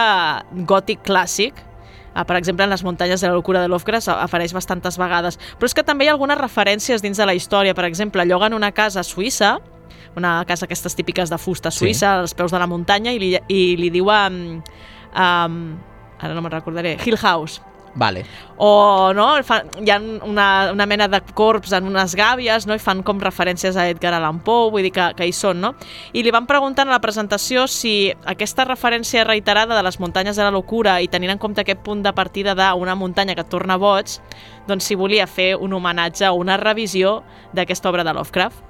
gòtic 0.68 1.02
clàssic. 1.02 1.58
Uh, 2.12 2.24
per 2.28 2.36
exemple, 2.36 2.64
en 2.64 2.70
les 2.70 2.84
muntanyes 2.84 3.20
de 3.20 3.28
la 3.28 3.34
locura 3.34 3.62
de 3.62 3.70
Lovecraft 3.72 4.12
apareix 4.14 4.52
bastantes 4.52 4.98
vegades. 5.00 5.38
Però 5.58 5.70
és 5.70 5.74
que 5.74 5.84
també 5.86 6.06
hi 6.06 6.12
ha 6.12 6.16
algunes 6.16 6.38
referències 6.38 7.02
dins 7.02 7.18
de 7.18 7.26
la 7.26 7.34
història. 7.34 7.74
Per 7.74 7.86
exemple, 7.88 8.24
lloguen 8.28 8.54
una 8.54 8.72
casa 8.72 9.00
a 9.00 9.06
Suïssa, 9.06 9.56
una 10.16 10.44
casa 10.48 10.66
aquestes 10.68 10.94
típiques 10.94 11.32
de 11.32 11.38
fusta 11.40 11.70
suïssa, 11.72 11.98
sí. 11.98 12.24
als 12.26 12.34
peus 12.36 12.52
de 12.52 12.60
la 12.60 12.68
muntanya, 12.68 13.12
i 13.12 13.20
li, 13.22 13.34
i 13.48 13.62
li 13.80 13.90
diuen... 13.92 14.62
Um, 15.12 15.58
ara 16.22 16.36
no 16.36 16.44
me'n 16.44 16.52
recordaré, 16.52 16.96
Hill 17.04 17.18
House. 17.18 17.60
Vale. 17.94 18.24
O 18.56 19.12
no, 19.12 19.26
fan, 19.44 19.68
hi 19.84 19.90
ha 19.90 19.98
una, 20.24 20.46
una 20.72 20.86
mena 20.86 21.08
de 21.08 21.20
corps 21.34 21.72
en 21.76 21.88
unes 21.90 22.14
gàbies 22.16 22.66
no? 22.66 22.76
i 22.76 22.80
fan 22.80 23.02
com 23.04 23.20
referències 23.20 23.76
a 23.76 23.88
Edgar 23.90 24.14
Allan 24.16 24.40
Poe, 24.44 24.70
vull 24.72 24.86
dir 24.86 24.92
que, 24.96 25.10
que 25.18 25.28
hi 25.28 25.34
són, 25.36 25.60
no? 25.60 25.74
I 26.16 26.22
li 26.24 26.32
van 26.32 26.46
preguntar 26.48 26.86
a 26.86 26.92
la 26.92 27.00
presentació 27.04 27.66
si 27.68 28.12
aquesta 28.24 28.64
referència 28.68 29.26
reiterada 29.28 29.76
de 29.76 29.84
les 29.84 30.00
muntanyes 30.00 30.40
de 30.40 30.46
la 30.46 30.54
locura 30.54 31.00
i 31.02 31.10
tenint 31.12 31.34
en 31.34 31.42
compte 31.42 31.64
aquest 31.64 31.82
punt 31.84 32.04
de 32.06 32.14
partida 32.16 32.56
d'una 32.56 32.96
muntanya 32.96 33.36
que 33.36 33.44
torna 33.44 33.76
boig, 33.76 34.16
doncs 34.68 34.88
si 34.88 34.96
volia 34.96 35.26
fer 35.26 35.52
un 35.56 35.74
homenatge 35.76 36.30
o 36.30 36.38
una 36.40 36.56
revisió 36.56 37.20
d'aquesta 37.52 37.90
obra 37.90 38.04
de 38.04 38.14
Lovecraft. 38.16 38.68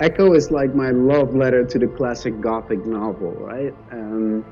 Echo 0.00 0.34
is 0.34 0.50
like 0.50 0.74
my 0.74 0.90
love 0.90 1.34
letter 1.34 1.64
to 1.64 1.78
the 1.78 1.86
classic 1.86 2.34
Gothic 2.40 2.84
novel, 2.84 3.30
right? 3.46 3.74
Um, 3.92 4.44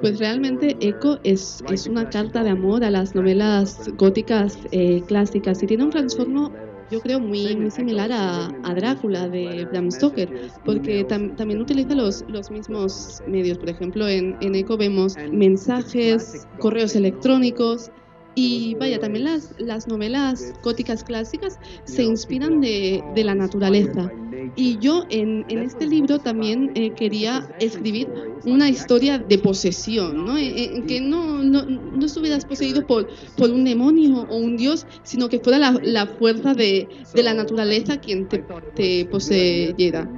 Pues 0.00 0.18
realmente 0.18 0.76
Eco 0.80 1.18
es, 1.24 1.62
es 1.68 1.86
una 1.86 2.08
carta 2.08 2.44
de 2.44 2.50
amor 2.50 2.84
a 2.84 2.90
las 2.90 3.14
novelas 3.14 3.88
góticas 3.96 4.58
eh, 4.70 5.02
clásicas 5.06 5.62
y 5.62 5.66
tiene 5.66 5.84
un 5.84 5.90
trastorno 5.90 6.52
yo 6.92 7.00
creo 7.00 7.20
muy, 7.20 7.56
muy 7.56 7.70
similar 7.70 8.12
a, 8.12 8.54
a 8.62 8.74
Drácula 8.74 9.26
de 9.26 9.66
Bram 9.70 9.90
Stoker, 9.90 10.30
porque 10.62 11.04
tam, 11.04 11.34
también 11.36 11.62
utiliza 11.62 11.94
los, 11.94 12.22
los 12.28 12.50
mismos 12.50 13.22
medios. 13.26 13.56
Por 13.56 13.70
ejemplo, 13.70 14.06
en, 14.06 14.36
en 14.40 14.54
Eco 14.54 14.76
vemos 14.76 15.16
mensajes, 15.30 16.46
correos 16.58 16.94
electrónicos, 16.94 17.90
y 18.34 18.74
vaya, 18.76 18.98
también 18.98 19.24
las, 19.24 19.54
las 19.58 19.88
novelas 19.88 20.54
góticas 20.62 21.04
clásicas 21.04 21.58
se 21.84 22.02
inspiran 22.02 22.60
de, 22.60 23.02
de 23.14 23.24
la 23.24 23.34
naturaleza. 23.34 24.10
Y 24.56 24.78
yo 24.78 25.04
en, 25.10 25.44
en 25.48 25.58
este 25.60 25.86
libro 25.86 26.18
también 26.18 26.72
eh, 26.74 26.90
quería 26.90 27.48
escribir 27.60 28.08
una 28.44 28.68
historia 28.68 29.18
de 29.18 29.38
posesión, 29.38 30.24
¿no? 30.24 30.36
En, 30.36 30.58
en 30.76 30.86
que 30.86 31.00
no, 31.00 31.42
no, 31.42 31.64
no, 31.64 32.04
estuvieras 32.04 32.44
poseído 32.44 32.86
por, 32.86 33.08
por 33.36 33.50
un 33.50 33.64
demonio 33.64 34.26
o 34.28 34.36
un 34.36 34.56
dios, 34.56 34.86
sino 35.04 35.28
que 35.28 35.38
fuera 35.38 35.58
la, 35.58 35.78
la 35.82 36.06
fuerza 36.06 36.54
de, 36.54 36.88
de, 37.14 37.22
la 37.22 37.34
naturaleza 37.34 37.98
quien 37.98 38.28
te, 38.28 38.44
te 38.74 39.04
poseyera. 39.06 40.10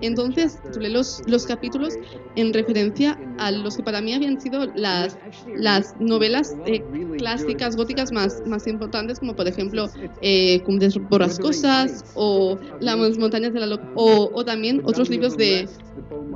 Entonces, 0.00 0.60
titulé 0.62 0.90
los, 0.90 1.22
los 1.26 1.44
capítulos 1.46 1.94
en 2.36 2.52
referencia 2.52 3.18
a 3.38 3.50
los 3.50 3.76
que 3.76 3.82
para 3.82 4.00
mí 4.00 4.14
habían 4.14 4.40
sido 4.40 4.66
las, 4.76 5.18
las 5.56 5.94
novelas 5.98 6.54
eh, 6.66 6.82
clásicas 7.18 7.61
góticas 7.70 8.12
más, 8.12 8.42
más 8.46 8.66
importantes, 8.66 9.18
como 9.18 9.34
por 9.34 9.48
ejemplo 9.48 9.88
eh, 10.20 10.60
Cumbres 10.64 10.96
Borrascosas 11.08 12.04
o 12.14 12.58
Las 12.80 13.18
Montañas 13.18 13.52
de 13.52 13.60
la 13.60 13.74
o, 13.94 14.30
o, 14.32 14.44
también 14.44 14.82
otros 14.84 15.08
libros 15.08 15.36
de, 15.36 15.68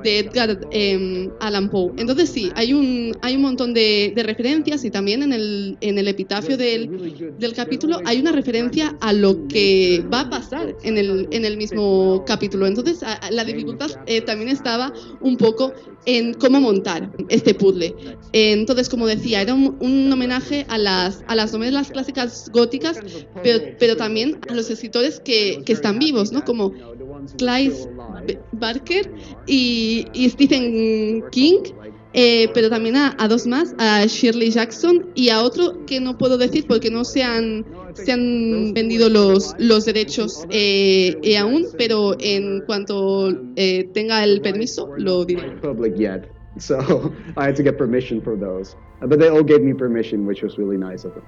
de 0.03 0.19
Edgar 0.21 0.59
eh, 0.71 1.31
Allan 1.41 1.69
Poe. 1.69 1.93
Entonces 1.97 2.31
sí, 2.31 2.51
hay 2.55 2.73
un, 2.73 3.17
hay 3.23 3.37
un 3.37 3.43
montón 3.43 3.75
de, 3.75 4.13
de, 4.15 4.23
referencias 4.23 4.85
y 4.85 4.91
también 4.91 5.23
en 5.23 5.33
el, 5.33 5.77
en 5.81 5.99
el 5.99 6.09
epitafio 6.09 6.57
del, 6.57 7.35
del, 7.39 7.53
capítulo 7.55 8.01
hay 8.05 8.21
una 8.21 8.33
referencia 8.33 8.97
a 9.01 9.13
lo 9.13 9.47
que 9.49 10.05
va 10.13 10.21
a 10.21 10.31
pasar 10.31 10.75
en 10.83 10.99
el, 10.99 11.29
en 11.31 11.45
el 11.45 11.57
mismo 11.57 12.25
capítulo. 12.27 12.67
Entonces 12.67 13.03
a, 13.03 13.31
la 13.31 13.45
dificultad 13.45 13.91
eh, 14.07 14.21
también 14.21 14.49
estaba 14.51 14.93
un 15.21 15.37
poco 15.37 15.73
en 16.07 16.35
cómo 16.35 16.61
montar 16.61 17.11
este 17.29 17.55
puzzle. 17.55 17.95
Entonces, 18.33 18.89
como 18.89 19.07
decía, 19.07 19.43
era 19.43 19.55
un, 19.55 19.77
un 19.81 20.13
homenaje 20.13 20.65
a 20.69 20.79
las, 20.79 21.16
a 21.27 21.35
las 21.35 21.53
novelas 21.53 21.91
clásicas 21.91 22.51
góticas, 22.53 23.01
pero, 23.79 23.97
también 23.97 24.39
a 24.49 24.55
los 24.55 24.71
escritores 24.71 25.21
que, 25.21 25.63
que 25.65 25.73
están 25.73 25.99
vivos, 25.99 26.33
¿no? 26.33 26.45
Como 26.45 26.73
Clive 27.39 27.75
Barker 28.53 29.11
y, 29.47 30.07
Stephen 30.31 31.25
King, 31.31 31.61
eh, 32.13 32.49
pero 32.55 32.71
también 32.71 32.97
a, 32.97 33.15
a, 33.19 33.29
dos 33.29 33.47
más, 33.47 33.75
a 33.79 34.05
Shirley 34.07 34.51
Jackson 34.51 35.11
y 35.15 35.29
a 35.29 35.43
otro 35.43 35.85
que 35.87 36.01
no 36.01 36.17
puedo 36.17 36.39
decir 36.39 36.67
porque 36.67 36.91
no 36.91 37.05
se 37.05 37.23
han, 37.23 37.65
se 37.95 38.13
han 38.13 38.73
vendido 38.73 39.09
los, 39.09 39.55
los 39.59 39.85
derechos 39.85 40.45
eh, 40.51 41.17
eh, 41.23 41.39
aún, 41.39 41.67
pero 41.77 42.17
en 42.19 42.63
cuanto 42.63 43.29
eh, 43.57 43.89
tenga 43.93 44.25
el 44.25 44.41
permiso 44.41 44.91
lo 44.97 45.25
diré. 45.25 45.57
Those. 49.01 49.09
But 49.09 49.19
they 49.19 49.29
all 49.29 49.43
gave 49.43 49.63
me 49.63 49.75
permission, 49.75 50.27
which 50.27 50.43
was 50.43 50.59
really 50.59 50.77
nice 50.77 51.05
of 51.05 51.15
them. 51.15 51.25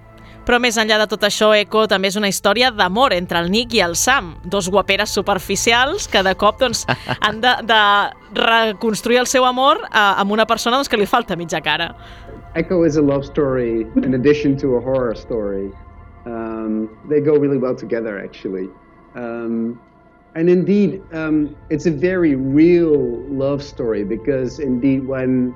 Però 0.49 0.57
més 0.57 0.79
enllà 0.81 0.97
de 1.03 1.05
tot 1.11 1.27
això, 1.29 1.51
Echo 1.53 1.83
també 1.91 2.09
és 2.09 2.17
una 2.17 2.29
història 2.31 2.71
d'amor 2.73 3.13
entre 3.13 3.43
el 3.43 3.51
Nick 3.53 3.75
i 3.77 3.83
el 3.85 3.99
Sam, 4.01 4.31
dos 4.49 4.71
guaperes 4.73 5.13
superficials 5.13 6.07
que 6.09 6.23
de 6.25 6.33
cop 6.41 6.57
doncs, 6.63 6.87
han 7.27 7.43
de, 7.43 7.53
de 7.69 7.81
reconstruir 8.39 9.21
el 9.21 9.29
seu 9.29 9.45
amor 9.45 9.83
eh, 9.85 9.91
amb 9.93 10.33
una 10.33 10.47
persona 10.49 10.79
doncs, 10.79 10.89
que 10.89 10.97
li 10.97 11.05
falta 11.05 11.37
mitja 11.37 11.61
cara. 11.61 11.91
Echo 12.57 12.85
is 12.85 12.97
a 12.97 13.03
love 13.03 13.27
story 13.27 13.85
in 14.01 14.15
addition 14.15 14.57
to 14.57 14.77
a 14.77 14.81
horror 14.81 15.15
story. 15.15 15.69
Um, 16.25 16.89
they 17.11 17.21
go 17.21 17.37
really 17.37 17.59
well 17.59 17.75
together, 17.75 18.19
actually. 18.19 18.69
Um, 19.15 19.79
and 20.35 20.49
indeed, 20.49 21.03
um, 21.13 21.57
it's 21.69 21.85
a 21.85 21.91
very 21.91 22.35
real 22.37 23.21
love 23.29 23.63
story 23.63 24.05
because 24.05 24.61
indeed 24.61 25.07
when 25.07 25.55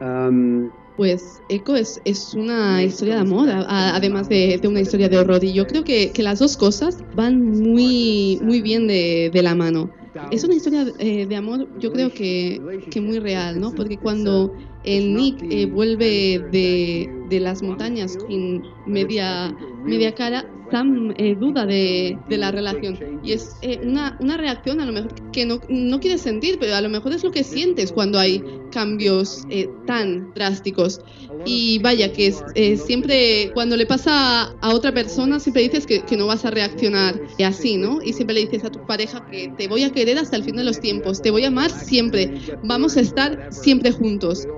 um, 0.00 0.72
pues 0.96 1.42
Echo 1.48 1.76
es, 1.76 2.00
es, 2.04 2.34
una 2.34 2.82
historia 2.82 3.14
de 3.14 3.20
amor, 3.20 3.48
a, 3.50 3.94
además 3.94 4.28
de, 4.28 4.58
de, 4.60 4.68
una 4.68 4.80
historia 4.80 5.08
de 5.08 5.18
horror. 5.18 5.42
Y 5.44 5.52
yo 5.52 5.66
creo 5.66 5.84
que, 5.84 6.10
que 6.12 6.22
las 6.22 6.38
dos 6.38 6.56
cosas 6.56 6.98
van 7.14 7.50
muy, 7.50 8.40
muy 8.42 8.62
bien 8.62 8.86
de, 8.86 9.30
de 9.32 9.42
la 9.42 9.54
mano. 9.54 9.90
Es 10.30 10.44
una 10.44 10.54
historia 10.54 10.86
eh, 10.98 11.26
de 11.26 11.36
amor, 11.36 11.68
yo 11.78 11.92
creo 11.92 12.10
que, 12.10 12.60
que 12.90 13.00
muy 13.00 13.18
real, 13.18 13.60
¿no? 13.60 13.74
Porque 13.74 13.98
cuando 13.98 14.54
el 14.86 15.14
Nick 15.14 15.42
eh, 15.50 15.66
vuelve 15.66 16.38
de, 16.50 17.10
de 17.28 17.40
las 17.40 17.62
montañas 17.62 18.16
sin 18.28 18.62
media, 18.86 19.54
media 19.84 20.14
cara, 20.14 20.46
Sam 20.70 21.14
eh, 21.16 21.36
duda 21.38 21.66
de, 21.66 22.18
de, 22.28 22.36
la 22.36 22.50
relación. 22.50 23.20
Y 23.22 23.32
es 23.32 23.56
eh, 23.62 23.80
una, 23.84 24.16
una, 24.20 24.36
reacción 24.36 24.80
a 24.80 24.86
lo 24.86 24.92
mejor 24.92 25.14
que 25.32 25.46
no, 25.46 25.60
no 25.68 26.00
quieres 26.00 26.22
sentir, 26.22 26.58
pero 26.58 26.74
a 26.74 26.80
lo 26.80 26.88
mejor 26.88 27.12
es 27.12 27.22
lo 27.22 27.30
que 27.30 27.44
sientes 27.44 27.92
cuando 27.92 28.18
hay 28.18 28.42
cambios 28.72 29.44
eh, 29.50 29.68
tan 29.86 30.32
drásticos. 30.34 31.00
Y 31.44 31.78
vaya, 31.78 32.12
que 32.12 32.26
es, 32.26 32.82
siempre 32.82 33.50
cuando 33.54 33.76
le 33.76 33.86
pasa 33.86 34.54
a 34.60 34.74
otra 34.74 34.92
persona, 34.92 35.38
siempre 35.38 35.62
dices 35.62 35.86
que, 35.86 36.02
que, 36.02 36.16
no 36.16 36.26
vas 36.26 36.44
a 36.44 36.50
reaccionar 36.50 37.20
así, 37.44 37.76
¿no? 37.76 38.02
Y 38.02 38.12
siempre 38.12 38.34
le 38.34 38.40
dices 38.40 38.64
a 38.64 38.70
tu 38.70 38.84
pareja 38.84 39.24
que 39.30 39.52
te 39.56 39.68
voy 39.68 39.84
a 39.84 39.92
querer 39.92 40.18
hasta 40.18 40.36
el 40.36 40.42
fin 40.42 40.56
de 40.56 40.64
los 40.64 40.80
tiempos, 40.80 41.22
te 41.22 41.30
voy 41.30 41.44
a 41.44 41.48
amar 41.48 41.70
siempre, 41.70 42.40
vamos 42.64 42.96
a 42.96 43.00
estar 43.00 43.52
siempre 43.52 43.92
juntos. 43.92 44.48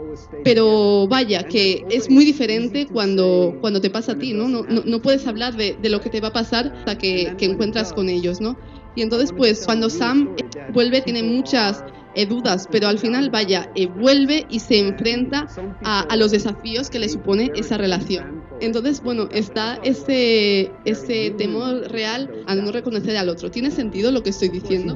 Pero 0.45 1.07
vaya, 1.09 1.43
que 1.45 1.85
es 1.91 2.11
muy 2.11 2.25
diferente 2.25 2.87
cuando, 2.87 3.57
cuando 3.61 3.81
te 3.81 3.91
pasa 3.91 4.12
a 4.12 4.19
ti, 4.19 4.33
¿no? 4.33 4.49
No, 4.49 4.62
no, 4.62 4.83
no 4.85 5.03
puedes 5.03 5.27
hablar 5.27 5.57
de, 5.57 5.77
de, 5.81 5.89
lo 5.89 6.01
que 6.01 6.11
te 6.11 6.21
va 6.21 6.29
a 6.29 6.33
pasar 6.33 6.73
hasta 6.79 6.99
que, 6.99 7.35
que 7.39 7.47
encuentras 7.47 7.93
con 7.93 8.09
ellos, 8.09 8.41
¿no? 8.41 8.57
Y 8.95 9.03
entonces, 9.03 9.33
pues, 9.33 9.64
cuando 9.64 9.91
Sam 9.91 10.35
vuelve, 10.73 11.01
tiene 11.03 11.23
muchas 11.23 11.85
eh, 12.14 12.27
dudas, 12.27 12.69
pero 12.69 12.89
al 12.89 12.99
final, 12.99 13.31
vaya, 13.31 13.71
eh, 13.77 13.87
vuelve 13.87 14.45
y 14.49 14.59
se 14.59 14.79
enfrenta 14.79 15.47
a, 15.85 16.01
a, 16.01 16.16
los 16.16 16.33
desafíos 16.33 16.91
que 16.91 16.99
le 16.99 17.09
supone 17.09 17.53
esa 17.55 17.79
relación. 17.79 18.43
Entonces, 18.61 19.01
bueno, 19.01 19.29
está 19.31 19.79
ese, 19.85 20.73
ese 20.85 21.31
temor 21.39 21.93
real 21.93 22.43
a 22.47 22.57
no 22.57 22.73
reconocer 22.73 23.16
al 23.16 23.29
otro. 23.29 23.53
¿Tiene 23.53 23.71
sentido 23.71 24.11
lo 24.11 24.23
que 24.25 24.31
estoy 24.31 24.49
diciendo? 24.49 24.95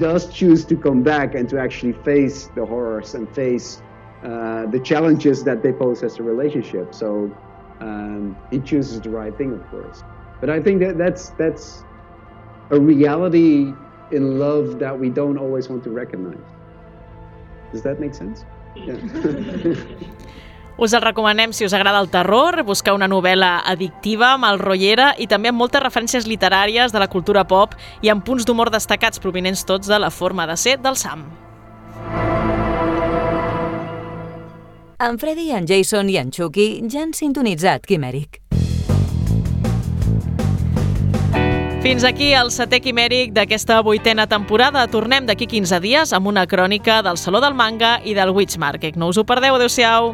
Uh, 4.22 4.66
the 4.70 4.78
challenges 4.78 5.42
that 5.42 5.64
they 5.64 5.72
pose 5.72 6.04
as 6.04 6.20
a 6.20 6.22
relationship. 6.22 6.94
So 6.94 7.28
um, 7.80 8.36
he 8.52 8.60
chooses 8.60 9.00
the 9.00 9.10
right 9.10 9.36
thing, 9.36 9.52
of 9.52 9.68
course. 9.68 10.04
But 10.40 10.48
I 10.48 10.62
think 10.62 10.80
that 10.80 10.96
that's 10.96 11.30
that's 11.30 11.82
a 12.70 12.78
reality 12.78 13.72
in 14.12 14.38
love 14.38 14.78
that 14.78 14.96
we 14.96 15.10
don't 15.10 15.38
always 15.38 15.68
want 15.68 15.82
to 15.84 15.90
recognize. 15.90 16.38
Does 17.72 17.82
that 17.82 17.98
make 17.98 18.14
sense? 18.14 18.44
Yeah. 18.76 18.94
Us 20.78 20.94
el 20.94 21.02
recomanem 21.02 21.52
si 21.52 21.66
us 21.66 21.74
agrada 21.76 22.00
el 22.00 22.08
terror, 22.08 22.62
buscar 22.64 22.94
una 22.96 23.06
novel·la 23.06 23.60
addictiva, 23.68 24.32
malrotllera 24.40 25.12
i 25.20 25.28
també 25.28 25.52
amb 25.52 25.60
moltes 25.60 25.84
referències 25.84 26.26
literàries 26.26 26.94
de 26.94 27.02
la 27.02 27.10
cultura 27.12 27.44
pop 27.44 27.76
i 28.02 28.08
amb 28.08 28.24
punts 28.24 28.48
d'humor 28.48 28.72
destacats 28.72 29.20
provinents 29.20 29.66
tots 29.68 29.86
de 29.86 30.00
la 30.00 30.10
forma 30.10 30.48
de 30.48 30.56
ser 30.56 30.78
del 30.80 30.96
Sam. 30.96 31.28
En 35.02 35.18
Freddy, 35.18 35.50
en 35.50 35.66
Jason 35.66 36.08
i 36.10 36.16
en 36.20 36.28
Chucky 36.30 36.84
ja 36.86 37.00
han 37.02 37.10
sintonitzat 37.10 37.88
Quimèric. 37.90 38.38
Fins 41.82 42.04
aquí 42.06 42.28
el 42.38 42.52
setè 42.54 42.78
quimèric 42.78 43.32
d'aquesta 43.34 43.80
vuitena 43.82 44.28
temporada. 44.30 44.84
Tornem 44.86 45.26
d'aquí 45.26 45.48
15 45.50 45.80
dies 45.82 46.14
amb 46.14 46.30
una 46.30 46.46
crònica 46.46 47.00
del 47.02 47.18
Saló 47.18 47.42
del 47.42 47.58
Manga 47.58 47.96
i 48.06 48.14
del 48.14 48.30
Witch 48.30 48.60
Market. 48.62 48.94
No 48.94 49.10
us 49.10 49.18
ho 49.18 49.26
perdeu, 49.26 49.58
adeu-siau! 49.58 50.12